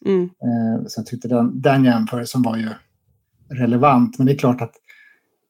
Mm. 0.04 0.22
Eh, 0.22 0.86
så 0.86 1.00
jag 1.00 1.06
tyckte 1.06 1.28
den, 1.28 1.60
den 1.60 1.84
jämförelsen 1.84 2.42
var 2.42 2.56
ju 2.56 2.68
relevant. 3.50 4.18
Men 4.18 4.26
det 4.26 4.32
är 4.32 4.38
klart 4.38 4.60
att 4.60 4.72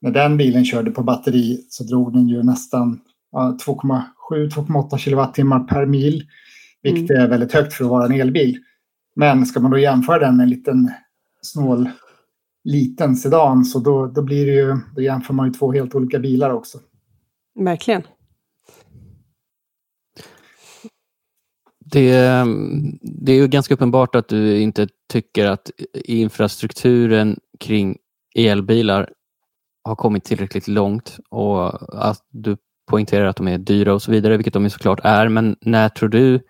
när 0.01 0.11
den 0.11 0.37
bilen 0.37 0.65
körde 0.65 0.91
på 0.91 1.03
batteri 1.03 1.67
så 1.69 1.85
drog 1.85 2.13
den 2.13 2.29
ju 2.29 2.43
nästan 2.43 3.01
ja, 3.33 3.59
2,7-2,8 3.67 4.97
kilowattimmar 4.97 5.61
per 5.61 5.87
mil. 5.87 6.25
Vilket 6.83 7.11
mm. 7.11 7.23
är 7.23 7.29
väldigt 7.29 7.53
högt 7.53 7.73
för 7.73 7.85
att 7.85 7.91
vara 7.91 8.07
en 8.07 8.21
elbil. 8.21 8.59
Men 9.17 9.47
ska 9.47 9.61
man 9.61 9.71
då 9.71 9.79
jämföra 9.79 10.19
den 10.19 10.37
med 10.37 10.45
en 10.45 10.51
liten 10.51 10.91
snål 11.43 11.89
liten 12.65 13.17
sedan 13.17 13.65
så 13.65 13.79
då, 13.79 14.07
då 14.07 14.23
blir 14.23 14.47
det 14.47 14.53
ju, 14.53 14.77
då 14.95 15.03
jämför 15.03 15.35
man 15.35 15.47
ju 15.47 15.53
två 15.53 15.73
helt 15.73 15.95
olika 15.95 16.19
bilar 16.19 16.51
också. 16.51 16.79
Verkligen. 17.55 18.03
Det, 21.85 22.13
det 23.03 23.33
är 23.33 23.37
ju 23.37 23.49
ganska 23.49 23.75
uppenbart 23.75 24.15
att 24.15 24.29
du 24.29 24.61
inte 24.61 24.89
tycker 25.13 25.47
att 25.47 25.71
infrastrukturen 25.95 27.39
kring 27.61 27.97
elbilar 28.35 29.11
har 29.85 29.97
kommit 29.97 30.25
tillräckligt 30.25 30.69
långt 30.69 31.19
och 31.31 32.05
att 32.07 32.19
du 32.31 32.57
poängterar 32.91 33.25
att 33.25 33.37
de 33.37 33.49
är 33.49 33.59
dyra 33.59 33.95
och 33.95 34.03
så 34.03 34.11
vidare, 34.11 34.37
vilket 34.37 34.55
de 34.55 34.71
såklart 34.71 35.01
är. 35.05 35.29
Men 35.29 35.57
när 35.61 35.89
tror 35.89 36.09
du 36.09 36.41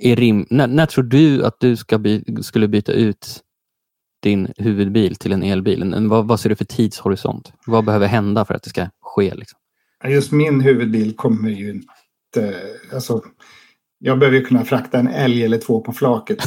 är 0.00 0.16
rim 0.16 0.46
när, 0.50 0.66
när 0.66 0.86
tror 0.86 1.04
du 1.04 1.44
att 1.44 1.60
du 1.60 1.76
ska 1.76 1.98
by 1.98 2.24
skulle 2.42 2.68
byta 2.68 2.92
ut 2.92 3.42
din 4.22 4.52
huvudbil 4.56 5.16
till 5.16 5.32
en 5.32 5.42
elbil? 5.42 5.94
Vad, 6.08 6.28
vad 6.28 6.40
ser 6.40 6.48
du 6.48 6.56
för 6.56 6.64
tidshorisont? 6.64 7.52
Vad 7.66 7.84
behöver 7.84 8.06
hända 8.06 8.44
för 8.44 8.54
att 8.54 8.62
det 8.62 8.70
ska 8.70 8.88
ske? 9.00 9.34
Liksom? 9.34 9.58
Just 10.04 10.32
min 10.32 10.60
huvudbil 10.60 11.16
kommer 11.16 11.50
ju 11.50 11.70
inte... 11.70 12.56
Alltså, 12.92 13.22
jag 13.98 14.18
behöver 14.18 14.38
ju 14.38 14.44
kunna 14.44 14.64
frakta 14.64 14.98
en 14.98 15.08
älg 15.08 15.44
eller 15.44 15.58
två 15.58 15.80
på 15.80 15.92
flaket. 15.92 16.38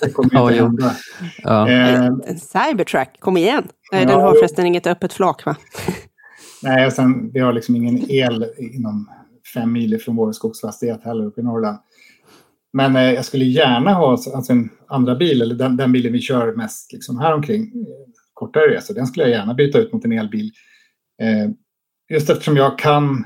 Det 0.00 0.10
kommer 0.12 0.50
inte 0.50 0.62
hända. 0.62 0.96
Ja. 1.42 1.68
Eh, 1.68 2.04
en 2.04 2.38
Cybertruck, 2.38 3.20
kom 3.20 3.36
igen! 3.36 3.68
Nej, 3.92 4.06
den 4.06 4.20
har 4.20 4.34
förresten 4.34 4.66
inget 4.66 4.86
öppet 4.86 5.12
flak 5.12 5.46
va? 5.46 5.56
Nej, 6.62 6.86
och 6.86 6.92
sen, 6.92 7.32
vi 7.32 7.40
har 7.40 7.52
liksom 7.52 7.76
ingen 7.76 8.10
el 8.10 8.46
inom 8.58 9.10
fem 9.54 9.72
mil 9.72 9.98
från 10.00 10.16
vår 10.16 10.32
skogsfastighet 10.32 11.04
heller 11.04 11.24
uppe 11.24 11.40
i 11.40 11.44
Norrland. 11.44 11.78
Men 12.72 12.96
eh, 12.96 13.12
jag 13.12 13.24
skulle 13.24 13.44
gärna 13.44 13.94
ha 13.94 14.10
alltså, 14.10 14.52
en 14.52 14.70
andra 14.88 15.14
bil, 15.14 15.42
eller 15.42 15.54
den, 15.54 15.76
den 15.76 15.92
bilen 15.92 16.12
vi 16.12 16.20
kör 16.20 16.56
mest 16.56 16.92
liksom, 16.92 17.18
här 17.18 17.34
omkring 17.34 17.62
eh, 17.62 18.12
kortare 18.34 18.76
resor. 18.76 18.94
Den 18.94 19.06
skulle 19.06 19.24
jag 19.24 19.38
gärna 19.38 19.54
byta 19.54 19.78
ut 19.78 19.92
mot 19.92 20.04
en 20.04 20.12
elbil. 20.12 20.50
Eh, 21.22 21.50
just 22.10 22.30
eftersom 22.30 22.56
jag 22.56 22.78
kan 22.78 23.24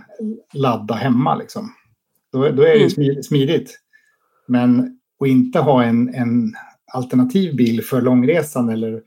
ladda 0.54 0.94
hemma. 0.94 1.34
Liksom. 1.34 1.70
Då, 2.36 2.50
då 2.50 2.62
är 2.62 2.78
det 2.78 2.96
mm. 2.96 3.22
smidigt. 3.22 3.78
Men 4.48 4.98
att 5.20 5.28
inte 5.28 5.58
ha 5.58 5.84
en, 5.84 6.14
en 6.14 6.54
alternativ 6.92 7.56
bil 7.56 7.82
för 7.82 8.00
långresan 8.00 8.68
eller 8.68 9.00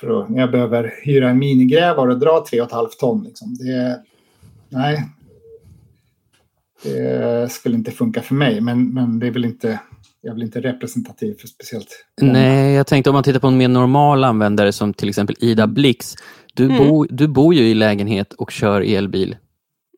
för 0.00 0.20
att, 0.20 0.28
när 0.28 0.40
jag 0.40 0.50
behöver 0.50 0.94
hyra 1.02 1.30
en 1.30 1.38
minigrävare 1.38 2.12
och 2.12 2.18
dra 2.18 2.44
3,5 2.52 2.88
ton. 3.00 3.24
Liksom. 3.24 3.54
Det, 3.54 4.02
nej, 4.68 5.04
det 6.82 7.52
skulle 7.52 7.74
inte 7.74 7.90
funka 7.90 8.22
för 8.22 8.34
mig. 8.34 8.60
Men, 8.60 8.94
men 8.94 9.18
det 9.18 9.26
är 9.26 9.30
väl 9.30 9.44
inte, 9.44 9.80
jag 10.20 10.30
är 10.30 10.34
väl 10.34 10.42
inte 10.42 10.60
representativ 10.60 11.34
för 11.40 11.48
speciellt. 11.48 12.06
Nej, 12.20 12.74
jag 12.74 12.86
tänkte 12.86 13.10
om 13.10 13.14
man 13.14 13.24
tittar 13.24 13.40
på 13.40 13.46
en 13.46 13.56
mer 13.56 13.68
normal 13.68 14.24
användare 14.24 14.72
som 14.72 14.94
till 14.94 15.08
exempel 15.08 15.36
Ida 15.38 15.66
Blix. 15.66 16.14
Du, 16.54 16.64
mm. 16.64 16.78
bo, 16.78 17.04
du 17.04 17.28
bor 17.28 17.54
ju 17.54 17.62
i 17.62 17.74
lägenhet 17.74 18.32
och 18.32 18.50
kör 18.50 18.80
elbil. 18.80 19.36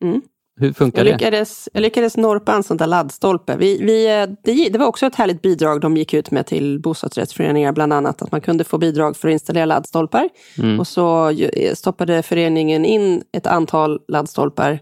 Mm. 0.05 0.23
Hur 0.59 0.73
funkar 0.73 1.05
jag 1.05 1.13
lyckades, 1.13 1.65
det? 1.65 1.71
Jag 1.75 1.83
lyckades 1.83 2.17
norpa 2.17 2.53
en 2.53 2.63
sån 2.63 2.77
där 2.77 2.87
laddstolpe. 2.87 3.57
Vi, 3.57 3.79
vi, 3.83 4.27
det, 4.45 4.69
det, 4.69 4.79
var 4.79 4.87
också 4.87 5.07
ett 5.07 5.15
härligt 5.15 5.43
bidrag 5.43 5.81
de 5.81 5.97
gick 5.97 6.15
ut 6.15 6.31
med 6.31 6.47
till 6.47 6.81
bostadsrättsföreningar, 6.81 7.73
bland 7.73 7.93
annat 7.93 8.23
att 8.23 8.33
man 8.33 8.41
kunde 8.41 8.65
få 8.65 8.79
bidrag 8.79 9.17
för 9.17 9.29
att 9.29 9.33
installera 9.33 9.65
laddstolpar. 9.65 10.29
Mm. 10.59 10.81
Och 10.81 10.87
så 10.87 11.33
stoppade 11.75 12.23
föreningen 12.23 12.85
in 12.85 13.23
ett 13.33 13.47
antal 13.47 14.01
laddstolpar 14.09 14.81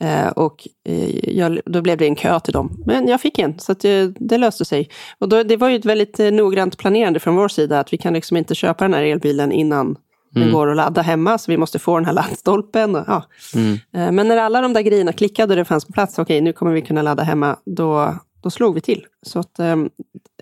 Eh, 0.00 0.28
och 0.28 0.68
eh, 0.88 1.36
jag, 1.36 1.60
då 1.66 1.82
blev 1.82 1.98
det 1.98 2.06
en 2.06 2.14
kö 2.14 2.40
till 2.40 2.52
dem. 2.52 2.82
Men 2.86 3.08
jag 3.08 3.20
fick 3.20 3.38
en, 3.38 3.58
så 3.58 3.72
det, 3.72 4.14
det, 4.18 4.38
löste 4.38 4.64
sig. 4.64 4.88
Och 5.18 5.28
då, 5.28 5.42
det 5.42 5.56
var 5.56 5.68
ju 5.68 5.76
ett 5.76 5.84
väldigt 5.84 6.20
eh, 6.20 6.30
noggrant 6.30 6.78
planerande 6.78 7.20
från 7.20 7.36
vår 7.36 7.48
sida, 7.48 7.80
att 7.80 7.92
vi 7.92 7.98
kan 7.98 8.12
liksom 8.12 8.36
inte 8.36 8.54
köpa 8.54 8.84
den 8.84 8.94
här 8.94 9.02
elbilen 9.02 9.52
innan 9.52 9.96
mm. 10.36 10.46
den 10.46 10.54
går 10.54 10.70
att 10.70 10.76
ladda 10.76 11.02
hemma, 11.02 11.38
så 11.38 11.50
vi 11.50 11.56
måste 11.56 11.78
få 11.78 11.96
den 11.96 12.06
här 12.06 12.12
laddstolpen. 12.12 12.96
Och, 12.96 13.04
ja. 13.06 13.22
Mm. 13.54 14.14
Men 14.14 14.28
när 14.28 14.36
alla 14.36 14.60
de 14.60 14.72
där 14.72 14.82
grejerna 14.82 15.12
klickade 15.12 15.52
och 15.52 15.56
det 15.56 15.64
fanns 15.64 15.84
på 15.84 15.92
plats, 15.92 16.18
okej, 16.18 16.22
okay, 16.22 16.40
nu 16.40 16.52
kommer 16.52 16.72
vi 16.72 16.82
kunna 16.82 17.02
ladda 17.02 17.22
hemma, 17.22 17.56
då, 17.64 18.14
då 18.42 18.50
slog 18.50 18.74
vi 18.74 18.80
till. 18.80 19.06
Så 19.22 19.38
att, 19.38 19.58
ehm, 19.58 19.90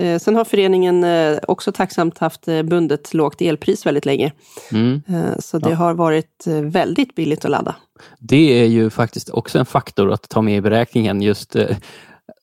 eh, 0.00 0.18
sen 0.18 0.36
har 0.36 0.44
föreningen 0.44 1.04
eh, 1.04 1.38
också 1.48 1.72
tacksamt 1.72 2.18
haft 2.18 2.48
eh, 2.48 2.62
bundet 2.62 3.14
lågt 3.14 3.40
elpris 3.40 3.86
väldigt 3.86 4.06
länge. 4.06 4.32
Mm. 4.72 5.02
Eh, 5.08 5.38
så 5.38 5.58
det 5.58 5.70
ja. 5.70 5.76
har 5.76 5.94
varit 5.94 6.46
eh, 6.46 6.60
väldigt 6.60 7.14
billigt 7.14 7.44
att 7.44 7.50
ladda. 7.50 7.76
Det 8.18 8.60
är 8.60 8.66
ju 8.66 8.90
faktiskt 8.90 9.30
också 9.30 9.58
en 9.58 9.66
faktor 9.66 10.12
att 10.12 10.28
ta 10.28 10.42
med 10.42 10.56
i 10.56 10.60
beräkningen. 10.60 11.22
Just 11.22 11.56
eh, 11.56 11.76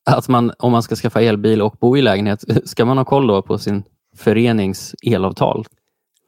att 0.05 0.27
man, 0.27 0.51
om 0.59 0.71
man 0.71 0.83
ska 0.83 0.95
skaffa 0.95 1.21
elbil 1.21 1.61
och 1.61 1.75
bo 1.79 1.97
i 1.97 2.01
lägenhet, 2.01 2.43
ska 2.65 2.85
man 2.85 2.97
ha 2.97 3.05
koll 3.05 3.27
då 3.27 3.41
på 3.41 3.57
sin 3.57 3.83
förenings 4.17 4.95
elavtal? 5.03 5.65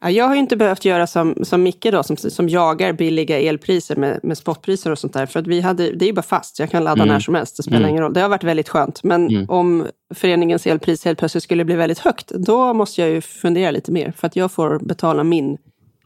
Jag 0.00 0.28
har 0.28 0.34
inte 0.34 0.56
behövt 0.56 0.84
göra 0.84 1.06
som, 1.06 1.34
som 1.42 1.62
Micke 1.62 1.86
då, 1.92 2.02
som, 2.02 2.16
som 2.16 2.48
jagar 2.48 2.92
billiga 2.92 3.38
elpriser 3.40 3.96
med, 3.96 4.20
med 4.22 4.38
spotpriser 4.38 4.90
och 4.90 4.98
sånt 4.98 5.12
där. 5.12 5.26
För 5.26 5.40
att 5.40 5.46
vi 5.46 5.60
hade, 5.60 5.90
det 5.90 6.04
är 6.04 6.06
ju 6.06 6.12
bara 6.12 6.22
fast, 6.22 6.58
jag 6.58 6.70
kan 6.70 6.84
ladda 6.84 7.02
mm. 7.02 7.12
när 7.12 7.20
som 7.20 7.34
helst, 7.34 7.56
det 7.56 7.62
spelar 7.62 7.78
mm. 7.78 7.90
ingen 7.90 8.02
roll. 8.02 8.12
Det 8.12 8.20
har 8.20 8.28
varit 8.28 8.44
väldigt 8.44 8.68
skönt. 8.68 9.02
Men 9.02 9.28
mm. 9.28 9.46
om 9.48 9.86
föreningens 10.14 10.66
elpris 10.66 11.04
helt 11.04 11.18
plötsligt 11.18 11.44
skulle 11.44 11.64
bli 11.64 11.76
väldigt 11.76 11.98
högt, 11.98 12.28
då 12.28 12.74
måste 12.74 13.00
jag 13.00 13.10
ju 13.10 13.20
fundera 13.20 13.70
lite 13.70 13.92
mer. 13.92 14.12
För 14.16 14.26
att 14.26 14.36
jag 14.36 14.52
får 14.52 14.78
betala 14.78 15.24
min 15.24 15.58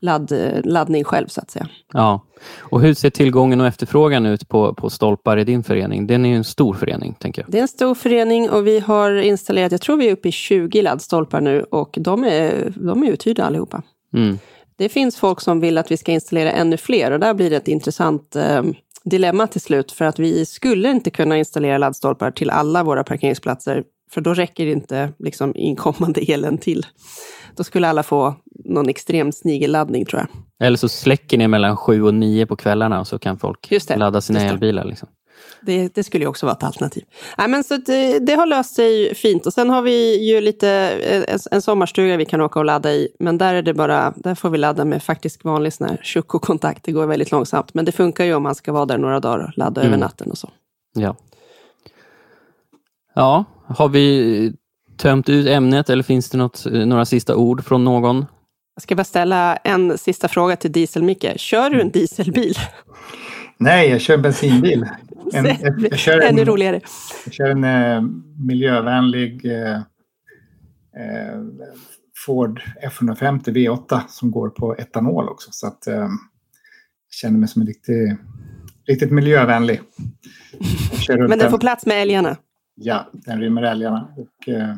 ladd, 0.02 0.32
laddning 0.64 1.04
själv 1.04 1.26
så 1.26 1.40
att 1.40 1.50
säga. 1.50 1.68
Ja, 1.92 2.20
och 2.58 2.80
hur 2.80 2.94
ser 2.94 3.10
tillgången 3.10 3.60
och 3.60 3.66
efterfrågan 3.66 4.26
ut 4.26 4.48
på, 4.48 4.74
på 4.74 4.90
stolpar 4.90 5.36
i 5.36 5.44
din 5.44 5.62
förening? 5.62 6.06
Den 6.06 6.24
är 6.24 6.28
ju 6.28 6.36
en 6.36 6.44
stor 6.44 6.74
förening, 6.74 7.14
tänker 7.14 7.42
jag. 7.42 7.50
Det 7.50 7.58
är 7.58 7.62
en 7.62 7.68
stor 7.68 7.94
förening 7.94 8.50
och 8.50 8.66
vi 8.66 8.80
har 8.80 9.12
installerat, 9.14 9.72
jag 9.72 9.80
tror 9.80 9.96
vi 9.96 10.08
är 10.08 10.12
uppe 10.12 10.28
i 10.28 10.32
20 10.32 10.82
laddstolpar 10.82 11.40
nu 11.40 11.62
och 11.62 11.94
de 12.00 12.24
är, 12.24 12.72
de 12.76 13.02
är 13.02 13.10
uthyrda 13.10 13.44
allihopa. 13.44 13.82
Mm. 14.14 14.38
Det 14.76 14.88
finns 14.88 15.16
folk 15.16 15.40
som 15.40 15.60
vill 15.60 15.78
att 15.78 15.90
vi 15.90 15.96
ska 15.96 16.12
installera 16.12 16.52
ännu 16.52 16.76
fler 16.76 17.10
och 17.10 17.20
där 17.20 17.34
blir 17.34 17.50
det 17.50 17.56
ett 17.56 17.68
intressant 17.68 18.36
eh, 18.36 18.62
dilemma 19.04 19.46
till 19.46 19.60
slut 19.60 19.92
för 19.92 20.04
att 20.04 20.18
vi 20.18 20.46
skulle 20.46 20.90
inte 20.90 21.10
kunna 21.10 21.38
installera 21.38 21.78
laddstolpar 21.78 22.30
till 22.30 22.50
alla 22.50 22.84
våra 22.84 23.04
parkeringsplatser 23.04 23.84
för 24.12 24.20
då 24.20 24.34
räcker 24.34 24.66
inte 24.66 25.12
liksom 25.18 25.56
inkommande 25.56 26.20
elen 26.20 26.58
till. 26.58 26.86
Då 27.56 27.64
skulle 27.64 27.88
alla 27.88 28.02
få 28.02 28.34
någon 28.64 28.88
extrem 28.88 29.32
snigelladdning 29.32 30.04
tror 30.04 30.20
jag. 30.20 30.28
Eller 30.66 30.76
så 30.76 30.88
släcker 30.88 31.38
ni 31.38 31.48
mellan 31.48 31.76
sju 31.76 32.02
och 32.02 32.14
nio 32.14 32.46
på 32.46 32.56
kvällarna 32.56 33.04
så 33.04 33.18
kan 33.18 33.38
folk 33.38 33.72
ladda 33.96 34.20
sina 34.20 34.40
elbilar. 34.40 34.84
Liksom. 34.84 35.08
Det, 35.60 35.94
det, 35.94 36.04
skulle 36.04 36.24
ju 36.24 36.28
också 36.28 36.46
vara 36.46 36.56
ett 36.56 36.62
alternativ. 36.62 37.04
Nej, 37.38 37.48
men 37.48 37.64
så 37.64 37.76
det, 37.76 38.18
det, 38.18 38.34
har 38.34 38.46
löst 38.46 38.74
sig 38.74 39.14
fint. 39.14 39.46
Och 39.46 39.52
sen 39.52 39.70
har 39.70 39.82
vi 39.82 40.28
ju 40.30 40.40
lite 40.40 40.68
en, 41.28 41.38
en 41.50 41.62
sommarstuga 41.62 42.16
vi 42.16 42.24
kan 42.24 42.40
åka 42.40 42.58
och 42.58 42.64
ladda 42.64 42.92
i. 42.92 43.08
Men 43.18 43.38
där 43.38 43.54
är 43.54 43.62
det 43.62 43.74
bara, 43.74 44.14
där 44.16 44.34
får 44.34 44.50
vi 44.50 44.58
ladda 44.58 44.84
med 44.84 45.02
faktiskt 45.02 45.44
vanlig 45.44 45.72
sån 45.72 45.88
här 45.88 46.22
kontakt 46.22 46.84
Det 46.84 46.92
går 46.92 47.06
väldigt 47.06 47.30
långsamt. 47.30 47.74
Men 47.74 47.84
det 47.84 47.92
funkar 47.92 48.24
ju 48.24 48.34
om 48.34 48.42
man 48.42 48.54
ska 48.54 48.72
vara 48.72 48.86
där 48.86 48.98
några 48.98 49.20
dagar 49.20 49.44
och 49.44 49.58
ladda 49.58 49.80
mm. 49.80 49.92
över 49.92 50.00
natten 50.00 50.30
och 50.30 50.38
så. 50.38 50.50
Ja. 50.94 51.16
Ja, 53.14 53.44
har 53.66 53.88
vi 53.88 54.52
tömt 55.02 55.28
ut 55.28 55.46
ämnet 55.46 55.90
eller 55.90 56.02
finns 56.02 56.30
det 56.30 56.38
något, 56.38 56.64
några 56.64 57.04
sista 57.04 57.36
ord 57.36 57.64
från 57.64 57.84
någon? 57.84 58.26
Jag 58.74 58.82
ska 58.82 58.94
bara 58.94 59.04
ställa 59.04 59.56
en 59.56 59.98
sista 59.98 60.28
fråga 60.28 60.56
till 60.56 60.72
Diesel-Micke. 60.72 61.38
Kör 61.38 61.70
du 61.70 61.80
en 61.80 61.90
dieselbil? 61.90 62.54
Nej, 63.58 63.90
jag 63.90 64.00
kör 64.00 64.14
en 64.14 64.22
bensinbil. 64.22 64.86
En, 65.32 65.44
jag 65.90 65.98
kör 65.98 66.20
en, 66.20 66.28
Ännu 66.28 66.44
roligare. 66.44 66.80
Jag 67.24 67.34
kör 67.34 67.50
en 67.50 67.64
eh, 67.64 68.02
miljövänlig 68.46 69.44
eh, 69.44 69.74
eh 69.74 69.82
Ford 72.26 72.62
F150 72.82 73.44
V8 73.44 74.00
som 74.08 74.30
går 74.30 74.48
på 74.48 74.76
etanol 74.76 75.28
också. 75.28 75.48
Så 75.52 75.66
att, 75.66 75.86
eh, 75.86 75.94
jag 75.94 76.10
känner 77.10 77.38
mig 77.38 77.48
som 77.48 77.62
en 77.62 77.68
riktig, 77.68 78.16
riktigt 78.88 79.10
miljövänlig. 79.10 79.80
Men 81.08 81.38
den 81.38 81.50
får 81.50 81.58
plats 81.58 81.86
med 81.86 82.02
älgarna? 82.02 82.36
Ja, 82.74 83.10
den 83.12 83.40
rymmer 83.40 83.62
älgarna. 83.62 84.08
Och, 84.16 84.48
eh, 84.48 84.74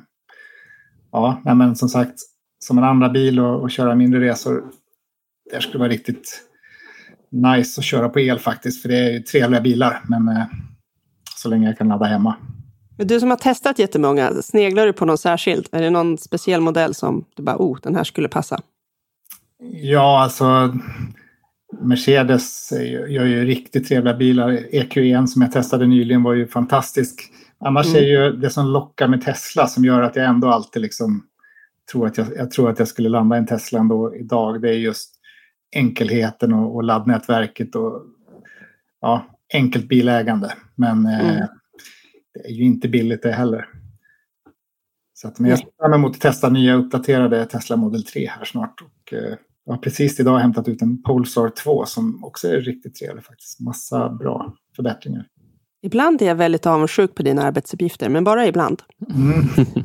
ja, 1.45 1.55
men 1.55 1.77
som 1.77 1.89
sagt, 1.89 2.15
som 2.65 2.79
en 2.79 2.85
andra 2.85 3.09
bil 3.09 3.41
och, 3.41 3.63
och 3.63 3.71
köra 3.71 3.95
mindre 3.95 4.21
resor. 4.21 4.65
Det 5.53 5.61
skulle 5.61 5.79
vara 5.79 5.89
riktigt 5.89 6.43
nice 7.31 7.81
att 7.81 7.85
köra 7.85 8.09
på 8.09 8.21
el 8.21 8.39
faktiskt. 8.39 8.83
För 8.83 8.89
det 8.89 8.99
är 8.99 9.13
ju 9.13 9.21
trevliga 9.21 9.61
bilar. 9.61 10.01
Men 10.09 10.29
eh, 10.29 10.45
så 11.37 11.49
länge 11.49 11.67
jag 11.67 11.79
kan 11.79 11.89
ladda 11.89 12.05
hemma. 12.05 12.37
Men 12.99 13.07
du 13.07 13.21
som 13.21 13.31
har 13.31 13.37
testat 13.37 13.79
jättemånga, 13.79 14.33
sneglar 14.43 14.87
du 14.87 14.93
på 14.93 15.05
någon 15.05 15.19
särskild? 15.19 15.69
Är 15.73 15.83
det 15.83 15.91
någon 15.91 16.19
speciell 16.19 16.61
modell 16.61 16.95
som 16.95 17.25
du 17.37 17.43
bara, 17.43 17.57
oh, 17.57 17.79
den 17.83 17.95
här 17.95 18.05
skulle 18.05 18.29
passa? 18.29 18.61
Ja, 19.73 20.23
alltså 20.23 20.75
Mercedes 21.83 22.73
gör 23.09 23.25
ju 23.25 23.45
riktigt 23.45 23.89
trevliga 23.89 24.15
bilar. 24.15 24.51
EQ1 24.53 25.27
som 25.27 25.43
jag 25.43 25.53
testade 25.53 25.87
nyligen 25.87 26.23
var 26.23 26.35
ju 26.35 26.47
fantastisk. 26.47 27.31
Annars 27.59 27.87
mm. 27.87 27.97
är 27.97 28.07
ju 28.07 28.33
det 28.33 28.51
som 28.51 28.67
lockar 28.67 29.09
med 29.09 29.23
Tesla 29.23 29.67
som 29.67 29.85
gör 29.85 30.03
att 30.03 30.17
jag 30.17 30.27
ändå 30.27 30.49
alltid 30.49 30.83
liksom 30.83 31.27
tror 31.93 32.07
att 32.07 32.19
jag, 32.19 32.27
jag 32.37 32.51
tror 32.51 32.71
att 32.71 32.79
jag 32.79 32.89
skulle 32.89 33.09
landa 33.09 33.37
i 33.37 33.39
en 33.39 33.47
Tesla 33.47 33.79
ändå 33.79 34.17
idag. 34.17 34.63
Det 34.63 34.69
är 34.69 34.75
just 34.75 35.15
enkelheten 35.77 36.53
och, 36.53 36.75
och 36.75 36.85
laddnätverket 36.85 37.75
och 37.75 38.03
ja, 39.01 39.27
enkelt 39.55 39.89
bilägande. 39.89 40.53
Men 40.75 41.07
eh, 41.07 41.21
mm. 41.21 41.37
eh, 41.37 41.49
det 42.35 42.49
är 42.49 42.53
ju 42.53 42.65
inte 42.65 42.89
billigt 42.89 43.23
det 43.23 43.33
heller. 43.33 43.69
Så 45.15 45.29
att, 45.29 45.39
men 45.39 45.51
jag 45.51 45.59
ser 45.59 45.69
fram 45.81 45.93
emot 45.93 46.15
att 46.15 46.21
testa 46.21 46.49
nya 46.49 46.75
uppdaterade 46.75 47.47
Tesla 47.47 47.77
Model 47.77 48.05
3 48.05 48.27
här 48.27 48.45
snart. 48.45 48.81
Och, 48.83 49.13
eh, 49.13 49.35
jag 49.65 49.73
har 49.73 49.79
precis 49.79 50.21
idag 50.21 50.39
hämtat 50.39 50.69
ut 50.69 50.83
en 50.83 51.03
Polestar 51.03 51.49
2 51.49 51.87
som 51.87 52.25
också 52.25 52.49
är 52.49 52.61
riktigt 52.61 52.95
trevlig 52.95 53.25
faktiskt. 53.25 53.61
Massa 53.61 54.09
bra 54.09 54.55
förbättringar. 54.77 55.27
Ibland 55.85 56.23
är 56.23 56.27
jag 56.27 56.35
väldigt 56.35 56.67
avundsjuk 56.67 57.15
på 57.15 57.23
dina 57.23 57.43
arbetsuppgifter, 57.43 58.09
men 58.09 58.25
bara 58.25 58.47
ibland. 58.47 58.83
Mm. 59.15 59.49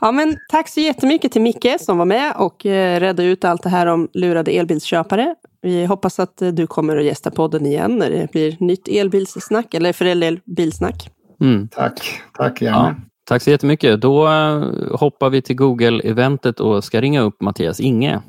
Ja, 0.00 0.12
men 0.12 0.36
tack 0.50 0.68
så 0.68 0.80
jättemycket 0.80 1.32
till 1.32 1.42
Micke 1.42 1.76
som 1.80 1.98
var 1.98 2.04
med 2.04 2.32
och 2.36 2.66
eh, 2.66 3.00
redde 3.00 3.24
ut 3.24 3.44
allt 3.44 3.62
det 3.62 3.68
här 3.68 3.86
om 3.86 4.08
lurade 4.12 4.50
elbilsköpare. 4.50 5.34
Vi 5.62 5.84
hoppas 5.84 6.18
att 6.18 6.42
eh, 6.42 6.48
du 6.48 6.66
kommer 6.66 6.96
att 6.96 7.04
gästa 7.04 7.30
podden 7.30 7.66
igen 7.66 7.96
när 7.96 8.10
det 8.10 8.30
blir 8.32 8.56
nytt 8.60 8.88
elbilssnack, 8.88 9.74
eller 9.74 9.92
för 9.92 10.04
del 10.04 10.40
bilsnack. 10.44 11.10
Mm. 11.40 11.68
Tack, 11.68 12.22
tack 12.38 12.62
gärna. 12.62 12.76
Ja, 12.76 12.94
tack 13.24 13.42
så 13.42 13.50
jättemycket. 13.50 14.00
Då 14.00 14.28
eh, 14.28 14.62
hoppar 14.92 15.30
vi 15.30 15.42
till 15.42 15.56
Google-eventet 15.56 16.60
och 16.60 16.84
ska 16.84 17.00
ringa 17.00 17.20
upp 17.20 17.40
Mattias 17.40 17.80
Inge. 17.80 18.20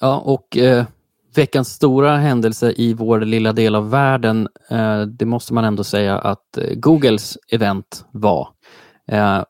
Ja, 0.00 0.16
och 0.16 0.56
eh, 0.56 0.84
veckans 1.34 1.68
stora 1.68 2.16
händelse 2.16 2.72
i 2.76 2.94
vår 2.94 3.20
lilla 3.20 3.52
del 3.52 3.74
av 3.74 3.90
världen, 3.90 4.48
eh, 4.70 5.00
det 5.00 5.26
måste 5.26 5.54
man 5.54 5.64
ändå 5.64 5.84
säga 5.84 6.18
att 6.18 6.58
eh, 6.58 6.74
Googles 6.74 7.38
event 7.48 8.04
var. 8.10 8.48
Eh, 9.08 9.42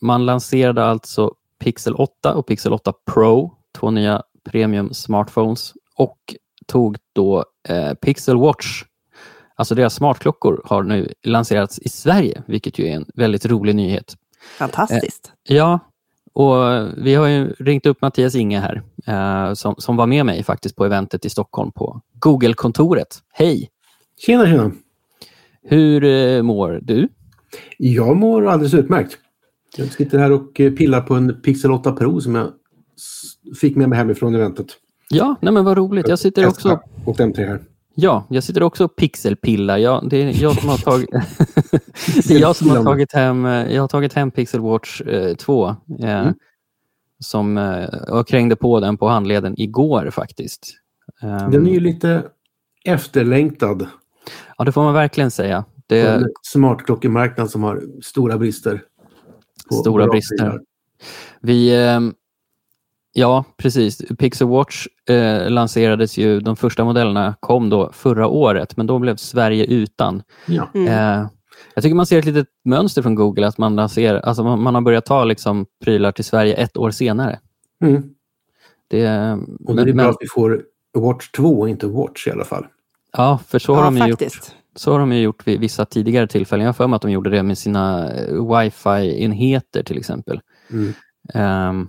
man 0.00 0.26
lanserade 0.26 0.84
alltså 0.84 1.32
Pixel 1.58 1.94
8 1.94 2.34
och 2.34 2.46
Pixel 2.46 2.72
8 2.72 2.92
Pro, 3.12 3.54
två 3.78 3.90
nya 3.90 4.22
premium 4.44 4.94
smartphones 4.94 5.72
och 5.96 6.34
tog 6.66 6.96
då 7.12 7.44
Pixel 8.00 8.36
Watch, 8.36 8.82
alltså 9.54 9.74
deras 9.74 9.94
smartklockor 9.94 10.62
har 10.64 10.82
nu 10.82 11.12
lanserats 11.22 11.78
i 11.78 11.88
Sverige, 11.88 12.42
vilket 12.46 12.78
ju 12.78 12.86
är 12.86 12.96
en 12.96 13.06
väldigt 13.14 13.46
rolig 13.46 13.76
nyhet. 13.76 14.14
Fantastiskt. 14.58 15.32
Ja, 15.48 15.80
och 16.36 16.88
vi 16.96 17.14
har 17.14 17.62
ringt 17.64 17.86
upp 17.86 18.02
Mattias 18.02 18.34
Inge 18.34 18.60
här, 18.60 18.82
eh, 19.06 19.54
som, 19.54 19.74
som 19.78 19.96
var 19.96 20.06
med 20.06 20.26
mig 20.26 20.42
faktiskt 20.42 20.76
på 20.76 20.84
eventet 20.84 21.24
i 21.24 21.30
Stockholm 21.30 21.72
på 21.72 22.00
Google-kontoret. 22.18 23.22
Hej! 23.32 23.70
Tjena, 24.18 24.46
tjena. 24.46 24.72
Hur 25.62 26.04
eh, 26.04 26.42
mår 26.42 26.80
du? 26.82 27.08
Jag 27.78 28.16
mår 28.16 28.46
alldeles 28.46 28.74
utmärkt. 28.74 29.18
Jag 29.76 29.92
sitter 29.92 30.18
här 30.18 30.32
och 30.32 30.60
eh, 30.60 30.72
pillar 30.72 31.00
på 31.00 31.14
en 31.14 31.40
Pixel 31.40 31.72
8 31.72 31.92
Pro 31.92 32.20
som 32.20 32.34
jag 32.34 32.52
fick 33.60 33.76
med 33.76 33.88
mig 33.88 33.98
hemifrån 33.98 34.34
eventet. 34.34 34.66
Ja, 35.08 35.36
nej 35.40 35.52
men 35.52 35.64
vad 35.64 35.76
roligt. 35.76 36.08
Jag 36.08 36.18
sitter 36.18 36.46
också, 36.46 36.80
Och 37.04 37.16
M3 37.16 37.46
här. 37.46 37.60
Ja, 37.96 38.26
jag 38.30 38.44
sitter 38.44 38.62
också 38.62 38.84
och 38.84 38.96
pixelpillar. 38.96 39.78
Ja, 39.78 40.02
det 40.10 40.16
är 40.22 40.42
jag 40.42 40.60
som 40.60 40.68
har 40.68 40.78
tagit, 40.78 41.10
det 42.28 42.34
är 42.34 42.40
jag 42.40 42.56
som 42.56 42.70
har 42.70 42.84
tagit 42.84 43.12
hem, 43.12 43.46
eh, 43.46 43.72
jag 43.74 43.82
har 43.82 43.88
tagit 43.88 44.12
hem 44.12 44.30
Pixel 44.30 44.60
Watch 44.60 45.00
eh, 45.00 45.34
2. 45.34 45.68
Eh, 45.68 45.74
Mm. 46.20 46.34
som, 47.18 47.58
eh, 47.58 47.84
och 48.08 48.28
krängde 48.28 48.56
på 48.56 48.80
den 48.80 48.96
på 48.96 49.08
handleden 49.08 49.54
igår 49.60 50.10
faktiskt. 50.10 50.72
Ehm, 51.22 51.50
Den 51.50 51.66
är 51.66 51.70
ju 51.72 51.80
lite 51.80 52.22
efterlängtad. 52.84 53.86
Ja, 54.58 54.64
det 54.64 54.72
får 54.72 54.82
man 54.82 54.94
verkligen 54.94 55.30
säga. 55.30 55.64
Det, 55.86 56.00
en 56.00 56.24
smartklockemarknad 56.42 57.50
som 57.50 57.62
har 57.62 57.82
stora 58.02 58.38
brister. 58.38 58.82
Stora 59.80 60.06
brister. 60.06 60.60
Vi, 61.40 61.84
ehm, 61.86 62.14
ja, 63.16 63.44
precis. 63.56 64.02
Pixel 64.18 64.48
Watch 64.48 64.86
eh, 65.08 65.50
lanserades 65.50 66.18
ju, 66.18 66.40
de 66.40 66.56
första 66.56 66.84
modellerna 66.84 67.34
kom 67.40 67.70
då 67.70 67.92
förra 67.92 68.26
året, 68.26 68.76
men 68.76 68.86
då 68.86 68.98
blev 68.98 69.16
Sverige 69.16 69.64
utan. 69.64 70.22
Ja. 70.46 70.70
Mm. 70.74 70.88
Eh, 70.88 71.28
jag 71.74 71.82
tycker 71.82 71.94
man 71.94 72.06
ser 72.06 72.18
ett 72.18 72.24
litet 72.24 72.48
mönster 72.64 73.02
från 73.02 73.14
Google, 73.14 73.46
att 73.46 73.58
man, 73.58 73.76
lanserar, 73.76 74.20
alltså 74.20 74.44
man, 74.44 74.62
man 74.62 74.74
har 74.74 74.82
börjat 74.82 75.04
ta 75.04 75.24
liksom 75.24 75.66
prylar 75.84 76.12
till 76.12 76.24
Sverige 76.24 76.54
ett 76.54 76.76
år 76.76 76.90
senare. 76.90 77.38
Mm. 77.84 78.02
Det, 78.88 79.32
Och 79.66 79.76
då 79.76 79.82
är 79.82 79.86
det 79.86 79.92
bra 79.92 80.08
att 80.08 80.16
vi 80.20 80.28
får 80.28 80.62
Watch 80.98 81.30
2 81.30 81.60
och 81.60 81.68
inte 81.68 81.86
Watch 81.86 82.26
i 82.26 82.30
alla 82.30 82.44
fall. 82.44 82.66
ja, 83.12 83.38
för 83.48 83.58
så 83.58 83.74
har, 83.74 83.84
Ja, 83.84 83.90
de 83.90 83.96
ju 83.96 84.08
gjort, 84.08 84.20
faktiskt. 84.20 84.44
så 84.44 84.52
så 84.76 84.92
har 84.92 84.98
de 84.98 85.12
ju 85.12 85.20
gjort 85.20 85.46
vid 85.46 85.60
vissa 85.60 85.84
tidigare 85.84 86.26
tillfällen. 86.26 86.64
Jag 86.64 86.68
har 86.68 86.74
för 86.74 86.86
mig 86.86 86.96
att 86.96 87.02
de 87.02 87.10
gjorde 87.10 87.30
det 87.30 87.42
med 87.42 87.58
sina 87.58 88.12
eh, 88.12 88.58
wifi-enheter 88.58 89.82
till 89.82 89.98
exempel. 89.98 90.40
Mm. 90.70 90.94
um, 91.70 91.88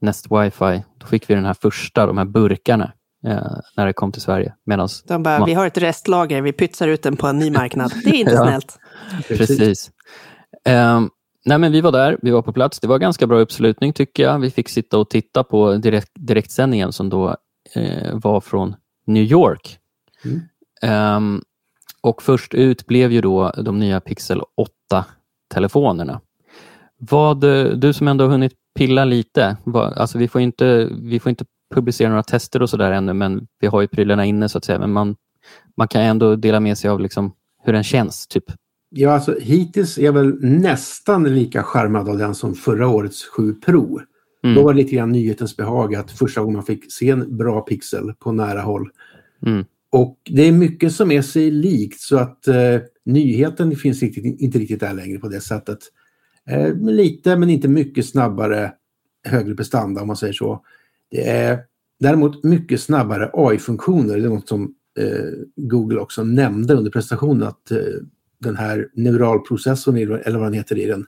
Nest 0.00 0.26
Wifi, 0.30 0.82
då 0.98 1.06
fick 1.06 1.30
vi 1.30 1.34
den 1.34 1.44
här 1.44 1.54
första, 1.54 2.06
de 2.06 2.18
här 2.18 2.24
burkarna, 2.24 2.92
eh, 3.26 3.52
när 3.76 3.86
det 3.86 3.92
kom 3.92 4.12
till 4.12 4.22
Sverige. 4.22 4.54
Medans, 4.66 5.02
De 5.02 5.22
bara, 5.22 5.38
Ma- 5.38 5.46
vi 5.46 5.54
har 5.54 5.66
ett 5.66 5.78
restlager, 5.78 6.42
vi 6.42 6.52
pytsar 6.52 6.88
ut 6.88 7.02
den 7.02 7.16
på 7.16 7.26
en 7.26 7.38
ny 7.38 7.50
marknad. 7.50 7.92
Det 8.04 8.10
är 8.10 8.14
inte 8.14 8.32
Ja. 8.34 8.42
snällt. 8.46 8.78
precis. 9.28 9.90
Ehm, 10.64 11.10
nej, 11.44 11.58
men 11.58 11.72
vi 11.72 11.80
var 11.80 11.92
där, 11.92 12.18
vi 12.22 12.30
var 12.30 12.42
på 12.42 12.52
plats. 12.52 12.80
Det 12.80 12.86
var 12.86 12.98
ganska 12.98 13.26
bra 13.26 13.38
uppslutning 13.40 13.92
tycker 13.92 14.22
jag. 14.22 14.38
Vi 14.38 14.50
fick 14.50 14.68
sitta 14.68 14.98
och 14.98 15.10
titta 15.10 15.44
på 15.44 15.72
direkt, 15.74 16.10
direktsändningen 16.14 16.92
som 16.92 17.08
då 17.08 17.36
eh, 17.74 18.14
var 18.14 18.40
från 18.40 18.74
New 19.06 19.22
York. 19.24 19.78
Mm. 20.24 20.40
Ehm, 20.82 21.42
och 22.00 22.22
först 22.22 22.54
ut 22.54 22.86
blev 22.86 23.12
ju 23.12 23.20
då 23.20 23.50
de 23.50 23.78
nya 23.78 24.00
Pixel 24.00 24.40
8-telefonerna. 25.50 26.20
Vad, 26.98 27.44
eh, 27.44 27.64
du 27.64 27.92
som 27.92 28.08
ändå 28.08 28.24
har 28.24 28.30
hunnit 28.30 28.52
pilla 28.76 29.04
lite, 29.04 29.56
alltså 29.74 30.18
vi 30.18 30.28
får 30.28 30.40
inte, 30.40 30.88
vi 31.02 31.20
får 31.20 31.30
inte 31.30 31.44
publicera 31.74 32.08
några 32.08 32.22
tester 32.22 32.62
och 32.62 32.70
sådär 32.70 32.92
ännu, 32.92 33.12
men 33.12 33.46
vi 33.60 33.66
har 33.66 33.80
ju 33.80 33.88
prylarna 33.88 34.24
inne 34.24 34.48
så 34.48 34.58
att 34.58 34.64
säga. 34.64 34.78
Men 34.78 34.92
man, 34.92 35.16
man 35.76 35.88
kan 35.88 36.02
ändå 36.02 36.36
dela 36.36 36.60
med 36.60 36.78
sig 36.78 36.90
av 36.90 37.00
liksom 37.00 37.32
hur 37.62 37.72
den 37.72 37.84
känns. 37.84 38.26
Typ. 38.26 38.44
Ja, 38.90 39.10
alltså 39.10 39.38
hittills 39.40 39.98
är 39.98 40.02
jag 40.02 40.12
väl 40.12 40.38
nästan 40.40 41.24
lika 41.24 41.62
charmad 41.62 42.08
av 42.08 42.18
den 42.18 42.34
som 42.34 42.54
förra 42.54 42.88
årets 42.88 43.24
7 43.24 43.54
Pro. 43.54 44.00
Mm. 44.44 44.56
Då 44.56 44.62
var 44.62 44.72
det 44.72 44.82
lite 44.82 44.96
grann 44.96 45.12
nyhetens 45.12 45.56
behag 45.56 45.94
att 45.94 46.10
första 46.10 46.40
gången 46.40 46.54
man 46.56 46.64
fick 46.64 46.92
se 46.92 47.10
en 47.10 47.36
bra 47.36 47.60
pixel 47.60 48.12
på 48.18 48.32
nära 48.32 48.60
håll. 48.60 48.90
Mm. 49.46 49.64
Och 49.90 50.18
det 50.30 50.48
är 50.48 50.52
mycket 50.52 50.92
som 50.92 51.10
är 51.10 51.22
sig 51.22 51.50
likt 51.50 52.00
så 52.00 52.18
att 52.18 52.48
eh, 52.48 52.80
nyheten 53.04 53.76
finns 53.76 54.02
riktigt, 54.02 54.40
inte 54.40 54.58
riktigt 54.58 54.80
där 54.80 54.94
längre 54.94 55.18
på 55.18 55.28
det 55.28 55.40
sättet. 55.40 55.78
Eh, 56.50 56.74
lite 56.74 57.36
men 57.36 57.50
inte 57.50 57.68
mycket 57.68 58.06
snabbare 58.06 58.72
högre 59.24 59.54
prestanda 59.54 60.00
om 60.00 60.06
man 60.06 60.16
säger 60.16 60.32
så. 60.32 60.64
Det 61.10 61.28
är 61.28 61.58
däremot 62.00 62.44
mycket 62.44 62.80
snabbare 62.80 63.30
AI-funktioner. 63.32 64.16
Det 64.16 64.24
är 64.24 64.28
något 64.28 64.48
som 64.48 64.74
eh, 64.98 65.30
Google 65.56 66.00
också 66.00 66.24
nämnde 66.24 66.74
under 66.74 66.90
presentationen 66.90 67.48
att 67.48 67.70
eh, 67.70 67.78
den 68.38 68.56
här 68.56 68.88
neuralprocessorn, 68.94 69.96
eller 69.96 70.38
vad 70.38 70.46
den 70.46 70.52
heter 70.54 70.78
i 70.78 70.86
den, 70.86 71.06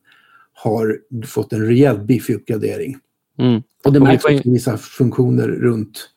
har 0.53 0.99
fått 1.27 1.53
en 1.53 1.67
rejält 1.67 2.03
biffig 2.03 2.35
uppgradering. 2.35 2.97
Mm. 3.39 3.63
Och 3.85 3.93
det 3.93 4.01
märks 4.01 4.25
också 4.25 4.51
vissa 4.51 4.77
funktioner 4.77 5.49
runt 5.49 6.11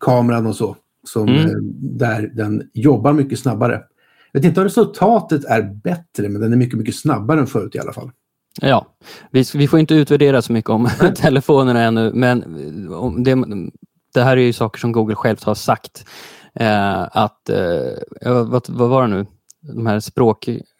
kameran 0.00 0.46
och 0.46 0.56
så. 0.56 0.76
Som, 1.04 1.28
Mm. 1.28 1.44
eh, 1.50 1.56
Där 1.80 2.30
den 2.34 2.70
jobbar 2.74 3.12
mycket 3.12 3.38
snabbare. 3.38 3.82
Jag 4.32 4.40
vet 4.40 4.48
inte 4.48 4.60
om 4.60 4.64
resultatet 4.64 5.44
är 5.44 5.62
bättre, 5.62 6.28
men 6.28 6.40
den 6.40 6.52
är 6.52 6.56
mycket, 6.56 6.78
mycket 6.78 6.94
snabbare 6.94 7.40
än 7.40 7.46
förut 7.46 7.74
i 7.74 7.78
alla 7.78 7.92
fall. 7.92 8.10
Ja, 8.60 8.86
vi, 9.30 9.44
vi 9.54 9.68
får 9.68 9.78
inte 9.78 9.94
utvärdera 9.94 10.42
så 10.42 10.52
mycket 10.52 10.70
om 10.70 10.88
telefonerna 11.16 11.82
ännu, 11.82 12.12
men 12.14 12.44
om 12.92 13.24
det, 13.24 13.44
det 14.14 14.22
här 14.22 14.36
är 14.36 14.40
ju 14.40 14.52
saker 14.52 14.80
som 14.80 14.92
Google 14.92 15.14
självt 15.14 15.44
har 15.44 15.54
sagt. 15.54 16.04
Eh, 16.54 17.02
att, 17.12 17.48
eh, 17.48 18.42
vad, 18.44 18.68
vad 18.68 18.88
var 18.88 19.02
det 19.02 19.08
nu? 19.08 19.26
De 19.60 19.86
här 19.86 20.00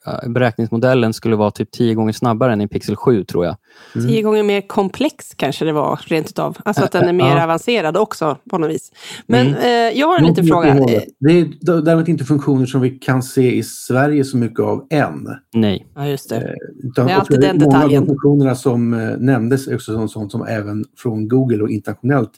språkberäkningsmodellen 0.05 1.13
skulle 1.13 1.37
vara 1.37 1.51
typ 1.51 1.71
tio 1.71 1.95
gånger 1.95 2.13
snabbare 2.13 2.53
än 2.53 2.61
i 2.61 2.69
Pixel 2.69 2.97
7 2.97 3.25
tror 3.25 3.45
jag. 3.45 3.57
Tio 3.93 4.23
gånger 4.23 4.43
mer 4.43 4.61
komplex 4.61 5.35
kanske 5.37 5.65
det 5.65 5.73
var, 5.73 6.01
rent 6.07 6.29
utav. 6.31 6.57
Alltså 6.65 6.85
att 6.85 6.93
den 6.93 7.09
är 7.09 7.13
mer 7.13 7.37
Ja. 7.37 7.45
avancerad 7.45 7.97
också 7.97 8.37
på 8.51 8.59
något 8.59 8.71
vis. 8.71 8.93
Men 9.27 9.47
Mm. 9.47 9.61
eh, 9.93 9.99
jag 10.01 10.07
har 10.07 10.19
en 10.19 10.25
liten 10.27 10.47
fråga. 10.47 10.73
hållet. 10.75 11.05
Det 11.21 11.31
är 11.41 11.83
däremot 11.83 12.09
inte 12.09 12.25
funktioner 12.25 12.67
som 12.67 12.81
vi 12.81 12.91
kan 12.91 13.23
se 13.23 13.55
i 13.57 13.63
Sverige 13.63 14.25
så 14.25 14.37
mycket 14.37 14.61
av 14.61 14.87
än. 14.91 15.29
Nej. 15.55 15.87
Ja, 15.95 16.07
just 16.09 16.29
det. 16.29 16.55
Utan 16.83 17.07
Det 17.07 17.13
är 17.13 17.17
alltid 17.17 17.37
också 17.39 17.47
den 17.49 17.59
Många 17.59 17.67
av 17.67 17.73
detaljen. 17.73 18.03
de 18.03 18.07
funktionerna 18.09 18.55
som 18.55 18.95
eh, 18.95 19.17
nämndes 19.19 19.69
är 19.69 19.75
också 19.75 19.93
sånt, 19.93 20.11
sånt 20.11 20.33
som 20.33 20.47
även 20.47 20.85
från 20.97 21.29
Google 21.29 21.63
och 21.63 21.71
internationellt 21.71 22.31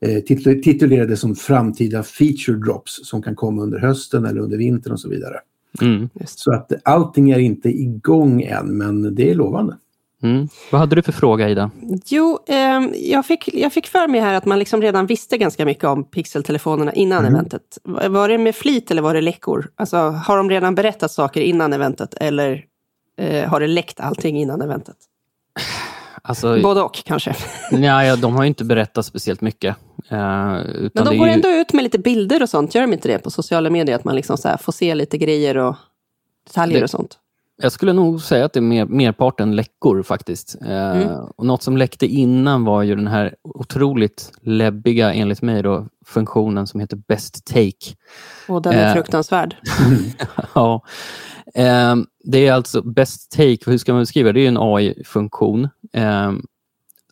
eh, 0.00 0.22
titul- 0.22 0.62
titulerade 0.62 1.16
som 1.16 1.34
framtida 1.34 2.02
feature 2.02 2.56
drops 2.58 3.00
som 3.08 3.22
kan 3.22 3.34
komma 3.34 3.62
under 3.62 3.78
hösten 3.78 4.24
eller 4.24 4.40
under 4.40 4.56
vintern 4.58 4.92
och 4.92 5.00
så 5.00 5.08
vidare. 5.08 5.34
Mm. 5.80 6.08
Så 6.26 6.52
att 6.54 6.72
allting 6.84 7.30
är 7.30 7.38
inte 7.38 7.68
igång 7.68 8.42
än, 8.42 8.78
men 8.78 9.14
det 9.14 9.30
är 9.30 9.34
lovande. 9.34 9.76
Mm. 10.22 10.48
Vad 10.72 10.80
hade 10.80 10.96
du 10.96 11.02
för 11.02 11.12
fråga 11.12 11.48
Ida? 11.48 11.70
Jo, 12.06 12.38
ehm, 12.46 12.92
jag, 12.96 13.26
fick, 13.26 13.54
jag 13.54 13.72
fick 13.72 13.86
för 13.86 14.08
mig 14.08 14.20
här 14.20 14.34
att 14.34 14.44
man 14.44 14.58
liksom 14.58 14.82
redan 14.82 15.06
visste 15.06 15.38
ganska 15.38 15.64
mycket 15.64 15.84
om 15.84 16.04
pixeltelefonerna 16.04 16.92
innan 16.92 17.18
Mm. 17.18 17.34
eventet. 17.34 17.78
Var 17.82 18.08
var 18.08 18.28
det 18.28 18.38
med 18.38 18.54
flit 18.54 18.90
eller 18.90 19.02
var 19.02 19.14
det 19.14 19.20
läckor? 19.20 19.70
Alltså, 19.76 19.96
har 19.96 20.36
de 20.36 20.50
redan 20.50 20.74
berättat 20.74 21.10
saker 21.10 21.40
innan 21.40 21.72
eventet 21.72 22.14
eller 22.14 22.64
eh, 23.18 23.48
har 23.48 23.60
det 23.60 23.66
läckt 23.66 24.00
allting 24.00 24.40
innan 24.40 24.62
eventet? 24.62 24.96
Alltså, 26.28 26.60
Både 26.62 26.80
och 26.82 26.94
kanske. 27.04 27.34
nej, 27.70 28.08
ja, 28.08 28.16
de 28.16 28.34
har 28.36 28.42
ju 28.42 28.48
inte 28.48 28.64
berättat 28.64 29.06
speciellt 29.06 29.40
mycket. 29.40 29.76
Eh, 30.08 30.16
Men 30.18 30.90
de 30.94 31.18
går 31.18 31.26
ju- 31.26 31.32
ändå 31.32 31.48
ut 31.48 31.72
med 31.72 31.82
lite 31.82 31.98
bilder 31.98 32.42
och 32.42 32.48
sånt, 32.48 32.74
gör 32.74 32.82
de 32.82 32.92
inte 32.92 33.08
det 33.08 33.18
på 33.18 33.30
sociala 33.30 33.70
medier? 33.70 33.96
Att 33.96 34.04
man 34.04 34.16
liksom 34.16 34.36
så 34.38 34.56
får 34.60 34.72
se 34.72 34.94
lite 34.94 35.18
grejer 35.18 35.56
och 35.56 35.76
detaljer 36.46 36.78
Det- 36.78 36.84
och 36.84 36.90
sånt. 36.90 37.18
Jag 37.62 37.72
skulle 37.72 37.92
nog 37.92 38.22
säga 38.22 38.44
att 38.44 38.52
det 38.52 38.58
är 38.58 38.62
mer, 38.62 38.86
merparten 38.86 39.56
läckor 39.56 40.02
faktiskt. 40.02 40.56
Eh, 40.62 40.90
Mm. 41.02 41.08
och 41.36 41.46
något 41.46 41.62
som 41.62 41.76
läckte 41.76 42.06
innan 42.06 42.64
var 42.64 42.82
ju 42.82 42.94
den 42.96 43.06
här 43.06 43.34
otroligt 43.42 44.32
läbbiga, 44.42 45.12
enligt 45.12 45.42
mig, 45.42 45.62
då, 45.62 45.86
funktionen 46.06 46.66
som 46.66 46.80
heter 46.80 46.96
Best 47.08 47.44
Take. 47.46 47.96
Och 48.48 48.62
den 48.62 48.72
är 48.74 48.86
Eh. 48.88 48.92
fruktansvärd. 48.94 49.56
ja. 50.54 50.82
Ehm, 51.54 52.06
det 52.24 52.46
är 52.46 52.52
alltså 52.52 52.82
Best 52.82 53.32
Take, 53.32 53.58
hur 53.70 53.78
ska 53.78 53.92
man 53.92 54.02
beskriva 54.02 54.28
det? 54.28 54.32
Det 54.32 54.40
är 54.40 54.42
ju 54.42 54.48
en 54.48 54.56
AI-funktion. 54.60 55.68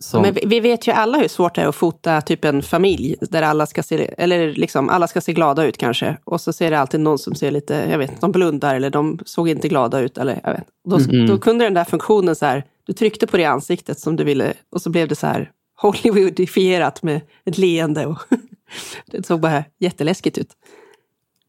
Som, 0.02 0.22
Men 0.22 0.34
vi, 0.34 0.40
vi 0.46 0.60
vet 0.60 0.88
ju 0.88 0.92
alla 0.92 1.18
hur 1.18 1.28
svårt 1.28 1.54
det 1.54 1.62
är 1.62 1.66
att 1.66 1.74
fota 1.74 2.20
typ 2.20 2.44
en 2.44 2.62
familj 2.62 3.16
där 3.20 3.42
alla 3.42 3.66
ska 3.66 3.82
se, 3.82 4.14
eller 4.18 4.54
liksom, 4.54 4.88
alla 4.88 5.08
ska 5.08 5.20
se 5.20 5.32
glada 5.32 5.64
ut 5.64 5.78
kanske. 5.78 6.16
Och 6.24 6.40
så 6.40 6.52
ser 6.52 6.70
det 6.70 6.78
alltid 6.78 7.00
någon 7.00 7.18
som 7.18 7.34
ser 7.34 7.50
lite, 7.50 7.86
jag 7.90 7.98
vet 7.98 8.20
de 8.20 8.32
blundar 8.32 8.74
eller 8.74 8.90
de 8.90 9.18
såg 9.26 9.48
inte 9.48 9.68
glada 9.68 10.00
ut. 10.00 10.18
Eller, 10.18 10.40
jag 10.44 10.52
vet. 10.52 10.64
Då, 10.84 10.96
Mm. 10.98 11.26
då 11.26 11.38
kunde 11.38 11.64
den 11.64 11.74
där 11.74 11.84
funktionen 11.84 12.36
så 12.36 12.46
här, 12.46 12.64
du 12.86 12.92
tryckte 12.92 13.26
på 13.26 13.36
det 13.36 13.44
ansiktet 13.44 13.98
som 13.98 14.16
du 14.16 14.24
ville 14.24 14.52
och 14.70 14.82
så 14.82 14.90
blev 14.90 15.08
det 15.08 15.14
så 15.16 15.26
här 15.26 15.50
Hollywoodifierat 15.80 17.02
med 17.02 17.20
ett 17.44 17.58
leende. 17.58 18.06
Och 18.06 18.18
det 19.06 19.26
såg 19.26 19.40
bara 19.40 19.64
jätteläskigt 19.78 20.38
ut. 20.38 20.48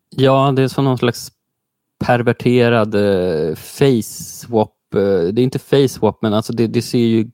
Ja, 0.10 0.54
det 0.56 0.64
är 0.64 0.68
som 0.68 0.84
någon 0.86 0.98
slags 0.98 1.32
perverterad 2.06 2.96
eh, 2.96 3.56
face 3.56 4.02
swap. 4.24 4.74
Eh, 4.96 5.02
det 5.34 5.42
är 5.42 5.44
inte 5.44 5.60
face 5.60 5.88
swap, 5.90 6.20
men 6.22 6.34
alltså 6.34 6.54
det, 6.54 6.68
det 6.68 6.82
ser 6.82 6.98
ju 7.00 7.30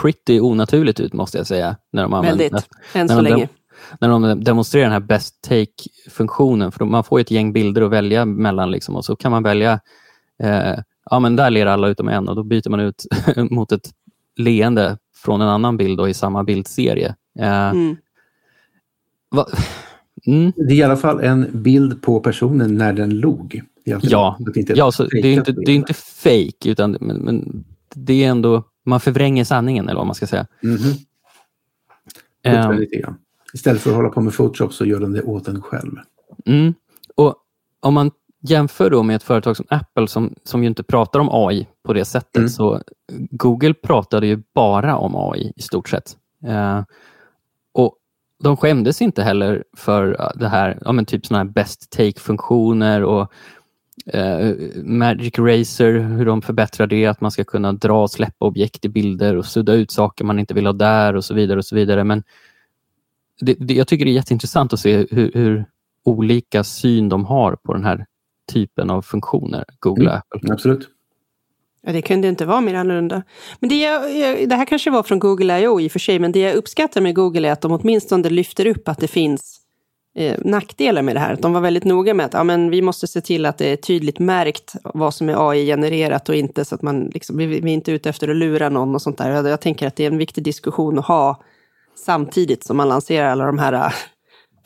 pretty 0.00 0.40
onaturligt 0.40 1.00
ut 1.00 1.12
måste 1.12 1.38
jag 1.38 1.46
säga. 1.46 1.76
När 1.92 2.02
de 2.02 2.12
använder- 2.14 2.44
Väldigt, 2.50 2.68
än 2.94 3.06
när 3.06 3.14
så 3.16 3.22
de 3.22 3.30
länge. 3.30 3.48
när 4.00 4.08
de 4.08 4.44
demonstrerar 4.44 4.84
den 4.84 4.92
här 4.92 5.00
best 5.00 5.42
take-funktionen. 5.48 6.72
För 6.72 6.84
man 6.84 7.04
får 7.04 7.18
ju 7.18 7.22
ett 7.22 7.30
gäng 7.30 7.52
bilder 7.52 7.82
att 7.82 7.90
välja 7.90 8.24
mellan 8.24 8.70
liksom, 8.70 8.96
och 8.96 9.04
så 9.04 9.16
kan 9.16 9.30
man 9.30 9.42
välja, 9.42 9.80
eh, 10.42 10.74
ja 11.10 11.18
men 11.20 11.36
där 11.36 11.50
ler 11.50 11.66
alla 11.66 11.88
utom 11.88 12.08
en 12.08 12.28
och 12.28 12.36
då 12.36 12.42
byter 12.42 12.70
man 12.70 12.80
ut 12.80 13.06
mot 13.50 13.72
ett 13.72 13.90
leende 14.36 14.98
från 15.16 15.40
en 15.40 15.48
annan 15.48 15.76
bild 15.76 15.98
då, 15.98 16.08
i 16.08 16.14
samma 16.14 16.44
bildserie. 16.44 17.14
Eh, 17.38 17.68
Mm. 17.70 17.96
va, 19.30 19.46
mm, 20.26 20.52
Det 20.56 20.72
är 20.72 20.76
i 20.76 20.82
alla 20.82 20.96
fall 20.96 21.20
en 21.20 21.62
bild 21.62 22.02
på 22.02 22.20
personen 22.20 22.74
när 22.74 22.92
den 22.92 23.10
log. 23.20 23.62
Det 23.84 23.90
är 23.90 23.94
alltid 23.94 24.10
ja, 24.10 24.36
det 24.38 24.60
inte 24.60 24.72
är 24.72 24.76
ja 24.76 24.92
så 24.92 25.04
det 25.04 25.18
är 25.28 25.32
inte, 25.32 25.52
det 25.52 25.72
är 25.72 25.76
inte 25.76 25.94
fake, 25.94 26.70
utan 26.70 26.96
men, 27.00 27.16
men 27.16 27.64
det 27.94 28.24
är 28.24 28.28
ändå, 28.30 28.62
man 28.84 29.00
förvränger 29.00 29.44
sanningen 29.44 29.88
eller 29.88 29.98
vad 29.98 30.06
man 30.06 30.14
ska 30.14 30.26
säga. 30.26 30.46
Puttar 32.44 32.74
lite 32.74 32.96
grann. 32.96 33.18
Istället 33.54 33.82
för 33.82 33.90
att 33.90 33.96
hålla 33.96 34.08
på 34.08 34.20
med 34.20 34.32
Photoshop 34.34 34.72
så 34.72 34.84
gör 34.84 35.00
den 35.00 35.12
det 35.12 35.22
åt 35.22 35.48
en 35.48 35.62
själv. 35.62 35.92
Mm. 36.46 36.74
Och 37.14 37.36
om 37.80 37.94
man 37.94 38.10
jämför 38.40 38.90
då 38.90 39.02
med 39.02 39.16
ett 39.16 39.22
företag 39.22 39.56
som 39.56 39.66
Apple 39.68 40.08
som, 40.08 40.34
som 40.44 40.62
ju 40.62 40.68
inte 40.68 40.82
pratar 40.82 41.20
om 41.20 41.28
AI 41.32 41.66
på 41.82 41.92
det 41.92 42.04
sättet, 42.04 42.36
Mm. 42.36 42.48
så 42.48 42.82
Google 43.30 43.74
pratade 43.74 44.26
ju 44.26 44.42
bara 44.54 44.96
om 44.96 45.32
AI 45.32 45.52
i 45.56 45.62
stort 45.62 45.88
sett. 45.88 46.16
Eh, 46.46 46.82
och 47.72 47.96
de 48.42 48.56
skämdes 48.56 49.02
inte 49.02 49.22
heller 49.22 49.64
för 49.76 50.20
eh, 50.20 50.28
det 50.34 50.48
här, 50.48 50.78
ja, 50.84 50.92
men 50.92 51.04
typ 51.06 51.26
sådana 51.26 51.44
här 51.44 51.50
best 51.52 51.90
take-funktioner 51.96 53.02
och 53.02 53.32
eh, 54.06 54.50
Magic 54.82 55.38
Eraser, 55.38 55.92
hur 55.92 56.26
de 56.26 56.42
förbättrar 56.42 56.86
det, 56.86 57.06
att 57.06 57.20
man 57.20 57.30
ska 57.30 57.44
kunna 57.44 57.72
dra 57.72 58.02
och 58.02 58.10
släppa 58.10 58.44
objekt 58.46 58.84
i 58.84 58.88
bilder 58.88 59.36
och 59.36 59.46
sudda 59.46 59.74
ut 59.74 59.90
saker 59.90 60.24
man 60.24 60.38
inte 60.38 60.54
vill 60.54 60.66
ha 60.66 60.72
där 60.72 61.16
och 61.16 61.24
så 61.24 61.34
vidare. 61.34 61.58
och 61.58 61.64
så 61.64 61.76
vidare. 61.76 62.04
Men 62.04 62.22
det, 63.40 63.54
det, 63.54 63.74
jag 63.74 63.88
tycker 63.88 64.04
det 64.04 64.10
är 64.10 64.14
jätteintressant 64.14 64.72
att 64.72 64.80
se 64.80 65.06
hur, 65.10 65.30
hur 65.34 65.64
olika 66.04 66.64
syn 66.64 67.08
de 67.08 67.24
har 67.24 67.56
på 67.56 67.72
den 67.72 67.84
här 67.84 68.06
typen 68.52 68.90
av 68.90 69.02
funktioner, 69.02 69.64
Google 69.78 70.04
och 70.04 70.10
Mm. 70.10 70.22
Apple. 70.32 70.52
Absolut. 70.52 70.88
Ja, 71.86 71.92
det 71.92 72.02
kunde 72.02 72.28
inte 72.28 72.46
vara 72.46 72.60
mer 72.60 72.74
annorlunda. 72.74 73.22
Men 73.60 73.68
det, 73.68 73.80
jag, 73.80 74.16
jag, 74.16 74.48
det 74.48 74.56
här 74.56 74.64
kanske 74.64 74.90
var 74.90 75.02
från 75.02 75.18
Google 75.18 75.60
I.O. 75.60 75.80
i 75.80 75.88
och 75.88 75.92
för 75.92 75.98
sig, 75.98 76.18
men 76.18 76.32
det 76.32 76.38
jag 76.38 76.54
uppskattar 76.54 77.00
med 77.00 77.14
Google 77.14 77.48
är 77.48 77.52
att 77.52 77.60
de 77.60 77.72
åtminstone 77.72 78.30
lyfter 78.30 78.66
upp 78.66 78.88
att 78.88 78.98
det 78.98 79.08
finns 79.08 79.60
eh, 80.14 80.38
nackdelar 80.44 81.02
med 81.02 81.16
det 81.16 81.20
här. 81.20 81.38
De 81.40 81.52
var 81.52 81.60
väldigt 81.60 81.84
noga 81.84 82.14
med 82.14 82.26
att 82.26 82.34
ja, 82.34 82.44
men 82.44 82.70
vi 82.70 82.82
måste 82.82 83.06
se 83.06 83.20
till 83.20 83.46
att 83.46 83.58
det 83.58 83.72
är 83.72 83.76
tydligt 83.76 84.18
märkt 84.18 84.74
vad 84.84 85.14
som 85.14 85.28
är 85.28 85.50
AI-genererat 85.50 86.28
och 86.28 86.34
inte 86.34 86.64
så 86.64 86.74
att 86.74 86.82
man 86.82 87.04
liksom, 87.04 87.36
vi, 87.36 87.46
vi 87.46 87.70
är 87.70 87.74
inte 87.74 87.92
ute 87.92 88.08
efter 88.08 88.28
att 88.28 88.36
lura 88.36 88.68
någon 88.68 88.94
och 88.94 89.02
sånt 89.02 89.18
där. 89.18 89.30
Jag, 89.30 89.48
jag 89.48 89.60
tänker 89.60 89.86
att 89.86 89.96
det 89.96 90.04
är 90.04 90.10
en 90.10 90.18
viktig 90.18 90.44
diskussion 90.44 90.98
att 90.98 91.06
ha 91.06 91.42
samtidigt 92.04 92.64
som 92.64 92.76
man 92.76 92.88
lanserar 92.88 93.28
alla 93.28 93.46
de 93.46 93.58
här 93.58 93.72
äh, 93.72 93.92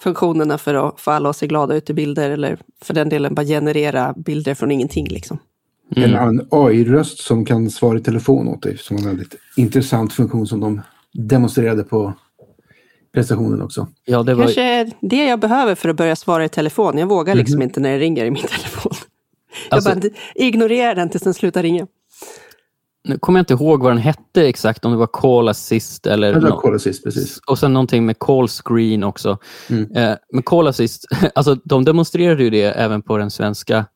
funktionerna 0.00 0.58
för 0.58 0.74
att 0.74 1.00
få 1.00 1.10
alla 1.10 1.30
att 1.30 1.36
se 1.36 1.46
glada 1.46 1.74
ut 1.74 1.90
i 1.90 1.94
bilder 1.94 2.30
eller 2.30 2.58
för 2.82 2.94
den 2.94 3.08
delen 3.08 3.34
bara 3.34 3.46
generera 3.46 4.14
bilder 4.16 4.54
från 4.54 4.70
ingenting. 4.70 5.06
Liksom. 5.06 5.38
Mm. 5.96 6.14
En 6.14 6.46
AI-röst 6.50 7.18
som 7.18 7.44
kan 7.44 7.70
svara 7.70 7.98
i 7.98 8.00
telefon 8.00 8.48
åt 8.48 8.62
dig. 8.62 8.78
Som 8.78 8.96
en 8.96 9.04
väldigt 9.04 9.34
intressant 9.56 10.12
funktion 10.12 10.46
som 10.46 10.60
de 10.60 10.80
demonstrerade 11.12 11.84
på 11.84 12.12
prestationen 13.14 13.62
också. 13.62 13.86
Ja, 14.04 14.22
det 14.22 14.34
var, 14.34 14.44
Kanske 14.44 14.62
är 14.62 14.92
det 15.00 15.24
jag 15.26 15.40
behöver 15.40 15.74
för 15.74 15.88
att 15.88 15.96
börja 15.96 16.16
svara 16.16 16.44
i 16.44 16.48
telefon. 16.48 16.98
Jag 16.98 17.06
vågar 17.06 17.34
liksom 17.34 17.62
inte 17.62 17.80
när 17.80 17.90
det 17.92 17.98
ringer 17.98 18.24
i 18.24 18.30
min 18.30 18.42
telefon. 18.56 18.92
Jag 19.70 19.76
Alltså- 19.76 19.94
bara 19.94 20.10
ignorerar 20.34 20.94
den 20.94 21.08
tills 21.08 21.22
den 21.22 21.34
slutar 21.34 21.62
ringa. 21.62 21.86
nu 23.04 23.18
kommer 23.18 23.38
jag 23.38 23.42
inte 23.42 23.52
ihåg 23.64 23.82
vad 23.82 23.90
den 23.92 23.98
hette 23.98 24.48
exakt, 24.48 24.84
om 24.84 24.92
det 24.92 24.98
var 24.98 25.06
Call 25.06 25.48
Assist 25.48 26.06
eller 26.06 26.32
Det 26.34 26.40
var 26.50 26.60
Call 26.60 26.74
Assist, 26.74 27.04
precis. 27.04 27.40
och 27.46 27.58
sen 27.58 27.72
någonting 27.72 28.06
med 28.06 28.18
Call 28.18 28.48
Screen 28.48 29.04
också. 29.04 29.38
Mm. 29.70 29.92
Eh, 29.96 30.16
men 30.32 30.42
Call 30.42 30.66
Assist, 30.68 31.04
alltså, 31.34 31.54
de 31.64 31.84
demonstrerade 31.84 32.42
ju 32.44 32.50
det 32.50 32.62
även 32.62 33.02
på 33.02 33.18
den 33.18 33.30
svenska... 33.30 33.86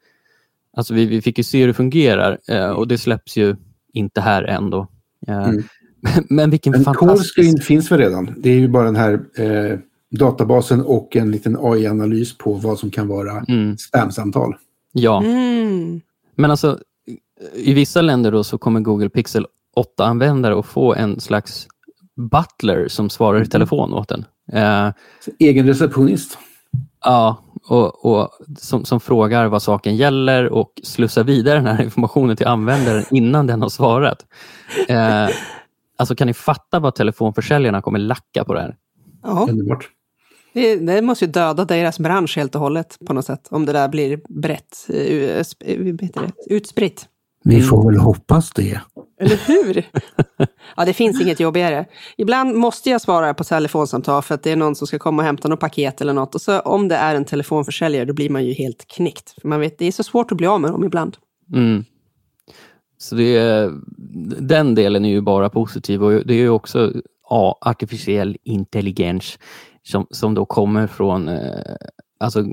Alltså 0.77 0.95
vi, 0.95 1.07
vi 1.07 1.23
fick 1.23 1.39
ju 1.39 1.45
se 1.45 1.61
hur 1.61 1.67
det 1.67 1.75
fungerar 1.75 2.39
eh, 2.49 2.71
och 2.71 2.89
det 2.89 2.99
släpps 2.99 3.37
ju 3.37 3.57
inte 3.93 4.21
här 4.21 4.43
än 4.43 4.71
då. 4.71 4.87
Eh, 5.29 5.45
Mm. 5.49 5.63
Men, 6.29 6.51
vilken 6.51 6.71
Men 6.71 6.85
fantastisk... 6.85 7.35
Screen 7.35 7.59
finns 7.59 7.93
väl 7.93 7.99
redan. 7.99 8.35
Det 8.39 8.51
är 8.51 8.55
ju 8.59 8.69
bara 8.69 8.85
den 8.85 8.97
här 8.97 9.13
eh, 9.39 9.79
databasen 10.11 10.81
och 10.83 11.17
en 11.17 11.31
liten 11.31 11.57
AI-analys 11.61 12.39
på 12.39 12.53
vad 12.53 12.79
som 12.79 12.91
kan 12.91 13.09
vara 13.09 13.45
Mm, 13.49 13.77
spamsamtal. 13.79 14.57
ja. 14.93 15.23
Mm. 15.25 16.01
Men 16.37 16.51
alltså, 16.51 16.79
i 17.55 17.75
vissa 17.75 18.01
länder 18.03 18.33
då 18.33 18.45
så 18.45 18.59
kommer 18.59 18.81
Google 18.81 19.09
Pixel 19.09 19.47
8-användare 19.99 20.59
att 20.59 20.67
få 20.67 20.95
en 20.95 21.21
slags 21.21 21.67
butler 22.31 22.89
som 22.89 23.11
svarar 23.11 23.35
Mm. 23.37 23.47
i 23.47 23.51
telefon 23.51 23.93
åt 23.95 24.09
den. 24.09 24.25
Eh, 24.53 24.93
egen 25.39 25.67
receptionist. 25.67 26.39
ja, 27.05 27.37
och, 27.69 28.05
och 28.05 28.31
som, 28.59 28.85
som 28.85 29.01
frågar 29.01 29.47
vad 29.49 29.63
saken 29.63 29.97
gäller 29.97 30.49
och 30.49 30.73
slussar 30.83 31.25
vidare 31.25 31.59
den 31.59 31.67
här 31.77 31.83
informationen 31.85 32.37
till 32.37 32.47
användaren 32.47 33.05
innan 33.11 33.47
den 33.47 33.63
har 33.63 33.69
svarat. 33.69 34.27
Eh, 34.89 35.29
alltså 35.97 36.15
kan 36.15 36.27
ni 36.27 36.35
fatta 36.35 36.81
vad 36.81 36.95
telefonförsäljarna 36.95 37.83
kommer 37.83 37.99
lacka 37.99 38.45
på 38.45 38.55
det 38.55 38.61
här? 38.61 38.77
Ja, 39.23 39.47
Underbart. 39.51 39.89
det, 40.53 40.77
det 40.77 41.03
måste 41.03 41.25
ju 41.25 41.31
döda 41.31 41.65
deras 41.65 41.99
bransch 41.99 42.37
helt 42.37 42.55
och 42.55 42.61
hållet 42.61 42.99
på 43.07 43.13
något 43.13 43.25
sätt. 43.25 43.49
Om 43.51 43.67
det 43.67 43.73
där 43.73 43.89
blir 43.89 44.21
brett, 44.29 44.87
eh, 44.89 44.97
eh, 44.97 45.45
det, 45.85 46.33
utspritt. 46.47 47.09
Vi 47.45 47.63
får 47.63 47.91
väl 47.91 48.01
hoppas 48.01 48.51
det. 48.51 48.81
Eller 49.21 49.41
hur? 49.47 49.87
ja, 50.77 50.85
det 50.85 50.93
finns 50.93 51.21
inget 51.21 51.41
jobbigare. 51.41 51.87
Ibland 52.17 52.55
måste 52.55 52.91
jag 52.91 53.01
svara 53.01 53.35
på 53.35 53.45
telefonsamtal 53.45 54.23
för 54.23 54.35
att 54.35 54.43
det 54.43 54.51
är 54.51 54.57
någon 54.57 54.75
som 54.75 54.87
ska 54.87 54.99
komma 54.99 55.23
och 55.23 55.27
hämta 55.27 55.49
något 55.49 55.61
paket 55.61 56.01
eller 56.01 56.13
något. 56.13 56.35
Och 56.35 56.41
så 56.41 56.61
om 56.61 56.89
det 56.89 56.97
är 56.97 57.15
en 57.15 57.25
telefonförsäljare, 57.25 58.05
då 58.05 58.15
blir 58.15 58.31
man 58.31 58.45
ju 58.45 58.53
helt 58.53 58.87
knäckt. 58.87 59.35
För 59.41 59.49
man 59.49 59.61
vet, 59.61 59.79
det 59.79 59.87
är 59.87 59.93
så 59.93 60.03
svårt 60.03 60.33
att 60.33 60.39
bli 60.39 60.47
av 60.47 60.61
med 60.61 60.71
dem 60.71 60.85
ibland. 60.85 61.17
Mm. 61.55 61.85
Så 63.03 63.15
det 63.15 63.37
är, 63.37 63.73
den 64.41 64.75
delen 64.75 65.05
är 65.05 65.09
ju 65.09 65.21
bara 65.21 65.51
positiv 65.51 66.05
och 66.05 66.27
det 66.27 66.35
är 66.35 66.39
ju 66.39 66.49
också 66.49 66.93
ja, 67.31 67.59
artificiell 67.61 68.37
intelligens 68.43 69.39
som, 69.83 70.07
som 70.11 70.35
då 70.35 70.45
kommer 70.45 70.87
från, 70.87 71.29
eh, 71.29 71.77
alltså 72.21 72.45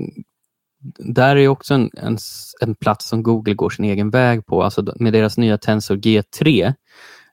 där 1.00 1.36
är 1.36 1.40
ju 1.40 1.48
också 1.48 1.74
en, 1.74 1.90
en, 1.94 2.18
en 2.62 2.76
plats 2.76 3.08
som 3.08 3.24
Google 3.24 3.54
går 3.54 3.70
sin 3.70 3.86
egen 3.86 4.10
väg 4.10 4.46
på, 4.46 4.64
alltså 4.64 4.94
med 4.96 5.14
deras 5.14 5.38
nya 5.38 5.58
Tensor 5.58 5.96
G3. 5.96 6.74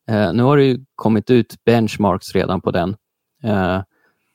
Eh, 0.08 0.32
nu 0.32 0.42
har 0.42 0.56
det 0.56 0.64
ju 0.64 0.84
kommit 0.94 1.30
ut 1.30 1.64
benchmarks 1.64 2.34
redan 2.34 2.60
på 2.60 2.70
den. 2.70 2.96
Eh, 3.42 3.82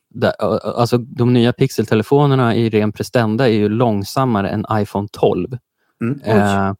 där, 0.09 0.33
eh, 0.41 0.57
alltså 0.63 0.97
de 0.97 1.33
nya 1.33 1.53
pixeltelefonerna 1.53 2.55
i 2.55 2.69
ren 2.69 2.91
prestanda 2.91 3.49
är 3.49 3.53
ju 3.53 3.69
långsammare 3.69 4.49
än 4.49 4.65
iPhone 4.71 5.07
12. 5.11 5.57
Mm. 6.01 6.75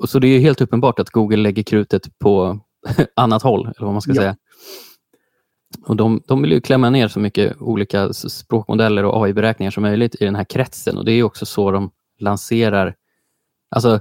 Eh, 0.00 0.02
och 0.02 0.08
så 0.08 0.18
det 0.18 0.26
är 0.26 0.32
ju 0.32 0.38
helt 0.38 0.60
uppenbart 0.60 0.98
att 0.98 1.10
Google 1.10 1.36
lägger 1.36 1.62
krutet 1.62 2.18
på 2.18 2.60
annat 3.16 3.42
håll, 3.42 3.60
eller 3.66 3.84
vad 3.84 3.92
man 3.92 4.02
ska 4.02 4.10
Ja. 4.12 4.16
säga. 4.20 4.36
Och 5.86 5.96
de, 5.96 6.22
de 6.26 6.42
vill 6.42 6.52
ju 6.52 6.60
klämma 6.60 6.90
ner 6.90 7.08
så 7.08 7.20
mycket 7.20 7.60
olika 7.60 8.12
språkmodeller 8.12 9.04
och 9.04 9.24
AI-beräkningar 9.26 9.70
som 9.70 9.82
möjligt 9.82 10.14
i 10.20 10.24
den 10.24 10.34
här 10.36 10.44
kretsen. 10.44 10.96
Och 10.98 11.04
det 11.04 11.12
är 11.12 11.16
ju 11.16 11.22
också 11.22 11.46
så 11.46 11.70
de 11.70 11.90
lanserar... 12.18 12.94
Alltså, 13.70 14.00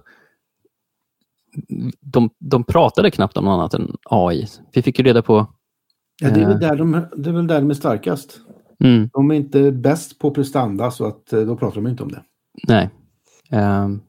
de, 2.00 2.30
de 2.40 2.64
pratade 2.64 3.12
knappt 3.12 3.38
om 3.38 3.46
något 3.46 3.54
annat 3.54 3.74
än 3.74 3.98
AI. 4.04 4.48
Vi 4.74 4.82
fick 4.82 5.00
ju 5.00 5.06
reda 5.06 5.22
på... 5.22 5.48
Ja, 6.22 6.30
det, 6.30 6.40
är 6.40 6.44
Eh. 6.44 6.48
väl 6.48 6.60
där 6.60 6.76
de, 6.76 6.92
det 7.18 7.30
är 7.30 7.34
väl 7.34 7.48
där 7.48 7.60
de 7.62 7.70
är 7.70 7.74
starkast. 7.74 8.40
Mm, 8.84 9.10
De 9.14 9.32
är 9.32 9.36
inte 9.36 9.72
bäst 9.72 10.20
på 10.20 10.32
prestanda 10.32 10.92
så 10.92 11.06
att 11.06 11.34
eh, 11.34 11.42
då 11.42 11.56
pratar 11.58 11.76
de 11.76 11.88
inte 11.88 12.04
om 12.04 12.12
det. 12.12 12.24
nej. 12.68 12.90
Ehm, 13.52 14.02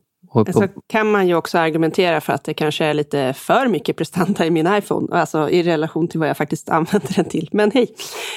Så 0.52 0.68
kan 0.86 1.10
man 1.10 1.28
ju 1.28 1.34
också 1.34 1.58
argumentera 1.58 2.20
för 2.20 2.32
att 2.32 2.44
det 2.44 2.54
kanske 2.54 2.84
är 2.84 2.94
lite 2.94 3.32
för 3.32 3.68
mycket 3.68 3.96
prestanda 3.96 4.46
i 4.46 4.50
min 4.50 4.74
iPhone, 4.74 5.16
alltså 5.16 5.50
i 5.50 5.62
relation 5.62 6.08
till 6.08 6.20
vad 6.20 6.28
jag 6.28 6.36
faktiskt 6.36 6.68
använder 6.78 7.14
den 7.14 7.24
till. 7.24 7.48
Men 7.52 7.70
hej, 7.70 7.94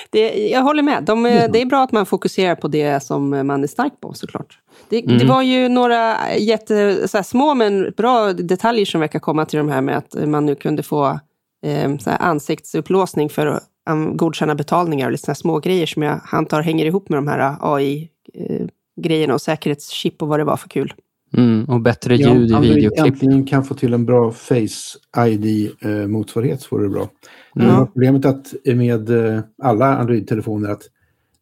det, 0.09 0.49
jag 0.49 0.61
håller 0.61 0.83
med. 0.83 1.03
De, 1.03 1.23
Det 1.23 1.61
är 1.61 1.65
bra 1.65 1.83
att 1.83 1.91
man 1.91 2.05
fokuserar 2.05 2.55
på 2.55 2.67
det 2.67 3.03
som 3.03 3.29
man 3.47 3.63
är 3.63 3.67
stark 3.67 3.93
på 4.01 4.13
såklart. 4.13 4.59
Det, 4.89 5.01
det 5.01 5.13
Mm. 5.13 5.27
var 5.27 5.41
ju 5.41 5.69
några 5.69 6.15
jätte, 6.37 7.07
så 7.07 7.23
små 7.23 7.53
men 7.53 7.93
bra 7.97 8.33
detaljer 8.33 8.85
som 8.85 9.01
verkar 9.01 9.19
komma 9.19 9.45
till 9.45 9.57
de 9.57 9.69
här 9.69 9.81
med 9.81 9.97
att 9.97 10.15
man 10.27 10.45
nu 10.45 10.55
kunde 10.55 10.83
få 10.83 11.19
eh, 11.65 11.97
så 11.97 12.09
ansiktsupplåsning 12.09 13.29
för 13.29 13.47
att 13.47 13.63
um, 13.89 14.17
godkänna 14.17 14.55
betalningar 14.55 15.05
och 15.05 15.11
lite 15.11 15.23
såna 15.23 15.31
här 15.31 15.35
små 15.35 15.59
grejer 15.59 15.85
som 15.85 16.01
jag 16.03 16.19
antar 16.31 16.61
hänger 16.61 16.85
ihop 16.85 17.09
med 17.09 17.17
de 17.17 17.27
här 17.27 17.55
AI-grejerna 17.61 19.33
och 19.33 19.41
säkerhetschip 19.41 20.21
och 20.21 20.27
vad 20.27 20.39
det 20.39 20.43
var 20.43 20.57
för 20.57 20.69
kul. 20.69 20.93
Mm, 21.37 21.65
och 21.65 21.81
bättre 21.81 22.15
Ja, 22.15 22.33
ljud 22.35 22.51
i 22.51 22.53
Android 22.53 22.75
videoklipp. 22.75 23.05
äntligen 23.13 23.45
kan 23.45 23.63
få 23.63 23.73
till 23.73 23.93
en 23.93 24.05
bra 24.05 24.31
Face 24.31 24.99
ID-motsvarighet 25.27 26.61
så 26.61 26.75
vore 26.75 26.83
det 26.85 26.89
bra. 26.89 27.09
Mm. 27.55 27.67
Men 27.67 27.87
Problemet 27.87 28.25
att 28.25 28.53
med 28.65 29.09
eh, 29.09 29.41
alla 29.63 29.97
Android-telefoner 29.97 30.69
att 30.69 30.83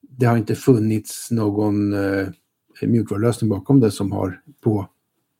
det 0.02 0.26
har 0.26 0.38
inte 0.38 0.56
funnits 0.56 1.32
någon 1.32 1.94
eh, 1.94 2.28
mjukvarulösning 2.82 3.50
bakom 3.50 3.80
det 3.80 3.92
som 3.92 4.12
har 4.12 4.40
på 4.64 4.88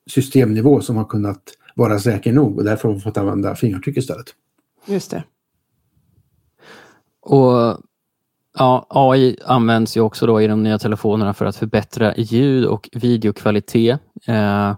systemnivå 0.10 0.82
som 0.82 0.96
har 0.96 1.06
kunnat 1.06 1.42
vara 1.76 2.00
säker 2.00 2.34
nog 2.34 2.58
och 2.58 2.64
därför 2.64 2.88
har 2.88 2.96
vi 2.96 3.02
fått 3.02 3.18
använda 3.18 3.56
fingeravtryck 3.56 3.98
istället. 3.98 4.26
Just 4.86 5.12
det. 5.12 5.24
Och 7.22 7.78
ja, 8.58 8.86
AI 8.90 9.38
används 9.46 9.98
ju 9.98 10.02
också 10.02 10.26
då 10.26 10.42
i 10.42 10.48
de 10.48 10.64
nya 10.64 10.80
telefonerna 10.80 11.34
för 11.34 11.46
att 11.46 11.56
förbättra 11.56 12.16
ljud 12.16 12.66
och 12.66 12.90
videokvalitet. 12.92 14.00
Eh, 14.28 14.76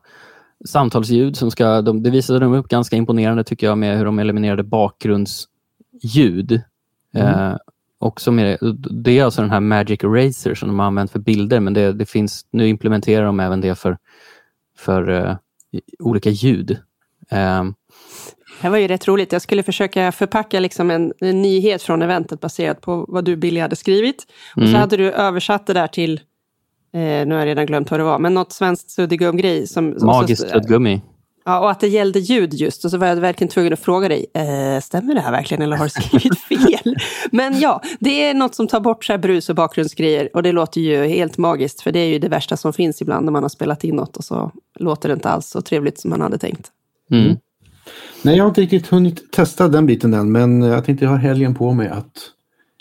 samtalsljud 0.65 1.37
som 1.37 1.51
ska, 1.51 1.81
de, 1.81 2.03
det 2.03 2.09
visade 2.09 2.39
de 2.39 2.53
upp 2.53 2.67
ganska 2.67 2.95
imponerande 2.95 3.43
tycker 3.43 3.67
jag 3.67 3.77
med 3.77 3.97
hur 3.97 4.05
de 4.05 4.19
eliminerade 4.19 4.63
bakgrundsljud. 4.63 6.61
Eh, 7.13 7.55
också 7.99 8.31
med, 8.31 8.57
det 9.03 9.19
är 9.19 9.23
alltså 9.23 9.41
den 9.41 9.51
här 9.51 9.59
Magic 9.59 10.03
Eraser 10.03 10.55
som 10.55 10.69
de 10.69 10.79
har 10.79 10.85
använt 10.85 11.11
för 11.11 11.19
bilder 11.19 11.59
men 11.59 11.73
det, 11.73 11.93
det 11.93 12.05
finns, 12.05 12.45
nu 12.51 12.67
implementerar 12.67 13.25
de 13.25 13.39
även 13.39 13.61
det 13.61 13.75
för, 13.75 13.97
för 14.77 15.09
eh, 15.09 15.35
olika 15.99 16.29
ljud. 16.29 16.77
Eh, 17.29 17.63
Det 18.61 18.69
var 18.69 18.77
ju 18.77 18.87
rätt 18.87 19.07
roligt. 19.07 19.31
Jag 19.31 19.41
skulle 19.41 19.63
försöka 19.63 20.11
förpacka 20.11 20.59
liksom 20.59 20.91
en, 20.91 21.13
en 21.19 21.41
nyhet 21.41 21.81
från 21.83 22.01
eventet 22.01 22.39
baserat 22.39 22.81
på 22.81 23.05
vad 23.07 23.25
du, 23.25 23.35
Billy, 23.35 23.59
hade 23.59 23.75
skrivit. 23.75 24.25
Och 24.55 24.61
så 24.61 24.67
Mm. 24.67 24.79
hade 24.81 24.97
du 24.97 25.11
översatt 25.11 25.67
det 25.67 25.73
där 25.73 25.87
till, 25.87 26.13
eh, 26.93 26.99
nu 27.01 27.29
har 27.31 27.39
jag 27.39 27.45
redan 27.45 27.65
glömt 27.65 27.91
vad 27.91 27.99
det 27.99 28.03
var, 28.03 28.19
men 28.19 28.33
något 28.33 28.51
svenskt 28.53 28.89
suddigum-grej. 28.91 29.67
Som, 29.67 29.99
som- 29.99 30.07
magiskt 30.07 30.41
så, 30.41 30.47
suddgummi. 30.49 31.01
Ja, 31.45 31.59
och 31.59 31.71
att 31.71 31.79
det 31.79 31.87
gällde 31.87 32.19
ljud 32.19 32.53
just. 32.53 32.85
Och 32.85 32.91
så 32.91 32.97
var 32.97 33.07
jag 33.07 33.15
verkligen 33.15 33.49
tvungen 33.51 33.73
att 33.73 33.79
fråga 33.79 34.07
dig, 34.09 34.25
eh, 34.33 34.81
stämmer 34.81 35.15
det 35.15 35.21
här 35.21 35.31
verkligen 35.31 35.61
eller 35.63 35.77
har 35.77 35.85
du 35.85 35.89
skrivit 35.89 36.39
fel? 36.79 36.95
Men 37.31 37.59
ja, 37.59 37.81
det 37.99 38.23
är 38.29 38.33
något 38.33 38.55
som 38.55 38.67
tar 38.67 38.79
bort 38.79 39.05
så 39.05 39.13
här 39.13 39.17
brus 39.17 39.49
och 39.49 39.55
bakgrundsgrejer. 39.55 40.29
Och 40.33 40.43
det 40.43 40.51
låter 40.51 40.81
ju 40.81 41.05
helt 41.05 41.37
magiskt, 41.37 41.81
för 41.81 41.91
det 41.91 41.99
är 41.99 42.07
ju 42.07 42.19
det 42.19 42.29
värsta 42.29 42.57
som 42.57 42.73
finns 42.73 43.01
ibland 43.01 43.25
när 43.25 43.31
man 43.31 43.43
har 43.43 43.49
spelat 43.49 43.83
in 43.83 43.95
något 43.95 44.17
och 44.17 44.23
så 44.23 44.51
låter 44.79 45.09
det 45.09 45.13
inte 45.13 45.29
alls 45.29 45.47
så 45.47 45.61
trevligt 45.61 45.99
som 45.99 46.09
man 46.09 46.21
hade 46.21 46.37
tänkt. 46.37 46.71
Mm. 47.11 47.37
Nej, 48.21 48.37
jag 48.37 48.43
har 48.43 48.49
inte 48.49 48.61
riktigt 48.61 48.87
hunnit 48.87 49.31
testa 49.31 49.67
den 49.67 49.85
biten 49.85 50.13
än 50.13 50.31
men 50.31 50.61
jag 50.61 50.85
tänkte 50.85 51.05
jag 51.05 51.11
har 51.11 51.17
helgen 51.17 51.55
på 51.55 51.73
mig 51.73 51.87
att 51.87 52.11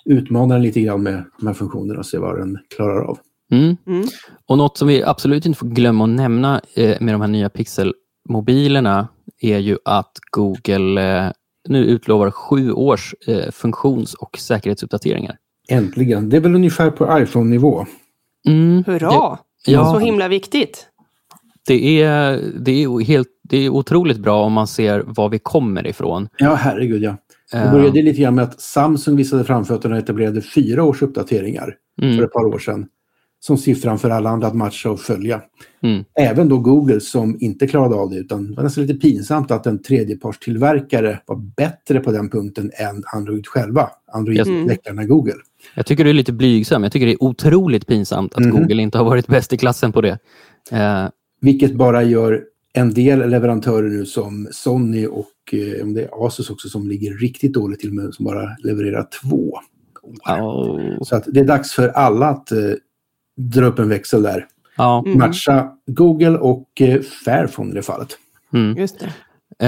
utmana 0.05 0.55
den 0.55 0.63
lite 0.63 0.81
grann 0.81 1.03
med 1.03 1.25
de 1.39 1.47
här 1.47 1.55
funktionerna 1.55 1.99
och 1.99 2.07
se 2.07 2.19
vad 2.19 2.39
den 2.39 2.59
klarar 2.77 3.05
av. 3.05 3.19
Mm. 3.53 3.77
Mm. 3.87 4.05
Och 4.47 4.59
något 4.59 4.79
som 4.79 4.89
vi 4.89 5.03
absolut 5.03 5.47
inte 5.47 5.59
får 5.59 5.67
glömma 5.67 6.05
att 6.05 6.11
nämna 6.11 6.61
eh, 6.75 6.97
med 7.01 7.15
de 7.15 7.21
här 7.21 7.29
nya 7.29 7.49
Pixel-mobilerna 7.49 9.09
är 9.41 9.59
ju 9.59 9.79
att 9.85 10.13
Google 10.31 11.17
eh, 11.17 11.31
nu 11.69 11.85
utlovar 11.85 12.31
sju 12.31 12.73
års 12.73 13.15
eh, 13.27 13.51
funktions 13.51 14.15
och 14.15 14.39
säkerhetsuppdateringar. 14.39 15.37
Äntligen. 15.69 16.29
Det 16.29 16.37
är 16.37 16.41
väl 16.41 16.55
ungefär 16.55 16.91
på 16.91 17.19
iPhone-nivå. 17.19 17.87
Mm. 18.49 18.85
Hurra! 18.87 19.39
Ja. 19.67 19.93
Så 19.93 19.99
himla 19.99 20.29
viktigt. 20.29 20.89
Det 21.67 22.03
är, 22.03 22.41
det, 22.61 22.83
är 22.85 23.05
helt, 23.05 23.29
det 23.43 23.57
är 23.57 23.69
otroligt 23.69 24.19
bra 24.19 24.43
om 24.45 24.53
man 24.53 24.67
ser 24.67 25.03
var 25.07 25.29
vi 25.29 25.39
kommer 25.39 25.87
ifrån. 25.87 26.29
Ja, 26.39 26.55
herregud 26.55 27.03
ja. 27.03 27.17
Det 27.53 27.59
Eh, 27.59 27.73
började 27.73 28.03
lite 28.03 28.21
grann 28.23 28.35
med 28.35 28.45
att 28.45 28.61
Samsung 28.61 29.17
visade 29.17 29.45
framfötterna 29.45 29.95
och 29.97 30.03
etablerade 30.03 30.41
fyra 30.41 30.85
års 30.85 31.03
uppdateringar 31.03 31.75
för 32.01 32.07
mm, 32.07 32.25
ett 32.25 32.33
par 32.33 32.45
år 32.45 32.59
sedan. 32.59 32.87
Som 33.41 33.57
siffran 33.59 33.99
för 33.99 34.11
alla 34.11 34.31
andra 34.31 34.47
att 34.47 34.55
matcha 34.55 34.91
och 34.91 35.01
följa. 35.01 35.41
mm, 35.83 36.05
Även 36.21 36.49
då 36.49 36.59
Google 36.59 37.01
som 37.01 37.37
inte 37.41 37.67
klarade 37.67 37.95
av 37.95 38.11
det 38.11 38.17
utan 38.17 38.49
det 38.51 38.57
var 38.57 38.63
nästan 38.63 38.87
lite 38.87 39.01
pinsamt 39.01 39.51
att 39.51 39.67
en 39.67 39.83
tredjepartstillverkare 39.83 41.19
var 41.27 41.37
bättre 41.37 42.01
på 42.01 42.13
den 42.13 42.31
punkten 42.31 42.71
än 42.75 43.03
Android 43.15 43.47
själva. 43.47 43.89
Android-utvecklarna 44.13 45.05
Google. 45.05 45.35
jag 45.75 45.87
tycker 45.87 46.05
du 46.05 46.11
är 46.11 46.15
lite 46.15 46.33
blygsam. 46.33 46.83
Jag 46.83 46.93
tycker 46.93 47.07
det 47.07 47.13
är 47.13 47.23
otroligt 47.23 47.87
pinsamt 47.87 48.35
att 48.35 48.45
Mhm. 48.45 48.51
Google 48.51 48.83
inte 48.83 48.99
har 48.99 49.05
varit 49.05 49.27
bäst 49.27 49.53
i 49.53 49.57
klassen 49.57 49.93
på 49.93 50.01
det. 50.01 50.19
Eh, 50.71 51.05
Vilket 51.43 51.75
bara 51.75 52.03
gör 52.03 52.45
en 52.73 52.95
del 52.95 53.31
leverantörer 53.31 53.89
nu 53.89 54.07
som 54.07 54.49
Sony 54.53 55.07
och 55.07 55.29
eh, 55.53 55.83
om 55.83 55.95
det 55.95 56.03
är 56.03 56.27
Asus 56.27 56.51
också 56.51 56.69
som 56.69 56.89
ligger 56.89 57.13
riktigt 57.15 57.53
dåligt 57.55 57.81
till 57.81 57.93
med 57.93 58.15
som 58.15 58.25
bara 58.25 58.49
levererar 58.59 59.07
två. 59.23 59.59
ja, 60.25 60.79
Så 61.03 61.17
att 61.17 61.25
det 61.27 61.41
är 61.41 61.45
dags 61.45 61.73
för 61.73 61.89
alla 61.89 62.27
att 62.29 62.53
eh, 62.53 62.59
dra 63.37 63.65
upp 63.67 63.79
en 63.79 63.89
växel 63.89 64.23
där. 64.23 64.47
ja, 64.77 65.03
Mm. 65.07 65.19
Matcha 65.19 65.71
Google 65.87 66.39
och 66.39 66.69
eh, 66.81 67.01
Fairphone 67.25 67.71
i 67.71 67.75
det 67.75 67.83
fallet. 67.83 68.09
mm. 68.55 68.77
Just 68.79 69.01
det. 69.01 69.13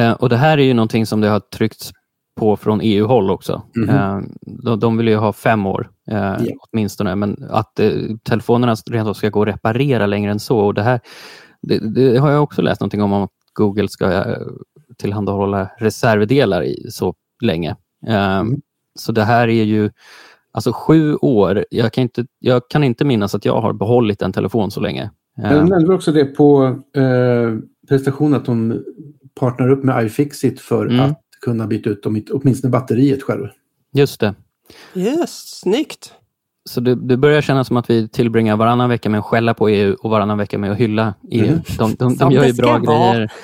Eh, 0.00 0.12
och 0.12 0.28
det 0.28 0.36
här 0.36 0.58
är 0.58 0.62
ju 0.62 0.74
någonting 0.74 1.06
som 1.06 1.20
det 1.20 1.28
har 1.28 1.40
tryckts 1.40 1.92
på 2.36 2.56
från 2.56 2.80
EU-håll 2.82 3.30
också. 3.30 3.62
Mhm. 3.76 3.88
Eh, 3.90 4.20
de, 4.64 4.80
de 4.80 4.96
vill 4.96 5.08
ju 5.08 5.16
ha 5.16 5.32
fem 5.32 5.66
år 5.66 5.88
eh, 6.10 6.16
Ja. 6.16 6.54
åtminstone, 6.72 7.14
men 7.14 7.44
att 7.50 7.80
eh, 7.80 7.92
telefonerna 8.22 8.74
rent 8.90 9.08
av 9.08 9.14
ska 9.14 9.28
gå 9.28 9.42
att 9.42 9.48
reparera 9.48 10.06
längre 10.06 10.30
än 10.32 10.40
så. 10.40 10.58
Och 10.58 10.74
det, 10.74 10.82
här, 10.82 11.00
det, 11.68 11.78
det 11.94 12.18
har 12.18 12.30
jag 12.30 12.42
också 12.42 12.62
läst 12.62 12.80
någonting 12.80 13.02
om, 13.02 13.12
om 13.12 13.22
att 13.22 13.30
Google 13.52 13.88
ska 13.88 14.12
eh, 14.12 14.36
tillhandahålla 14.98 15.70
reservdelar 15.78 16.62
i 16.64 16.86
så 16.90 17.14
länge. 17.42 17.76
Eh, 18.06 18.38
Mm. 18.38 18.60
Så 18.98 19.12
det 19.12 19.24
här 19.24 19.48
är 19.48 19.64
ju 19.64 19.90
alltså 20.52 20.72
sju 20.72 21.14
år. 21.16 21.64
Jag 21.70 21.92
kan, 21.92 22.02
inte, 22.02 22.26
jag 22.38 22.68
kan 22.68 22.84
inte 22.84 23.04
minnas 23.04 23.34
att 23.34 23.44
jag 23.44 23.60
har 23.60 23.72
behållit 23.72 24.22
en 24.22 24.32
telefon 24.32 24.70
så 24.70 24.80
länge. 24.80 25.10
Jag 25.36 25.68
nämnde 25.68 25.94
också 25.94 26.12
det 26.12 26.24
på 26.24 26.64
eh, 26.96 27.58
presentationen 27.88 28.34
att 28.34 28.44
de 28.44 28.82
partnerar 29.40 29.70
upp 29.70 29.84
med 29.84 30.04
iFixit 30.06 30.60
för 30.60 30.86
Mm. 30.86 31.00
att 31.00 31.20
kunna 31.40 31.66
byta 31.66 31.90
ut 31.90 32.02
dem, 32.02 32.22
åtminstone 32.32 32.70
batteriet 32.70 33.22
själv. 33.22 33.48
just 33.92 34.20
det. 34.20 34.34
Just, 34.92 35.60
snyggt. 35.60 36.12
Så 36.70 36.80
det, 36.80 36.94
det 36.94 37.16
börjar 37.16 37.40
kännas 37.40 37.66
som 37.66 37.76
att 37.76 37.90
vi 37.90 38.08
tillbringar 38.08 38.56
varannan 38.56 38.88
vecka 38.88 39.10
med 39.10 39.20
att 39.20 39.26
skälla 39.26 39.54
på 39.54 39.68
EU 39.68 39.96
och 40.00 40.10
varannan 40.10 40.38
vecka 40.38 40.58
med 40.58 40.72
att 40.72 40.78
hylla 40.78 41.14
EU. 41.30 41.46
Mm. 41.46 41.60
De, 41.78 41.94
de, 41.94 42.16
de 42.16 42.32
gör 42.32 42.44
ju 42.44 42.52
bra 42.52 42.78
grejer. 42.78 43.32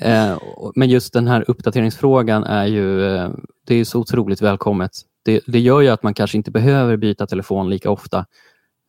Eh, 0.00 0.38
men 0.74 0.88
just 0.88 1.12
den 1.12 1.26
här 1.26 1.44
uppdateringsfrågan 1.48 2.44
är 2.44 2.66
ju 2.66 3.16
eh, 3.16 3.30
det 3.66 3.74
är 3.74 3.84
så 3.84 4.00
otroligt 4.00 4.42
välkommet. 4.42 4.90
Det, 5.24 5.40
det 5.46 5.60
gör 5.60 5.80
ju 5.80 5.88
att 5.88 6.02
man 6.02 6.14
kanske 6.14 6.36
inte 6.36 6.50
behöver 6.50 6.96
byta 6.96 7.26
telefon 7.26 7.70
lika 7.70 7.90
ofta. 7.90 8.26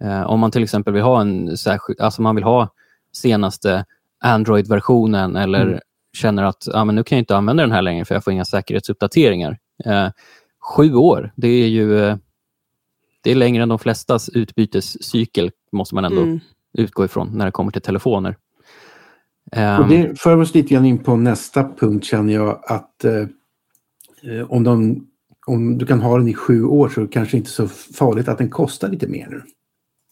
Eh, 0.04 0.22
om 0.22 0.40
man 0.40 0.52
till 0.52 0.64
exempel 0.64 0.94
vill 0.94 1.04
ha 1.04 1.22
en 1.22 1.58
särskild, 1.58 2.02
alltså 2.02 2.22
man 2.22 2.36
vill 2.36 2.44
ha 2.44 2.70
senaste 3.14 3.86
Android-versionen 4.24 5.36
eller 5.36 5.62
Mm. 5.62 5.80
känner 6.18 6.44
att 6.44 6.68
ah, 6.74 6.86
men 6.86 6.96
nu 6.96 7.04
kan 7.04 7.16
jag 7.16 7.22
inte 7.22 7.36
använda 7.36 7.64
den 7.64 7.72
här 7.72 7.82
längre 7.82 8.06
för 8.06 8.16
jag 8.16 8.24
får 8.24 8.34
inga 8.34 8.46
säkerhetsuppdateringar. 8.46 9.58
Eh, 9.86 10.08
sju 10.76 10.96
år, 10.96 11.32
det 11.36 11.48
är 11.48 11.68
ju 11.68 12.06
eh, 12.06 12.16
det 13.22 13.32
är 13.32 13.36
längre 13.36 13.64
än 13.64 13.70
de 13.70 13.80
flestas 13.80 14.30
utbytescykel, 14.30 15.52
måste 15.72 15.96
man 15.96 16.06
ändå 16.06 16.22
Mm. 16.22 16.40
utgå 16.74 17.06
ifrån 17.06 17.30
när 17.38 17.46
det 17.46 17.52
kommer 17.52 17.72
till 17.72 17.82
telefoner. 17.82 18.38
Ehm, 19.52 19.82
Och 19.84 19.90
det 19.90 20.20
för 20.20 20.38
oss 20.38 20.54
lite 20.54 20.74
grann 20.74 20.86
in 20.86 20.98
på 21.04 21.16
nästa 21.16 21.64
punkt 21.80 22.06
känner 22.06 22.34
jag 22.34 22.60
att 22.66 23.06
eh, 23.06 23.26
om, 24.48 24.64
de, 24.64 25.08
om 25.46 25.78
du 25.78 25.86
kan 25.86 26.02
ha 26.02 26.18
den 26.18 26.28
i 26.28 26.34
sju 26.34 26.64
år 26.64 26.90
så 26.90 27.02
är 27.02 27.06
det 27.06 27.12
kanske 27.12 27.38
inte 27.38 27.50
så 27.50 27.68
farligt 27.68 28.28
att 28.28 28.38
den 28.38 28.50
kostar 28.50 28.90
lite 28.90 29.08
mer 29.08 29.28
nu. 29.30 29.42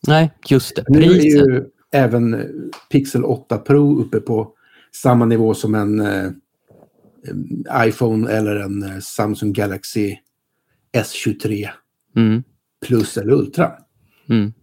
nej, 0.07 0.31
just 0.49 0.75
det. 0.75 0.83
Nu 0.87 1.03
är 1.03 1.07
Priset. 1.09 1.47
ju 1.47 1.65
även 1.91 2.33
eh, 2.33 2.45
Pixel 2.91 3.23
8 3.25 3.57
Pro 3.57 3.99
uppe 4.01 4.19
på 4.19 4.51
samma 4.95 5.25
nivå 5.25 5.53
som 5.53 5.75
en 5.75 5.99
eh, 5.99 6.31
iPhone 7.87 8.31
eller 8.31 8.55
en 8.55 8.83
eh, 8.83 8.99
Samsung 8.99 9.53
Galaxy 9.53 10.15
S23 10.97 11.67
Mm, 12.15 12.43
Plus 12.87 13.17
eller 13.17 13.33
Ultra. 13.33 13.71
mm, 14.29 14.53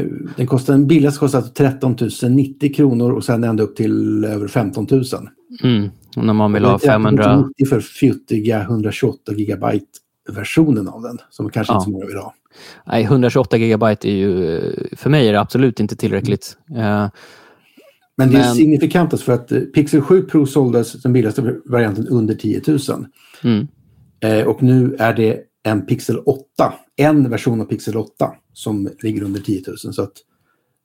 Eh, 0.00 0.06
Den 0.36 0.46
kostar, 0.46 0.72
den 0.72 0.86
billigaste 0.86 1.18
kostar 1.20 1.40
13 1.42 1.96
090 2.36 2.74
kronor 2.74 3.12
och 3.12 3.24
sen 3.24 3.44
ända 3.44 3.62
upp 3.62 3.76
till 3.76 4.24
över 4.24 4.48
15 4.48 4.86
000. 4.90 5.04
mm. 5.62 5.88
Och 6.16 6.24
när 6.24 6.32
man 6.32 6.52
vill 6.52 6.64
ha 6.64 6.74
Och 6.74 6.80
det 6.80 6.86
är 6.86 6.98
13 6.98 7.02
500... 7.18 7.36
090 7.58 7.66
för 7.66 7.80
fjuttiga 7.80 8.60
128 8.62 9.32
gigabyte 9.32 9.86
versionen 10.28 10.88
av 10.88 11.02
den 11.02 11.18
som 11.30 11.50
kanske 11.50 11.72
Ja. 11.72 11.76
inte 11.76 11.84
så 11.84 11.90
många 11.90 12.06
vill 12.06 12.16
ha. 12.16 12.34
Nej, 12.86 13.02
128 13.04 13.56
gigabyte 13.56 14.08
är 14.08 14.12
ju... 14.16 14.60
För 14.96 15.10
mig 15.10 15.28
är 15.28 15.32
det 15.32 15.40
absolut 15.40 15.80
inte 15.80 15.96
tillräckligt. 15.96 16.56
Eh, 16.70 17.08
Men 18.16 18.30
det 18.30 18.36
är 18.36 18.44
Men- 18.44 18.54
signifikant 18.54 19.12
alltså 19.12 19.24
för 19.24 19.32
att 19.32 19.52
eh, 19.52 19.60
Pixel 19.60 20.00
7 20.00 20.22
Pro 20.22 20.46
såldes 20.46 20.92
den 21.02 21.12
billigaste 21.12 21.54
varianten 21.64 22.08
under 22.08 22.34
10 22.34 22.62
000. 22.66 22.78
Mm. 23.44 23.66
Eh, 24.20 24.46
och 24.46 24.62
nu 24.62 24.96
är 24.98 25.14
det 25.14 25.40
en 25.62 25.86
Pixel 25.86 26.18
8, 26.18 26.74
en 26.96 27.30
version 27.30 27.60
av 27.60 27.64
Pixel 27.64 27.96
8 27.96 28.34
som 28.52 28.88
ligger 29.02 29.22
under 29.22 29.40
10 29.40 29.62
000. 29.66 29.76
Så 29.76 30.02
att 30.02 30.12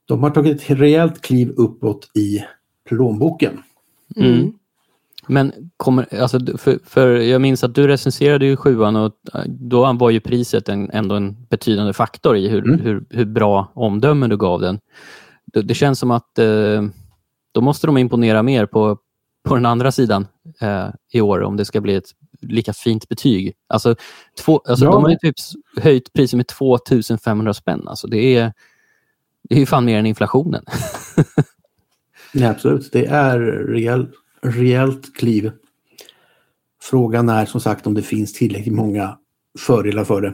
de 0.06 0.24
har 0.24 0.30
tagit 0.30 0.62
ett 0.62 0.70
rejält 0.70 1.22
kliv 1.22 1.50
uppåt 1.50 2.10
i 2.16 2.44
plånboken. 2.90 3.60
Mm. 4.16 4.54
Men 5.28 5.54
kommer, 5.78 6.22
alltså, 6.22 6.40
för, 6.58 6.80
för 6.84 7.08
jag 7.08 7.42
minns 7.42 7.64
att 7.64 7.76
du 7.76 7.88
recenserade 7.88 8.46
ju 8.46 8.56
sjuan 8.56 8.96
och 8.96 9.14
eh, 9.34 9.42
då 9.48 9.94
var 9.94 10.10
ju 10.10 10.20
priset 10.20 10.70
en, 10.70 10.90
ändå 10.90 11.16
en 11.16 11.46
betydande 11.50 11.94
faktor 11.94 12.38
i 12.38 12.48
hur, 12.48 12.64
Mm. 12.64 12.80
hur, 12.80 13.06
hur 13.10 13.26
bra 13.26 13.72
omdöme 13.74 14.28
du 14.28 14.38
gav 14.38 14.62
den. 14.62 14.80
Det, 15.46 15.62
det 15.62 15.74
känns 15.74 16.00
som 16.00 16.12
att 16.12 16.40
eh, 16.40 16.84
då 17.52 17.62
måste 17.62 17.88
de 17.88 17.98
imponera 17.98 18.44
mer 18.44 18.66
på, 18.66 18.98
på 19.44 19.56
den 19.56 19.66
andra 19.66 19.92
sidan 19.92 20.28
eh, 20.62 20.88
i 21.12 21.22
år 21.22 21.42
om 21.42 21.58
det 21.58 21.66
ska 21.66 21.82
bli 21.82 21.96
ett 21.96 22.10
lika 22.42 22.74
fint 22.74 23.10
betyg. 23.10 23.54
Alltså, 23.68 23.96
två, 24.40 24.62
alltså 24.66 24.86
Ja. 24.86 24.92
De 24.92 25.04
har 25.04 25.10
ju 25.10 25.18
typ 25.18 25.36
höjt 25.78 26.14
priset 26.14 26.38
med 26.38 26.48
2500 26.48 27.54
spänn. 27.54 27.88
Alltså, 27.88 28.08
det, 28.08 28.36
är, 28.36 28.54
det 29.50 29.56
är 29.56 29.60
ju 29.60 29.66
fan 29.66 29.86
mer 29.86 30.00
än 30.00 30.06
inflationen. 30.06 30.64
Ja, 32.34 32.50
absolut, 32.50 32.90
det 32.92 33.06
är 33.06 33.40
rejäl, 33.40 34.08
rejält 34.42 35.16
kliv. 35.16 35.52
Frågan 36.82 37.30
är 37.30 37.46
som 37.46 37.62
sagt 37.62 37.88
om 37.88 37.94
det 37.94 38.02
finns 38.02 38.34
tillräckligt 38.34 38.74
många 38.76 39.18
fördelar 39.60 40.04
för 40.04 40.22
det. 40.22 40.34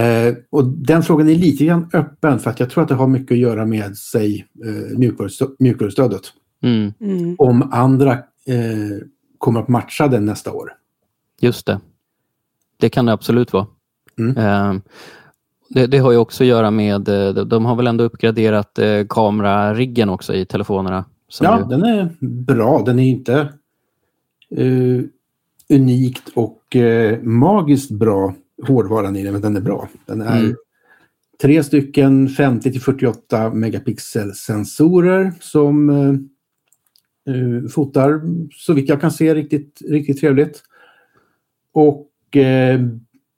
Eh, 0.00 0.34
och 0.50 0.64
den 0.64 1.02
frågan 1.02 1.28
är 1.28 1.34
lite 1.34 1.64
grann 1.64 1.90
öppen 1.92 2.38
för 2.38 2.50
att 2.50 2.60
jag 2.60 2.70
tror 2.70 2.82
att 2.82 2.88
det 2.88 2.94
har 2.94 3.06
mycket 3.06 3.32
att 3.34 3.38
göra 3.38 3.66
med 3.66 3.96
sig 3.96 4.46
eh, 4.64 4.98
mjukvarustö- 4.98 5.56
mjukvarustödet. 5.58 6.22
Mm, 6.62 6.92
Mm. 7.00 7.36
Om 7.38 7.72
andra 7.72 8.12
eh, 8.12 8.98
kommer 9.38 9.60
att 9.60 9.68
matcha 9.68 10.08
den 10.08 10.24
nästa 10.24 10.52
år. 10.52 10.72
Just 11.40 11.66
det. 11.66 11.80
Det 12.76 12.88
kan 12.90 13.06
det 13.06 13.12
absolut 13.12 13.52
vara. 13.52 13.66
Mm. 14.18 14.36
Eh, 14.36 14.80
det, 15.68 15.86
det 15.86 15.98
har 15.98 16.12
ju 16.12 16.18
också 16.18 16.44
att 16.44 16.48
göra 16.48 16.70
med, 16.70 17.08
eh, 17.08 17.44
de- 17.44 17.64
har 17.64 17.76
väl 17.76 17.86
ändå 17.86 18.04
uppgraderat 18.04 18.78
eh, 18.78 19.06
kamerariggen 19.08 20.08
också 20.08 20.34
i 20.34 20.46
telefonerna. 20.46 21.04
Ja, 21.40 21.58
ju, 21.60 21.64
den 21.64 21.82
är 21.82 22.08
bra. 22.44 22.82
Den 22.86 22.98
är 22.98 23.08
inte 23.08 23.34
eh, 24.56 25.00
unikt 25.76 26.28
och 26.34 26.76
eh, 26.76 27.22
magiskt 27.22 27.90
bra 27.90 28.34
hårdvaran 28.66 29.16
i 29.16 29.22
den, 29.24 29.32
men 29.32 29.42
den 29.42 29.56
är 29.56 29.60
bra. 29.60 29.88
Den 30.06 30.22
är 30.22 30.38
Mm. 30.40 30.56
tre 31.42 31.62
stycken 31.64 32.28
50 32.28 32.72
till 32.72 32.80
48 32.80 33.50
megapixel 33.54 34.34
sensorer 34.34 35.32
som 35.40 35.90
eh, 35.90 37.68
fotar 37.70 38.20
så 38.54 38.72
vitt 38.72 38.88
jag 38.88 39.00
kan 39.00 39.10
se 39.10 39.34
riktigt, 39.34 39.82
riktigt 39.88 40.20
trevligt. 40.20 40.62
Och 41.78 42.36
eh, 42.36 42.80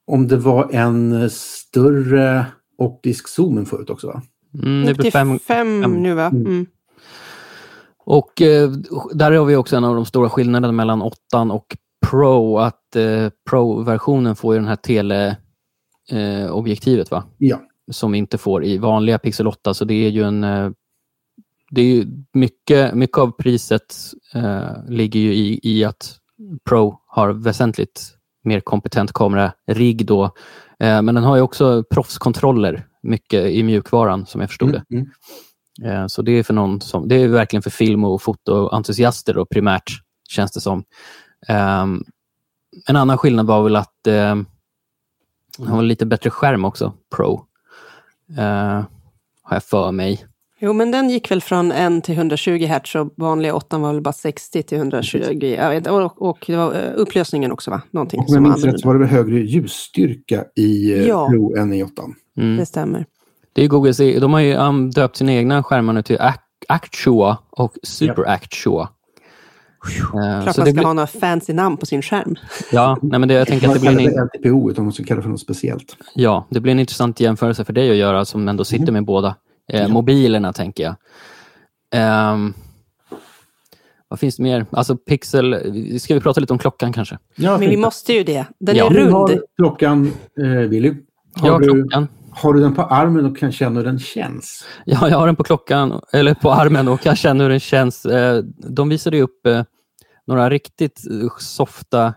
om 0.07 0.29
det 0.29 0.37
var 0.37 0.71
en 0.73 1.31
större 1.31 2.47
optisk 2.79 3.29
zoom 3.29 3.59
än 3.59 3.67
förut 3.67 3.91
också 3.91 4.07
va? 4.07 4.23
mm, 4.63 4.87
det 4.87 4.95
blir 4.95 5.11
fem, 5.11 5.39
fem, 5.39 5.83
fem. 5.83 6.03
nu 6.03 6.15
va? 6.15 6.27
Mm. 6.27 6.67
Och 7.99 8.43
eh, 8.43 8.71
där 9.15 9.33
har 9.33 9.45
vi 9.45 9.57
också 9.57 9.77
en 9.77 9.85
av 9.85 9.95
de 9.95 10.05
stora 10.07 10.31
skillnaderna 10.31 10.73
mellan 10.73 11.03
8 11.03 11.41
och 11.43 11.77
Pro, 12.11 12.59
att 12.59 12.97
eh, 12.97 13.29
Pro-versionen 13.51 14.37
får 14.37 14.55
ju 14.55 14.61
den 14.61 14.69
här 14.69 14.77
teleobjektivet 16.11 17.13
eh, 17.13 17.17
va? 17.19 17.25
Ja. 17.39 17.61
som 17.91 18.13
vi 18.13 18.19
inte 18.19 18.39
får 18.39 18.65
i 18.65 18.79
vanliga 18.79 19.19
Pixel 19.19 19.47
8. 19.47 19.75
Så 19.75 19.85
det 19.85 19.95
är 20.07 20.11
ju 20.11 20.23
en... 20.23 20.45
eh, 20.45 20.71
Det 21.71 21.81
är 21.81 21.85
ju 21.87 22.07
mycket, 22.33 22.95
mycket 22.95 23.19
av 23.19 23.31
priset 23.31 23.97
eh, 24.35 24.89
ligger 24.89 25.21
ju 25.21 25.35
i, 25.35 25.61
i 25.63 25.85
att 25.85 26.17
Pro 26.69 27.01
har 27.07 27.33
väsentligt 27.33 28.17
mer 28.45 28.61
kompetent 28.61 29.13
kamerarigg 29.13 30.07
då. 30.07 30.25
Eh, 30.79 31.03
men 31.03 31.15
den 31.15 31.25
har 31.25 31.37
ju 31.37 31.43
också 31.43 31.85
proffskontroller, 31.91 32.87
mycket 33.03 33.47
i 33.51 33.63
mjukvaran 33.63 34.27
som 34.27 34.41
jag 34.41 34.51
förstod 34.51 34.73
det. 34.73 34.85
Mm, 34.91 35.07
mm. 35.83 36.03
Eh, 36.03 36.07
Så 36.07 36.23
det 36.23 36.33
är 36.33 36.43
för 36.43 36.55
någon 36.55 36.81
som, 36.81 37.09
det 37.09 37.15
är 37.15 37.29
verkligen 37.29 37.63
för 37.63 37.71
film 37.71 38.05
och 38.05 38.23
fotoentusiaster 38.23 39.35
då, 39.35 39.47
primärt, 39.47 39.91
känns 40.29 40.53
det 40.53 40.61
som. 40.61 40.85
Ehm, 41.49 42.05
en 42.87 42.97
annan 42.97 43.19
skillnad 43.19 43.47
var 43.47 43.63
väl 43.63 43.77
att 43.77 44.07
eh, 44.07 44.37
den 45.59 45.67
har 45.69 45.83
lite 45.83 46.07
bättre 46.07 46.31
skärm 46.31 46.65
också, 46.65 46.93
Pro. 47.17 47.45
Eh, 48.39 48.85
har 49.43 49.57
jag 49.57 49.65
för 49.65 49.93
mig. 49.93 50.27
Jo, 50.63 50.73
men 50.73 50.91
den 50.91 51.11
gick 51.11 51.31
väl 51.31 51.41
från 51.41 51.73
1 51.73 52.05
till 52.05 52.15
120 52.15 52.65
hertz 52.67 52.95
och 52.95 53.13
vanliga 53.17 53.55
8 53.55 53.79
var 53.79 53.93
väl 53.93 54.03
bara 54.03 54.13
60 54.13 54.63
till 54.63 54.79
120. 54.79 55.55
Jag 55.59 55.71
vet, 55.71 55.87
och, 55.87 56.23
och 56.23 56.45
det 56.47 56.57
var 56.57 56.75
eh, 56.75 56.93
upplösningen 56.97 57.53
också, 57.53 57.71
va? 57.71 57.83
Någonting 57.91 58.21
om 58.21 58.25
jag 58.29 58.35
som 58.35 58.43
minns 58.43 58.65
rätt 58.65 58.81
så 58.81 58.87
var 58.87 58.95
det 58.95 59.01
väl 59.01 59.09
högre 59.09 59.39
ljusstyrka 59.41 60.45
i 60.57 60.93
eh, 60.93 61.07
Ja. 61.09 61.29
Pro 61.29 61.57
än 61.57 61.73
i 61.73 61.83
8. 61.83 62.03
Mm. 62.39 62.57
Det 62.57 62.67
stämmer. 62.67 63.07
Det 63.53 63.65
är 63.65 63.69
Google, 63.69 64.19
de 64.21 64.33
har 64.33 64.41
ju 64.41 64.55
um, 64.55 64.91
döpt 64.91 65.17
sina 65.17 65.33
egna 65.33 65.63
skärmar 65.63 65.93
nu 65.93 66.03
till 66.03 66.19
Ac- 66.19 66.39
Actua 66.69 67.39
och 67.51 67.75
Super 67.83 68.29
Actua. 68.29 68.83
Eh, 68.83 70.09
Klart 70.43 70.45
man 70.45 70.45
det 70.47 70.53
ska 70.53 70.63
blir, 70.73 70.85
ha 70.85 70.93
några 70.93 71.07
fancy 71.07 71.53
namn 71.53 71.77
på 71.77 71.87
sin 71.87 72.03
skärm. 72.03 72.35
ja, 72.73 72.99
nej, 73.03 73.19
men 73.21 73.29
det, 73.29 73.35
jag 73.35 73.49
tänker 73.49 73.69
att 73.69 73.75
det 73.81 73.85
Man 73.85 73.95
blir, 73.97 74.07
kallar 74.11 74.23
en, 74.23 74.29
det 74.33 74.39
LTPO 74.49 74.71
utan 74.71 74.85
man 74.85 74.93
ska 74.93 75.05
kalla 75.05 75.17
det 75.17 75.23
för 75.23 75.31
något 75.31 75.41
speciellt. 75.41 75.97
ja, 76.15 76.47
det 76.51 76.61
blir 76.61 76.73
en 76.73 76.81
intressant 76.81 77.21
jämförelse 77.21 77.65
för 77.65 77.73
dig 77.73 77.91
att 77.91 77.97
göra 77.97 78.25
som 78.25 78.49
ändå 78.49 78.65
sitter 78.65 78.93
med 78.93 79.05
båda 79.05 79.37
eh, 79.69 79.81
Ja. 79.83 79.89
mobilerna, 79.89 80.53
tänker 80.53 80.83
jag. 80.85 80.95
Ehm, 81.95 82.55
vad 84.09 84.21
finns 84.21 84.37
det 84.37 84.43
mer? 84.43 84.67
Alltså 84.71 84.97
Pixel, 84.97 85.55
ska 86.01 86.15
vi 86.15 86.21
prata 86.21 86.41
lite 86.41 86.53
om 86.53 86.59
klockan 86.59 86.93
kanske? 86.93 87.19
Ja, 87.35 87.59
Men 87.59 87.71
vi 87.71 87.77
måste 87.77 88.13
ju 88.13 88.25
det. 88.25 88.47
Den 88.61 88.77
Ja. 88.77 88.87
är 88.87 88.91
Du 88.91 88.97
rund. 89.01 89.13
har 89.13 89.43
klockan, 89.57 90.13
eh, 90.43 90.49
Willy. 90.49 90.95
Har, 91.35 91.49
Ja, 91.49 91.59
du, 91.59 91.65
klockan. 91.83 92.09
har 92.31 92.53
du 92.55 92.61
den 92.61 92.75
på 92.75 92.83
armen 92.83 93.25
och 93.27 93.39
kan 93.39 93.53
känna 93.53 93.81
hur 93.81 93.87
den 93.87 93.99
känns? 93.99 94.65
Ja, 94.85 95.09
jag 95.09 95.19
har 95.19 95.27
den 95.27 95.37
på 95.37 95.45
klockan, 95.45 96.01
eller 96.13 96.35
på 96.35 96.53
armen 96.53 96.89
och 96.89 97.01
kan 97.01 97.17
känna 97.17 97.45
hur 97.45 97.51
den 97.51 97.61
känns. 97.61 98.07
Eh, 98.07 98.43
De 98.59 98.89
visade 98.89 99.17
ju 99.17 99.23
upp 99.23 99.47
eh, 99.47 99.63
några 100.27 100.51
riktigt 100.51 101.03
eh, 101.11 101.29
softa 101.39 102.15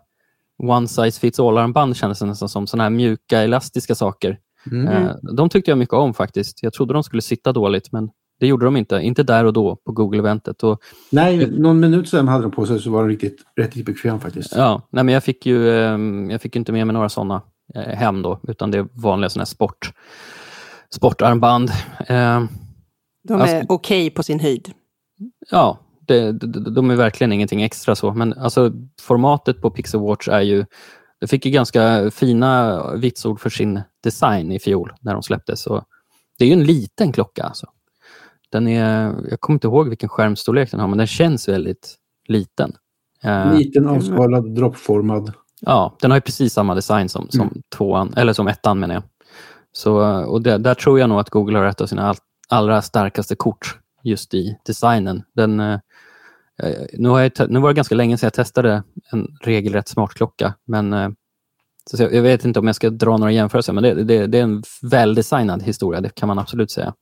one 0.63 0.87
size 0.87 1.19
fits 1.19 1.39
all-armband 1.39 1.95
kändes 1.97 2.19
det 2.19 2.25
nästan 2.25 2.49
som. 2.49 2.67
Sådana 2.67 2.83
här 2.83 2.89
mjuka, 2.89 3.41
elastiska 3.43 3.95
saker. 3.95 4.37
Mm. 4.71 4.87
Eh, 4.87 5.15
De 5.37 5.49
tyckte 5.49 5.71
jag 5.71 5.77
mycket 5.77 5.93
om 5.93 6.13
faktiskt. 6.13 6.63
Jag 6.63 6.73
trodde 6.73 6.93
de 6.93 7.03
skulle 7.03 7.21
sitta 7.21 7.51
dåligt, 7.53 7.91
men 7.91 8.09
det 8.39 8.47
gjorde 8.47 8.65
de 8.65 8.77
inte. 8.77 8.95
Inte 8.95 9.23
där 9.23 9.45
och 9.45 9.53
då 9.53 9.75
på 9.75 9.91
Google-eventet. 9.91 10.63
Och, 10.63 10.79
Nej, 11.11 11.47
någon 11.51 11.79
minut 11.79 12.09
sedan 12.09 12.27
hade 12.27 12.43
de 12.43 12.51
på 12.51 12.65
sig 12.65 12.79
så 12.79 12.91
var 12.91 12.99
den 13.01 13.09
riktigt, 13.09 13.37
riktigt 13.59 13.85
bekväm 13.85 14.19
faktiskt. 14.19 14.55
ja, 14.55 14.81
nej, 14.91 15.03
men 15.03 15.13
jag 15.13 15.23
fick 15.23 15.45
ju 15.45 15.69
eh, 15.69 15.97
jag 16.31 16.41
fick 16.41 16.55
inte 16.55 16.71
med 16.71 16.87
mig 16.87 16.93
några 16.93 17.09
sådana 17.09 17.41
eh, 17.75 17.81
hem 17.81 18.21
då, 18.21 18.39
utan 18.47 18.71
det 18.71 18.77
är 18.77 18.87
vanliga 18.93 19.29
här 19.37 19.45
sport, 19.45 19.91
sportarmband. 20.95 21.69
Eh, 22.07 22.43
De 23.27 23.33
är 23.33 23.39
Alltså- 23.39 23.65
okej 23.69 24.09
på 24.09 24.23
sin 24.23 24.39
höjd. 24.39 24.71
Ja, 25.51 25.79
det, 26.07 26.31
de, 26.31 26.73
de 26.73 26.91
är 26.91 26.95
verkligen 26.95 27.33
ingenting 27.33 27.61
extra 27.63 27.95
så. 27.95 28.13
Men 28.13 28.33
alltså, 28.33 28.71
formatet 29.01 29.61
på 29.61 29.69
Pixel 29.69 29.99
Watch 29.99 30.27
är 30.27 30.41
ju... 30.41 30.65
Det 31.23 31.27
fick 31.27 31.45
ju 31.45 31.51
ganska 31.51 32.11
fina 32.11 32.83
vitsord 32.95 33.39
för 33.39 33.49
sin 33.49 33.81
design 34.03 34.51
i 34.51 34.59
fjol 34.59 34.93
när 35.01 35.13
de 35.13 35.23
släpptes. 35.23 35.61
Så 35.61 35.85
det 36.37 36.45
är 36.45 36.47
ju 36.47 36.53
en 36.53 36.63
liten 36.63 37.11
klocka. 37.11 37.43
Alltså. 37.43 37.67
Den 38.51 38.67
är, 38.67 39.15
jag 39.29 39.39
kommer 39.39 39.55
inte 39.55 39.67
ihåg 39.67 39.89
vilken 39.89 40.09
skärmstorlek 40.09 40.71
den 40.71 40.79
har, 40.79 40.87
men 40.87 40.97
den 40.97 41.07
känns 41.07 41.49
väldigt 41.49 41.95
liten. 42.27 42.73
Eh, 43.23 43.57
Liten, 43.57 43.87
avskalad, 43.87 44.55
droppformad. 44.55 45.33
Ja, 45.61 45.97
den 46.01 46.11
har 46.11 46.17
ju 46.17 46.21
precis 46.21 46.53
samma 46.53 46.75
design 46.75 47.09
som, 47.09 47.29
som 47.29 47.41
Mm. 47.41 47.61
tvåan, 47.75 48.13
eller 48.17 48.33
som 48.33 48.47
ettan 48.47 48.79
menar 48.79 48.93
jag. 48.95 49.03
Så, 49.71 50.23
och 50.25 50.41
det, 50.41 50.57
där 50.57 50.73
tror 50.73 50.99
jag 50.99 51.09
nog 51.09 51.19
att 51.19 51.29
Google 51.29 51.57
har 51.57 51.65
ett 51.65 51.81
av 51.81 51.87
sina 51.87 52.07
all, 52.09 52.15
allra 52.49 52.81
starkaste 52.81 53.35
kort 53.35 53.79
just 54.03 54.33
i 54.33 54.57
designen. 54.65 55.23
Den, 55.35 55.59
eh, 55.59 55.79
nu, 56.93 57.09
har 57.09 57.21
jag, 57.21 57.31
nu 57.49 57.59
var 57.59 57.69
det 57.69 57.75
ganska 57.75 57.95
länge 57.95 58.17
sedan 58.17 58.27
jag 58.27 58.33
testade 58.33 58.83
en 59.11 59.27
regelrätt 59.41 59.87
smartklocka, 59.87 60.53
men 60.67 60.93
eh, 60.93 61.09
så 61.91 62.03
jag 62.03 62.21
vet 62.21 62.45
inte 62.45 62.59
om 62.59 62.67
jag 62.67 62.75
ska 62.75 62.89
dra 62.89 63.17
några 63.17 63.31
jämförelser, 63.31 63.73
men 63.73 63.83
det, 63.83 64.03
det, 64.03 64.27
det 64.27 64.39
är 64.39 64.43
en 64.43 64.63
väldesignad 64.81 65.63
historia, 65.63 66.01
det 66.01 66.15
kan 66.15 66.27
man 66.27 66.39
absolut 66.39 66.71
säga. 66.71 66.93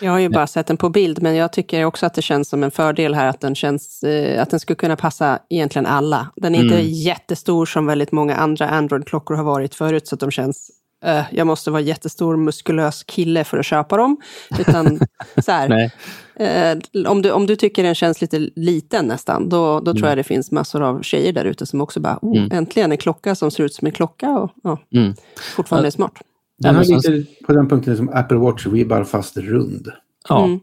Jag 0.00 0.12
har 0.12 0.18
ju 0.18 0.28
bara 0.28 0.46
sett 0.46 0.66
den 0.66 0.76
på 0.76 0.88
bild, 0.90 1.22
men 1.22 1.36
jag 1.36 1.52
tycker 1.52 1.84
också 1.84 2.06
att 2.06 2.14
det 2.14 2.22
känns 2.22 2.48
som 2.48 2.64
en 2.64 2.70
fördel 2.70 3.14
här 3.14 3.26
att 3.26 3.40
den, 3.40 3.54
känns, 3.54 4.02
eh, 4.02 4.42
att 4.42 4.50
den 4.50 4.60
skulle 4.60 4.76
kunna 4.76 4.96
passa 4.96 5.38
egentligen 5.50 5.86
alla. 5.86 6.28
Den 6.36 6.54
är 6.54 6.58
inte 6.58 6.74
Mm. 6.74 6.86
jättestor 6.90 7.66
som 7.66 7.86
väldigt 7.86 8.12
många 8.12 8.36
andra 8.36 8.68
Android-klockor 8.68 9.34
har 9.34 9.44
varit 9.44 9.74
förut, 9.74 10.08
så 10.08 10.14
att 10.14 10.20
de 10.20 10.30
känns 10.30 10.70
eh, 11.04 11.22
jag 11.32 11.46
måste 11.46 11.70
vara 11.70 11.80
jättestor 11.82 12.36
muskulös 12.36 13.02
kille 13.04 13.44
för 13.44 13.58
att 13.58 13.66
köpa 13.66 13.96
dem. 13.96 14.16
Utan 14.58 14.98
så 15.44 15.52
här, 15.52 15.68
Nej. 15.68 15.92
eh, 16.36 17.10
om, 17.10 17.22
du, 17.22 17.30
om 17.30 17.46
du 17.46 17.56
tycker 17.56 17.82
den 17.82 17.94
känns 17.94 18.20
lite 18.20 18.38
liten 18.56 19.04
nästan, 19.06 19.48
då, 19.48 19.80
då 19.80 19.94
tror 19.94 20.08
jag 20.08 20.18
det 20.18 20.24
finns 20.24 20.52
massor 20.52 20.82
av 20.82 21.02
tjejer 21.02 21.32
där 21.32 21.44
ute 21.44 21.66
som 21.66 21.80
också 21.80 22.00
bara, 22.00 22.18
oh, 22.22 22.36
Mm. 22.38 22.52
äntligen 22.52 22.92
en 22.92 22.98
klocka 22.98 23.34
som 23.34 23.50
ser 23.50 23.64
ut 23.64 23.74
som 23.74 23.86
en 23.86 23.92
klocka 23.92 24.30
och 24.30 24.50
ja, 24.62 24.78
Mm. 24.94 25.14
fortfarande 25.56 25.88
är 25.88 25.90
smart. 25.90 26.12
Den 26.58 26.84
som- 26.84 26.96
lite 26.96 27.24
på 27.46 27.52
den 27.52 27.68
punkten 27.68 27.96
som 27.96 28.08
Apple 28.08 28.36
Watch 28.36 28.66
vibbar 28.66 29.04
fast 29.04 29.36
rund. 29.36 29.88
Ja, 30.28 30.44
Mm. 30.44 30.60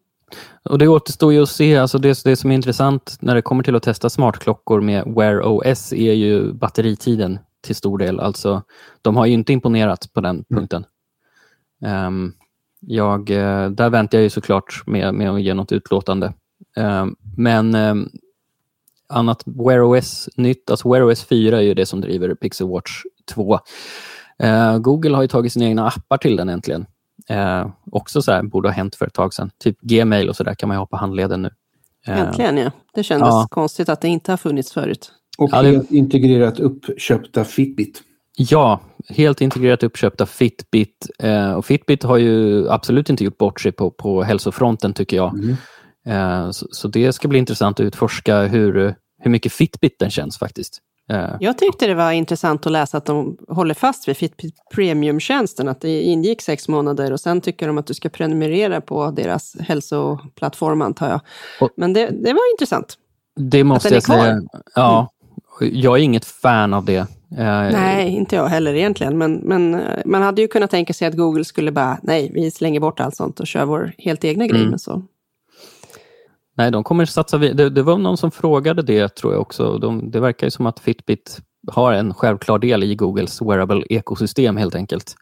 Och 0.69 0.77
det 0.77 0.87
återstår 0.87 1.33
ju 1.33 1.41
att 1.43 1.49
se. 1.49 1.77
Alltså 1.77 1.97
det, 1.97 2.23
det 2.23 2.35
som 2.35 2.51
är 2.51 2.55
intressant 2.55 3.17
när 3.19 3.35
det 3.35 3.41
kommer 3.41 3.63
till 3.63 3.75
att 3.75 3.83
testa 3.83 4.09
smartklockor 4.09 4.81
med 4.81 5.03
Wear 5.15 5.41
OS 5.45 5.93
är 5.93 6.13
ju 6.13 6.53
batteritiden 6.53 7.39
till 7.65 7.75
stor 7.75 7.97
del. 7.97 8.19
Alltså, 8.19 8.63
de 9.01 9.15
har 9.17 9.25
ju 9.25 9.33
inte 9.33 9.53
imponerat 9.53 10.13
på 10.13 10.21
den 10.21 10.43
punkten. 10.49 10.85
Um, 11.81 12.33
jag, 12.79 13.29
eh, 13.29 13.69
där 13.69 13.89
väntar 13.89 14.17
jag 14.17 14.23
ju 14.23 14.29
såklart 14.29 14.83
med, 14.85 15.13
med 15.13 15.29
att 15.29 15.41
ge 15.41 15.53
något 15.53 15.71
utlåtande. 15.71 16.33
Um, 16.75 17.15
men 17.37 17.75
um, 17.75 18.09
annat 19.09 19.43
Wear 19.45 19.81
OS 19.81 20.29
nytt, 20.37 20.71
alltså 20.71 20.91
Wear 20.91 21.11
OS 21.11 21.23
4 21.23 21.57
är 21.57 21.61
ju 21.61 21.73
det 21.73 21.85
som 21.85 22.01
driver 22.01 22.35
Pixel 22.35 22.67
Watch 22.67 23.03
2. 23.33 23.59
Uh, 24.43 24.77
Google 24.77 25.15
har 25.15 25.21
ju 25.21 25.27
tagit 25.27 25.53
sina 25.53 25.65
egna 25.65 25.87
appar 25.87 26.17
till 26.17 26.35
den 26.35 26.49
äntligen. 26.49 26.85
Uh, 27.31 27.69
också 27.91 28.21
så 28.21 28.31
här, 28.31 28.43
borde 28.43 28.67
ha 28.67 28.73
hänt 28.73 28.95
för 28.95 29.07
ett 29.07 29.13
tag 29.13 29.33
sedan. 29.33 29.51
Typ 29.57 29.81
Gmail 29.81 30.29
och 30.29 30.35
så 30.35 30.43
där 30.43 30.53
kan 30.53 30.69
man 30.69 30.75
ju 30.75 30.79
ha 30.79 30.85
på 30.85 30.97
handleden 30.97 31.41
nu. 31.41 31.49
Äntligen 32.07 32.57
ja. 32.57 32.71
Det 32.93 33.03
kändes 33.03 33.27
ja. 33.27 33.47
konstigt 33.51 33.89
att 33.89 34.01
det 34.01 34.07
inte 34.07 34.31
har 34.31 34.37
funnits 34.37 34.73
förut. 34.73 35.11
Och 35.37 35.49
ja, 35.51 35.61
helt 35.61 35.89
det... 35.89 35.95
integrerat 35.95 36.59
uppköpta 36.59 37.43
Fitbit. 37.43 38.01
Ja, 38.37 38.81
helt 39.09 39.41
integrerat 39.41 39.83
uppköpta 39.83 40.25
Fitbit. 40.25 41.09
Eh, 41.19 41.53
och 41.53 41.65
Fitbit 41.65 42.03
har 42.03 42.17
ju 42.17 42.69
absolut 42.69 43.09
inte 43.09 43.23
gjort 43.23 43.37
bort 43.37 43.61
sig 43.61 43.71
på, 43.71 43.91
på 43.91 44.23
hälsofronten 44.23 44.93
tycker 44.93 45.17
jag. 45.17 45.33
Mm. 45.33 45.55
Eh, 46.07 46.51
så, 46.51 46.67
så, 46.71 46.87
det 46.87 47.13
ska 47.13 47.27
bli 47.27 47.39
intressant 47.39 47.79
att 47.79 47.83
utforska 47.83 48.41
hur, 48.41 48.95
hur 49.19 49.31
mycket 49.31 49.51
Fitbit 49.51 49.99
den 49.99 50.09
känns 50.09 50.39
faktiskt. 50.39 50.81
Eh. 51.11 51.35
Jag 51.39 51.57
tyckte 51.57 51.87
det 51.87 51.95
var 51.95 52.11
intressant 52.11 52.65
att 52.65 52.71
läsa 52.71 52.97
att 52.97 53.05
de 53.05 53.37
håller 53.47 53.73
fast 53.73 54.07
vid 54.07 54.17
Fitbit 54.17 54.55
Premium-tjänsten, 54.75 55.67
att 55.67 55.81
det 55.81 56.01
ingick 56.01 56.41
sex 56.41 56.67
månader 56.67 57.11
och 57.11 57.19
sen 57.19 57.41
tycker 57.41 57.67
de 57.67 57.77
att 57.77 57.87
du 57.87 57.93
ska 57.93 58.09
prenumerera 58.09 58.81
på 58.81 59.11
deras 59.11 59.55
hälsoplattform 59.59 60.81
antar 60.81 61.09
jag. 61.09 61.19
Och, 61.61 61.69
Men 61.77 61.93
det, 61.93 62.09
det 62.09 62.33
var 62.33 62.53
intressant. 62.53 62.97
Det 63.35 63.63
måste 63.63 63.93
jag 63.93 64.03
säga. 64.03 64.41
Ja, 64.75 65.09
jag 65.61 65.97
är 65.99 66.03
inget 66.03 66.25
fan 66.25 66.73
av 66.73 66.85
det. 66.85 67.07
Nej, 67.29 68.09
inte 68.09 68.35
jag 68.35 68.47
heller 68.47 68.73
egentligen. 68.73 69.17
Men, 69.17 69.33
men 69.33 69.73
eh, 69.73 70.01
man 70.05 70.21
hade 70.21 70.41
ju 70.41 70.47
kunnat 70.47 70.71
tänka 70.71 70.93
sig 70.93 71.07
att 71.07 71.17
Google 71.17 71.45
skulle 71.45 71.71
bara, 71.71 71.99
nej, 72.03 72.31
vi 72.33 72.51
slänger 72.51 72.79
bort 72.79 72.99
allt 72.99 73.15
sånt 73.15 73.39
och 73.39 73.47
kör 73.47 73.65
vår 73.65 73.93
helt 73.97 74.23
egna 74.23 74.47
grej. 74.47 74.61
Mm. 74.61 74.79
Så. 74.79 75.03
Nej, 76.57 76.71
de 76.71 76.83
kommer 76.83 77.05
satsa 77.05 77.37
det, 77.37 77.69
det 77.69 77.83
var 77.83 77.97
någon 77.97 78.17
som 78.17 78.31
frågade 78.31 78.81
det, 78.81 79.15
tror 79.15 79.33
jag 79.33 79.41
också. 79.41 79.77
De, 79.77 80.11
det 80.11 80.19
verkar 80.19 80.47
ju 80.47 80.51
som 80.51 80.65
att 80.65 80.79
Fitbit 80.79 81.39
har 81.71 81.93
en 81.93 82.13
självklar 82.13 82.59
del 82.59 82.83
i 82.83 82.95
Googles 82.95 83.41
wearable-ekosystem 83.41 84.57
helt 84.57 84.75
enkelt. 84.75 85.15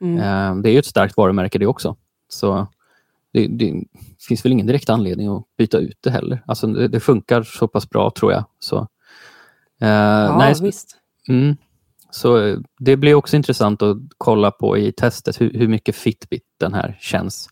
Mm. 0.00 0.18
Eh, 0.18 0.62
det 0.62 0.68
är 0.68 0.72
ju 0.72 0.78
ett 0.78 0.86
starkt 0.86 1.16
varumärke 1.16 1.58
det 1.58 1.66
också. 1.66 1.96
Så 2.28 2.66
det, 3.32 3.46
det, 3.46 3.84
finns 4.28 4.44
väl 4.44 4.52
ingen 4.52 4.66
direkt 4.66 4.90
anledning 4.90 5.28
att 5.28 5.44
byta 5.58 5.78
ut 5.78 5.98
det 6.00 6.10
heller. 6.10 6.42
Alltså 6.46 6.66
det, 6.66 6.88
det 6.88 7.00
funkar 7.00 7.42
så 7.42 7.68
pass 7.68 7.90
bra 7.90 8.10
tror 8.10 8.32
jag. 8.32 8.44
Så 8.58 8.88
Uh, 9.82 9.88
ja, 9.88 10.38
nej, 10.38 10.54
visst. 10.62 10.96
Mm, 11.28 11.56
så 12.10 12.56
det 12.78 12.96
blir 12.96 13.14
också 13.14 13.36
intressant 13.36 13.82
att 13.82 13.96
kolla 14.18 14.50
på 14.50 14.78
i 14.78 14.92
testet 14.92 15.40
hur, 15.40 15.52
hur 15.52 15.68
mycket 15.68 15.96
Fitbit 15.96 16.44
den 16.60 16.74
här 16.74 16.96
känns. 17.00 17.48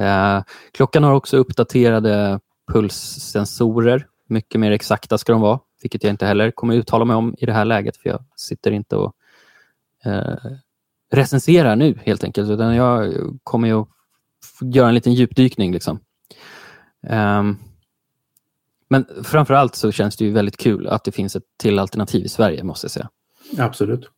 Uh, 0.00 0.42
klockan 0.72 1.04
har 1.04 1.12
också 1.12 1.36
uppdaterade 1.36 2.40
pulssensorer. 2.72 4.06
Mycket 4.28 4.60
mer 4.60 4.70
exakta 4.70 5.18
ska 5.18 5.32
de 5.32 5.40
vara, 5.40 5.60
vilket 5.82 6.04
jag 6.04 6.10
inte 6.10 6.26
heller 6.26 6.50
kommer 6.50 6.74
uttala 6.74 7.04
mig 7.04 7.16
om 7.16 7.34
i 7.38 7.46
det 7.46 7.52
här 7.52 7.64
läget, 7.64 7.96
för 7.96 8.08
jag 8.08 8.24
sitter 8.36 8.70
inte 8.70 8.96
och 8.96 9.14
uh, 10.06 10.52
recenserar 11.12 11.76
nu 11.76 11.98
helt 12.04 12.24
enkelt, 12.24 12.50
utan 12.50 12.74
jag 12.74 13.14
kommer 13.42 13.80
att 13.80 13.88
göra 14.60 14.88
en 14.88 14.94
liten 14.94 15.14
djupdykning. 15.14 15.72
Liksom. 15.72 16.00
Um, 17.10 17.58
men 18.88 19.04
framför 19.22 19.54
allt 19.54 19.74
så 19.74 19.92
känns 19.92 20.16
det 20.16 20.24
ju 20.24 20.32
väldigt 20.32 20.56
kul 20.56 20.86
att 20.86 21.04
det 21.04 21.12
finns 21.12 21.36
ett 21.36 21.42
till 21.56 21.78
alternativ 21.78 22.24
i 22.24 22.28
Sverige, 22.28 22.64
måste 22.64 22.84
jag 22.84 22.90
säga. 22.90 23.08
Absolut. 23.58 24.10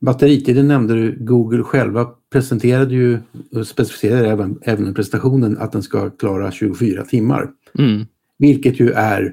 Batteritiden 0.00 0.68
nämnde 0.68 0.94
du. 0.94 1.16
Google 1.20 1.62
själva 1.62 2.08
presenterade 2.32 2.94
ju 2.94 3.18
och 3.54 3.66
specificerade 3.66 4.28
även, 4.28 4.58
även 4.62 4.90
i 4.90 4.94
presentationen 4.94 5.58
att 5.58 5.72
den 5.72 5.82
ska 5.82 6.10
klara 6.10 6.50
24 6.50 7.04
timmar. 7.04 7.50
Mm. 7.78 8.06
Vilket 8.38 8.80
ju 8.80 8.90
är 8.90 9.32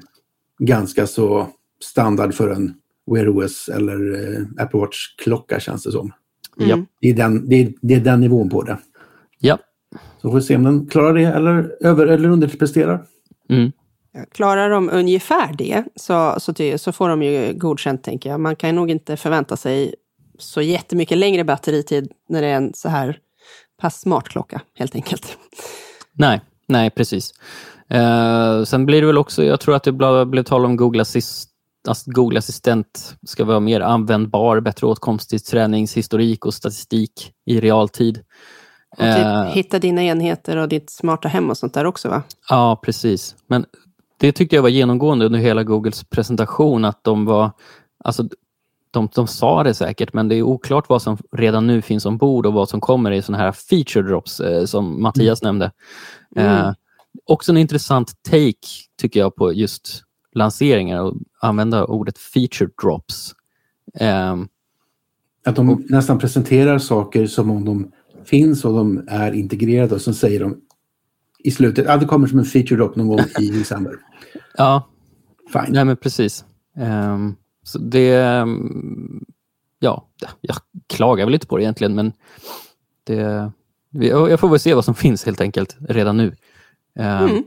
ganska 0.58 1.06
så 1.06 1.48
standard 1.80 2.34
för 2.34 2.50
en 2.50 2.74
Wear 3.10 3.28
OS 3.28 3.68
eller 3.68 4.14
eh, 4.14 4.64
Apple 4.64 4.80
Watch-klocka 4.80 5.60
känns 5.60 5.82
det 5.82 5.92
som. 5.92 6.12
Mm. 6.60 6.86
Det, 7.00 7.10
är 7.10 7.14
den, 7.14 7.48
det, 7.48 7.56
är, 7.56 7.72
det 7.80 7.94
är 7.94 8.00
den 8.00 8.20
nivån 8.20 8.48
på 8.48 8.62
det. 8.62 8.78
Ja. 9.38 9.58
Så 10.22 10.30
får 10.30 10.36
vi 10.36 10.42
se 10.42 10.56
om 10.56 10.62
den 10.62 10.86
klarar 10.86 11.14
det 11.14 11.24
eller 11.24 11.76
över 11.80 12.06
eller 12.06 12.28
underpresterar. 12.28 13.04
Mm. 13.48 13.72
Klarar 14.32 14.70
de 14.70 14.90
ungefär 14.90 15.52
det 15.52 15.84
så, 15.96 16.40
så, 16.40 16.52
så 16.78 16.92
får 16.92 17.08
de 17.08 17.22
ju 17.22 17.52
godkänt, 17.52 18.04
tänker 18.04 18.30
jag. 18.30 18.40
Man 18.40 18.56
kan 18.56 18.76
nog 18.76 18.90
inte 18.90 19.16
förvänta 19.16 19.56
sig 19.56 19.94
så 20.38 20.62
jättemycket 20.62 21.18
längre 21.18 21.44
batteritid 21.44 22.12
när 22.28 22.42
det 22.42 22.48
är 22.48 22.56
en 22.56 22.74
så 22.74 22.88
här 22.88 23.18
pass 23.80 24.00
smart 24.00 24.28
klocka, 24.28 24.60
helt 24.74 24.94
enkelt. 24.94 25.38
Nej, 26.12 26.40
nej 26.66 26.90
precis. 26.90 27.32
Uh, 27.94 28.64
sen 28.64 28.86
blir 28.86 29.00
det 29.00 29.06
väl 29.06 29.18
också, 29.18 29.44
jag 29.44 29.60
tror 29.60 29.74
att 29.74 29.82
det 29.82 29.92
blev 30.26 30.42
tal 30.42 30.64
om 30.64 30.76
Google 30.76 31.02
Assist 31.02 31.48
alltså 31.88 32.10
Google 32.10 32.38
Assistent 32.38 33.16
ska 33.26 33.44
vara 33.44 33.60
mer 33.60 33.80
användbar, 33.80 34.60
bättre 34.60 34.86
åtkomst 34.86 35.30
till 35.30 35.40
träningshistorik 35.40 36.46
och 36.46 36.54
statistik 36.54 37.32
i 37.46 37.60
realtid. 37.60 38.24
Och 38.90 38.98
typ 38.98 39.26
uh, 39.26 39.44
hitta 39.44 39.78
dina 39.78 40.02
enheter 40.02 40.56
och 40.56 40.68
ditt 40.68 40.90
smarta 40.90 41.28
hem 41.28 41.50
och 41.50 41.56
sånt 41.56 41.74
där 41.74 41.84
också 41.84 42.08
va? 42.08 42.22
Ja, 42.48 42.80
precis. 42.82 43.36
Men 43.46 43.66
det 44.18 44.32
tyckte 44.32 44.56
jag 44.56 44.62
var 44.62 44.68
genomgående 44.68 45.26
under 45.26 45.38
hela 45.38 45.64
Googles 45.64 46.04
presentation, 46.04 46.84
att 46.84 47.04
de 47.04 47.24
var... 47.24 47.50
Alltså, 48.04 48.28
de, 48.90 49.08
de 49.14 49.26
sa 49.26 49.62
det 49.62 49.74
säkert, 49.74 50.12
men 50.12 50.28
det 50.28 50.34
är 50.34 50.42
oklart 50.42 50.88
vad 50.88 51.02
som 51.02 51.18
redan 51.32 51.66
nu 51.66 51.82
finns 51.82 52.06
ombord 52.06 52.46
och 52.46 52.52
vad 52.52 52.68
som 52.68 52.80
kommer 52.80 53.10
i 53.10 53.22
såna 53.22 53.38
här 53.38 53.52
feature 53.52 54.08
drops 54.08 54.40
eh, 54.40 54.64
som 54.64 55.02
Mattias 55.02 55.42
mm. 55.42 55.48
nämnde. 55.48 55.72
Mm. 56.36 56.66
Eh, 56.66 56.72
också 57.24 57.52
en 57.52 57.58
intressant 57.58 58.22
take, 58.22 58.68
tycker 59.00 59.20
jag, 59.20 59.36
på 59.36 59.52
just 59.52 60.02
lanseringar 60.34 61.02
och 61.02 61.14
använda 61.40 61.84
ordet 61.84 62.18
feature 62.18 62.70
drops. 62.82 63.34
Eh, 63.94 64.36
att 65.46 65.56
de 65.56 65.70
och, 65.70 65.80
nästan 65.90 66.18
presenterar 66.18 66.78
saker 66.78 67.26
som 67.26 67.50
om 67.50 67.64
de 67.64 67.92
finns 68.24 68.64
och 68.64 68.74
de 68.74 69.04
är 69.08 69.32
integrerade 69.32 69.94
och 69.94 70.00
så 70.00 70.14
säger 70.14 70.40
de 70.40 70.60
i 71.38 71.50
slutet. 71.50 71.86
Ja, 71.86 71.96
det 71.96 72.06
kommer 72.06 72.26
som 72.26 72.38
en 72.38 72.44
feature 72.44 72.76
drop 72.76 72.96
någon 72.96 73.08
gång 73.08 73.20
i 73.40 73.50
december. 73.50 73.92
Ja, 74.56 74.88
Fine. 75.52 75.72
Nej, 75.72 75.84
men 75.84 75.96
precis. 75.96 76.44
Um, 76.76 77.36
så 77.62 77.78
det... 77.78 78.40
Um, 78.40 79.24
ja, 79.78 80.08
jag 80.40 80.56
klagar 80.86 81.24
väl 81.24 81.34
inte 81.34 81.46
på 81.46 81.56
det 81.56 81.62
egentligen, 81.62 81.94
men 81.94 82.12
det, 83.04 83.52
jag 83.90 84.40
får 84.40 84.48
väl 84.48 84.60
se 84.60 84.74
vad 84.74 84.84
som 84.84 84.94
finns 84.94 85.24
helt 85.24 85.40
enkelt 85.40 85.76
redan 85.88 86.16
nu. 86.16 86.26
Um, 86.94 87.04
mm. 87.04 87.44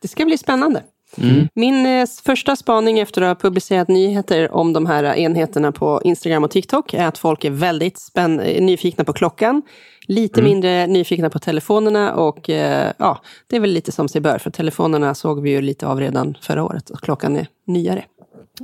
Det 0.00 0.08
ska 0.08 0.24
bli 0.24 0.38
spännande. 0.38 0.84
Mm. 1.18 1.48
Min 1.54 1.86
eh, 1.86 2.06
första 2.24 2.56
spaning 2.56 2.98
efter 2.98 3.22
att 3.22 3.28
ha 3.28 3.48
publicerat 3.48 3.88
nyheter 3.88 4.52
om 4.52 4.72
de 4.72 4.86
här 4.86 5.04
enheterna 5.04 5.72
på 5.72 6.00
Instagram 6.04 6.44
och 6.44 6.50
TikTok 6.50 6.94
är 6.94 7.06
att 7.06 7.18
folk 7.18 7.44
är 7.44 7.50
väldigt 7.50 7.98
spänn 7.98 8.36
nyfikna 8.36 9.04
på 9.04 9.12
klockan. 9.12 9.62
Lite 10.08 10.40
mm. 10.40 10.52
mindre 10.52 10.86
nyfikna 10.86 11.30
på 11.30 11.38
telefonerna 11.38 12.14
och 12.14 12.50
eh, 12.50 12.92
ja, 12.98 13.20
det 13.46 13.56
är 13.56 13.60
väl 13.60 13.70
lite 13.70 13.92
som 13.92 14.08
sig 14.08 14.20
bör, 14.20 14.38
för 14.38 14.50
telefonerna 14.50 15.14
såg 15.14 15.42
vi 15.42 15.50
ju 15.50 15.60
lite 15.60 15.86
av 15.86 16.00
redan 16.00 16.36
förra 16.40 16.64
året 16.64 16.90
och 16.90 17.00
klockan 17.00 17.36
är 17.36 17.46
nyare. 17.66 18.04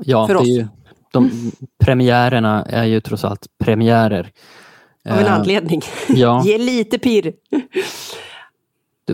Ja, 0.04 0.26
för 0.26 0.34
oss. 0.34 0.48
Ju, 0.48 0.66
de, 1.12 1.52
premiärerna 1.84 2.64
är 2.64 2.84
ju 2.84 3.00
trots 3.00 3.24
allt 3.24 3.46
premiärer. 3.58 4.32
Av 5.08 5.18
en 5.18 5.24
uh, 5.24 5.32
anledning. 5.32 5.82
Ja. 6.08 6.42
Ge 6.46 6.58
lite 6.58 6.98
pirr. 6.98 7.32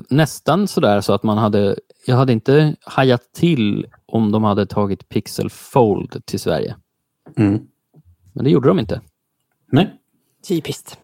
Nästan 0.09 0.69
sådär 0.69 1.01
så 1.01 1.13
att 1.13 1.23
man 1.23 1.39
hade, 1.39 1.77
jag 2.09 2.17
hade 2.17 2.33
inte 2.33 2.77
hajat 2.81 3.33
till 3.33 3.87
om 4.07 4.33
de 4.33 4.45
hade 4.45 4.67
tagit 4.67 5.09
Pixel 5.09 5.51
Fold 5.51 6.25
till 6.25 6.41
Sverige. 6.41 6.77
Mm. 7.37 7.61
Men 8.33 8.45
det 8.45 8.51
gjorde 8.51 8.69
de 8.69 8.79
inte. 8.79 9.01
Nej. 9.73 9.95
Typiskt. 10.49 10.99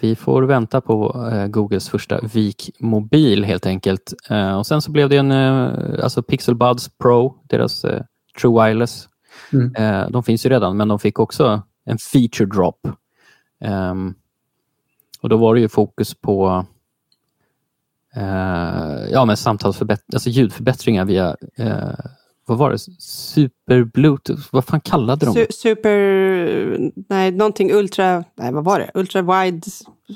Vi 0.00 0.16
får 0.16 0.42
vänta 0.42 0.80
på 0.80 1.28
eh, 1.32 1.46
Googles 1.46 1.88
första 1.88 2.20
Vik-mobil 2.20 3.44
helt 3.44 3.66
enkelt. 3.66 4.14
Eh, 4.30 4.58
och 4.58 4.66
Sen 4.66 4.82
så 4.82 4.90
blev 4.90 5.08
det 5.08 5.16
en 5.16 5.32
eh, 5.32 6.04
alltså 6.04 6.22
Pixel 6.22 6.54
Buds 6.54 6.88
Pro, 6.98 7.38
deras 7.42 7.84
eh, 7.84 8.02
True 8.40 8.64
Wireless. 8.64 9.08
Mm. 9.52 9.74
Eh, 9.74 10.10
de 10.10 10.22
finns 10.22 10.46
ju 10.46 10.50
redan, 10.50 10.76
men 10.76 10.88
de 10.88 10.98
fick 10.98 11.18
också 11.18 11.62
en 11.84 11.98
feature 11.98 12.46
drop. 12.46 12.88
Ehm, 13.60 14.14
och 15.20 15.28
Då 15.28 15.36
var 15.36 15.54
det 15.54 15.60
ju 15.60 15.68
fokus 15.68 16.14
på 16.14 16.66
eh, 18.18 19.10
ja, 19.10 19.24
men 19.24 19.36
samtalsförbätt 19.36 20.14
alltså 20.14 20.30
ljudförbättringar 20.30 21.04
via 21.04 21.36
vad 22.48 22.58
var 22.58 22.70
det? 22.70 22.78
Super 22.98 23.84
Bluetooth? 23.84 24.42
Vad 24.50 24.64
fan 24.64 24.80
kallade 24.80 25.26
de 25.26 25.34
Su 25.34 25.40
det? 25.46 25.54
super... 25.54 26.90
Nej, 27.08 27.30
någonting 27.30 27.72
ultra... 27.72 28.24
Nej, 28.38 28.52
vad 28.52 28.64
var 28.64 28.78
det? 28.78 28.90
Ultra 28.94 29.22
wide, 29.22 29.60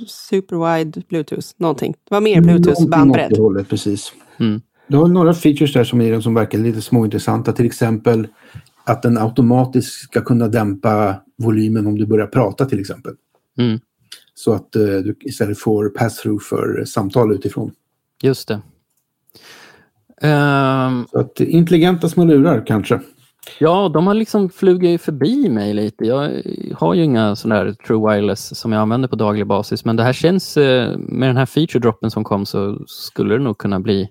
super 0.07 0.77
wide 0.77 1.03
bluetooth. 1.09 1.47
Någonting. 1.57 1.93
Det 1.93 2.15
var 2.15 2.21
mer 2.21 2.41
bluetooth 2.41 2.67
Någonting 2.67 2.85
åt 2.85 2.91
bandbredd. 2.91 3.31
det 3.31 3.41
hållet, 3.41 3.69
precis. 3.69 4.13
Mm. 4.41 4.61
Du 4.87 4.97
har 4.97 5.09
några 5.09 5.35
features 5.35 5.73
där 5.73 5.85
som, 5.85 6.01
är, 6.01 6.21
som 6.21 6.35
verkar 6.35 6.59
lite 6.59 6.83
småintressanta. 6.83 7.53
Till 7.53 7.67
exempel 7.67 8.29
att 8.85 9.03
den 9.03 9.19
automatiskt 9.19 9.93
ska 9.93 10.21
kunna 10.21 10.49
dämpa 10.49 11.15
volymen 11.39 11.87
om 11.87 11.99
du 11.99 12.07
börjar 12.07 12.27
prata 12.27 12.65
till 12.65 12.81
exempel. 12.81 13.13
Mm. 13.59 13.81
Så 14.35 14.53
att 14.53 14.77
eh, 14.77 14.83
du 14.83 15.17
istället 15.21 15.59
får 15.59 15.89
pass-through 15.89 16.43
för 16.43 16.85
samtal 16.85 17.33
utifrån. 17.35 17.73
Just 18.23 18.49
det. 18.49 18.61
Ehm, 20.23 21.07
Så 21.11 21.19
att 21.19 21.41
intelligenta 21.41 22.09
små 22.09 22.25
lurar 22.25 22.67
kanske. 22.67 23.01
ja, 23.59 23.89
de 23.95 24.07
har 24.07 24.15
liksom 24.15 24.51
flugit 24.51 25.03
förbi 25.03 25.49
mig 25.49 25.75
lite. 25.75 26.05
Jag 26.05 26.43
har 26.77 26.95
ju 26.95 27.03
inga 27.05 27.37
sådana 27.37 27.65
där 27.65 27.73
True 27.73 28.15
Wireless 28.15 28.59
som 28.59 28.73
jag 28.73 28.81
använder 28.83 29.09
på 29.09 29.17
daglig 29.17 29.47
basis. 29.47 29.85
Men 29.85 29.97
det 29.97 30.03
här 30.03 30.13
känns, 30.13 30.57
eh, 30.57 30.99
med 30.99 31.29
den 31.29 31.37
här 31.37 31.47
feature-droppen 31.47 32.11
som 32.11 32.25
kom 32.25 32.47
så 32.47 32.79
skulle 32.87 33.35
det 33.35 33.45
nog 33.45 33.59
kunna 33.59 33.81
bli 33.81 34.09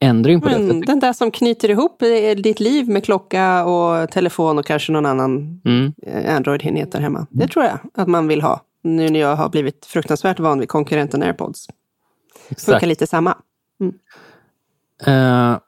ändring 0.00 0.40
på 0.40 0.48
det. 0.48 0.58
Men 0.58 0.80
den 0.80 1.00
där 1.00 1.12
som 1.12 1.30
knyter 1.30 1.70
ihop 1.70 2.02
eh, 2.02 2.36
ditt 2.42 2.60
liv 2.60 2.88
med 2.88 3.04
klocka 3.04 3.64
och 3.64 4.10
telefon 4.10 4.58
och 4.58 4.66
kanske 4.66 4.92
någon 4.92 5.06
annan 5.06 5.60
Mm, 5.64 5.92
eh, 6.06 6.36
Android-enhet 6.36 6.92
där 6.92 7.00
hemma. 7.00 7.26
Det 7.30 7.48
tror 7.48 7.64
jag 7.64 7.78
att 7.94 8.08
man 8.08 8.28
vill 8.28 8.42
ha. 8.42 8.60
Nu 8.82 9.08
när 9.08 9.20
jag 9.20 9.36
har 9.36 9.48
blivit 9.48 9.86
fruktansvärt 9.86 10.40
van 10.40 10.60
vid 10.60 10.68
konkurrenten 10.68 11.22
AirPods. 11.22 11.66
Exakt. 12.48 12.64
Funkar 12.72 12.86
lite 12.86 13.06
samma. 13.06 13.36
Eh, 15.06 15.58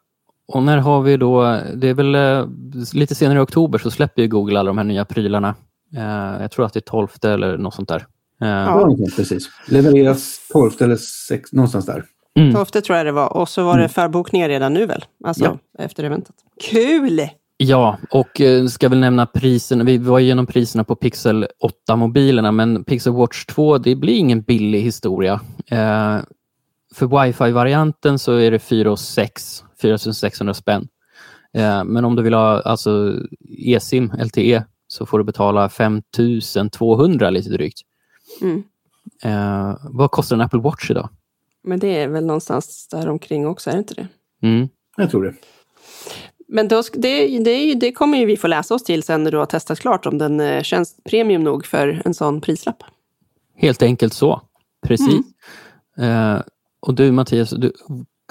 och 0.48 0.62
när 0.62 0.78
har 0.78 1.02
vi 1.02 1.16
då, 1.16 1.60
det 1.74 1.88
är 1.88 1.94
väl 1.94 2.14
eh, 2.14 2.46
lite 2.94 3.14
senare 3.14 3.38
i 3.38 3.42
oktober 3.42 3.78
så 3.78 3.90
släpper 3.90 4.22
ju 4.22 4.28
Google 4.28 4.60
alla 4.60 4.66
de 4.70 4.78
här 4.78 4.84
nya 4.84 5.04
prylarna. 5.04 5.54
Eh, 5.96 6.42
jag 6.42 6.50
tror 6.50 6.66
att 6.66 6.72
det 6.72 6.78
är 6.78 6.90
12 6.90 7.08
eller 7.24 7.58
något 7.58 7.74
sånt 7.74 7.88
där. 7.88 8.06
Eh, 8.42 8.48
Ja. 8.48 8.96
precis. 9.16 9.48
Levereras 9.68 10.48
12 10.52 10.70
eller 10.80 10.96
6, 10.96 11.52
någonstans 11.52 11.86
där. 11.86 12.04
mm. 12.38 12.54
Tolfte 12.54 12.80
tror 12.80 12.96
jag 12.96 13.06
det 13.06 13.12
var. 13.12 13.36
Och 13.36 13.48
så 13.48 13.64
var 13.64 13.78
det 13.78 13.88
förbokningar 13.88 14.48
redan 14.48 14.74
nu 14.74 14.86
väl? 14.86 15.04
Alltså 15.24 15.44
Ja. 15.44 15.58
efter 15.84 16.04
eventet. 16.04 16.34
Kul! 16.70 17.20
Ja, 17.58 17.98
och 18.10 18.40
eh, 18.40 18.66
ska 18.66 18.88
väl 18.88 18.98
nämna 19.00 19.26
priserna. 19.26 19.84
Vi 19.84 19.98
var 19.98 20.18
igenom 20.20 20.46
priserna 20.46 20.84
på 20.84 20.96
Pixel 20.96 21.46
8-mobilerna, 21.88 22.52
men 22.52 22.84
Pixel 22.84 23.12
Watch 23.12 23.44
2, 23.46 23.78
det 23.78 23.94
blir 23.94 24.14
ingen 24.14 24.42
billig 24.42 24.80
historia. 24.80 25.40
Eh, 25.70 26.16
för 26.94 27.24
wifi-varianten 27.24 28.18
så 28.18 28.32
är 28.32 28.50
det 28.50 28.58
4 28.58 28.90
och 28.90 28.98
6, 28.98 29.64
4600 29.80 30.54
spänn. 30.54 30.88
Eh, 31.54 31.84
men 31.84 32.04
om 32.04 32.16
du 32.16 32.22
vill 32.22 32.34
ha 32.34 32.60
alltså 32.60 33.14
eSIM, 33.58 34.12
LTE, 34.24 34.64
så 34.86 35.06
får 35.06 35.18
du 35.18 35.24
betala 35.24 35.68
5200 35.68 37.30
lite 37.30 37.50
drygt. 37.50 37.80
Mm. 38.40 38.62
Eh, 39.22 39.76
vad 39.82 40.10
kostar 40.10 40.36
en 40.36 40.42
Apple 40.42 40.60
Watch 40.60 40.90
idag? 40.90 41.08
Men 41.64 41.78
det 41.78 42.02
är 42.02 42.08
väl 42.08 42.26
någonstans 42.26 42.88
där 42.90 43.08
omkring 43.08 43.46
också, 43.46 43.70
är 43.70 43.74
det 43.74 43.78
inte 43.78 43.94
det? 43.94 44.08
Mm. 44.42 44.68
Jag 44.96 45.10
tror 45.10 45.24
det. 45.24 45.34
Men 46.48 46.68
då, 46.68 46.82
det, 46.92 47.38
det, 47.38 47.74
det 47.74 47.92
kommer 47.92 48.18
ju 48.18 48.26
vi 48.26 48.36
få 48.36 48.46
läsa 48.46 48.74
oss 48.74 48.84
till 48.84 49.02
sen 49.02 49.22
när 49.22 49.30
du 49.30 49.38
har 49.38 49.46
testat 49.46 49.80
klart 49.80 50.06
om 50.06 50.18
den 50.18 50.40
eh, 50.40 50.62
känns 50.62 50.96
premium 51.04 51.44
nog 51.44 51.66
för 51.66 52.02
en 52.04 52.14
sån 52.14 52.40
prislapp. 52.40 52.82
Helt 53.56 53.82
enkelt 53.82 54.14
så. 54.14 54.42
Precis. 54.86 55.20
Eh, 55.98 56.40
och 56.86 56.94
du 56.94 57.12
Mattias, 57.12 57.50
du, 57.50 57.72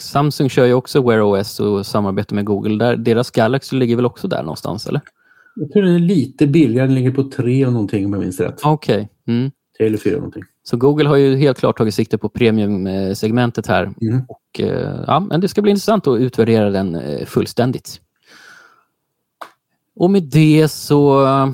Samsung 0.02 0.50
kör 0.50 0.66
ju 0.66 0.74
också 0.74 1.02
Wear 1.10 1.22
OS 1.42 1.60
och 1.60 1.86
samarbetar 1.86 2.36
med 2.36 2.46
Google. 2.46 2.86
Där, 2.86 2.96
deras 2.98 3.32
Galaxy 3.32 3.76
ligger 3.76 3.96
väl 3.96 4.06
också 4.06 4.28
där 4.28 4.44
någonstans, 4.44 4.88
eller? 4.88 5.02
Jag 5.56 5.72
tror 5.72 5.84
den 5.84 5.96
är 5.96 6.00
lite 6.00 6.48
billigare. 6.48 6.88
Den 6.88 6.96
ligger 6.96 7.12
på 7.12 7.24
3 7.24 7.66
och 7.66 7.74
någonting 7.74 8.06
om 8.06 8.14
jag 8.14 8.20
minns 8.22 8.40
rätt. 8.40 8.60
Okej. 8.64 9.10
Mm. 9.28 9.52
3 9.78 9.88
eller 9.88 9.98
4 9.98 10.16
någonting. 10.16 10.44
Så 10.64 10.78
Google 10.78 11.10
har 11.10 11.16
ju 11.16 11.36
helt 11.36 11.60
klart 11.60 11.78
tagit 11.78 11.96
sikte 11.96 12.18
på 12.18 12.30
premium-segmentet 12.30 13.68
här. 13.68 13.84
Mm. 14.02 14.22
Och, 14.28 14.60
eh, 14.60 15.04
ja, 15.08 15.20
men 15.20 15.42
det 15.42 15.48
ska 15.48 15.62
bli 15.62 15.72
intressant 15.72 16.08
att 16.08 16.20
utvärdera 16.20 16.70
den 16.70 16.96
eh, 16.96 17.26
fullständigt. 17.26 18.02
Och 19.96 20.10
med 20.12 20.24
det 20.24 20.68
så... 20.72 21.26
eh, 21.26 21.50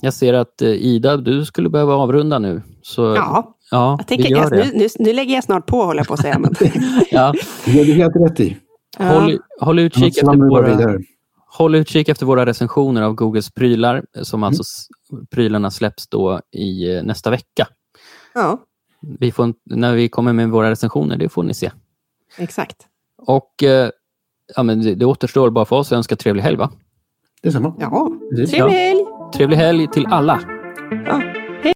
Jag 0.00 0.14
ser 0.14 0.34
att 0.34 0.62
Ida, 0.62 1.16
du 1.16 1.44
skulle 1.44 1.68
behöva 1.68 1.94
avrunda 1.94 2.38
nu. 2.38 2.62
Så, 2.82 3.02
Ja, 3.02 3.56
ja 3.72 3.96
jag 3.98 4.06
tänker, 4.06 4.24
vi 4.24 4.30
gör 4.30 4.50
det. 4.50 4.56
nu, 4.64 4.78
nu, 4.78 4.88
nu 4.98 5.12
lägger 5.12 5.34
jag 5.34 5.44
snart 5.44 5.66
på 5.66 5.82
håller 5.84 6.00
jag 6.00 6.06
på 6.06 6.14
att 6.14 6.20
säga. 6.20 6.38
Men, 6.38 6.54
Ja, 7.10 7.34
Det 7.64 7.72
gör 7.72 7.84
du 7.84 7.92
helt 7.92 8.16
rätt 8.16 8.40
i. 8.40 8.56
håll, 8.98 9.38
håll, 9.60 9.78
utkik 9.78 10.16
efter 10.18 10.48
våra, 10.48 10.98
håll 11.46 11.74
utkik 11.74 12.08
efter 12.08 12.26
våra 12.26 12.46
recensioner 12.46 13.02
av 13.02 13.14
Googles 13.14 13.50
prylar. 13.50 13.94
Mm. 13.94 14.24
Som 14.24 14.42
alltså 14.42 14.62
prylarna 15.30 15.70
släpps 15.70 16.08
då 16.08 16.40
i 16.52 16.94
eh, 16.96 17.02
nästa 17.02 17.30
vecka. 17.30 17.66
ja, 18.34 18.58
Vi 19.18 19.32
får, 19.32 19.54
när 19.64 19.94
vi 19.94 20.08
kommer 20.08 20.32
med 20.32 20.50
våra 20.50 20.70
recensioner, 20.70 21.16
det 21.16 21.28
får 21.28 21.42
ni 21.42 21.54
se. 21.54 21.70
exakt. 22.38 22.76
Och 23.26 23.62
eh, 23.62 23.90
ja, 24.56 24.62
men 24.62 24.82
det, 24.82 24.94
det 24.94 25.04
återstår 25.06 25.50
bara 25.50 25.64
för 25.64 25.76
oss 25.76 25.92
att 25.92 25.96
önska 25.96 26.16
trevlig 26.16 26.42
helg. 26.42 26.56
Va? 26.56 26.70
Detsamma. 27.42 27.74
Ja, 27.78 28.12
trevlig 28.36 28.74
helg! 28.76 29.00
Trevlig 29.34 29.56
helg 29.56 29.88
till 29.92 30.06
alla! 30.06 30.40
Ja. 31.06 31.22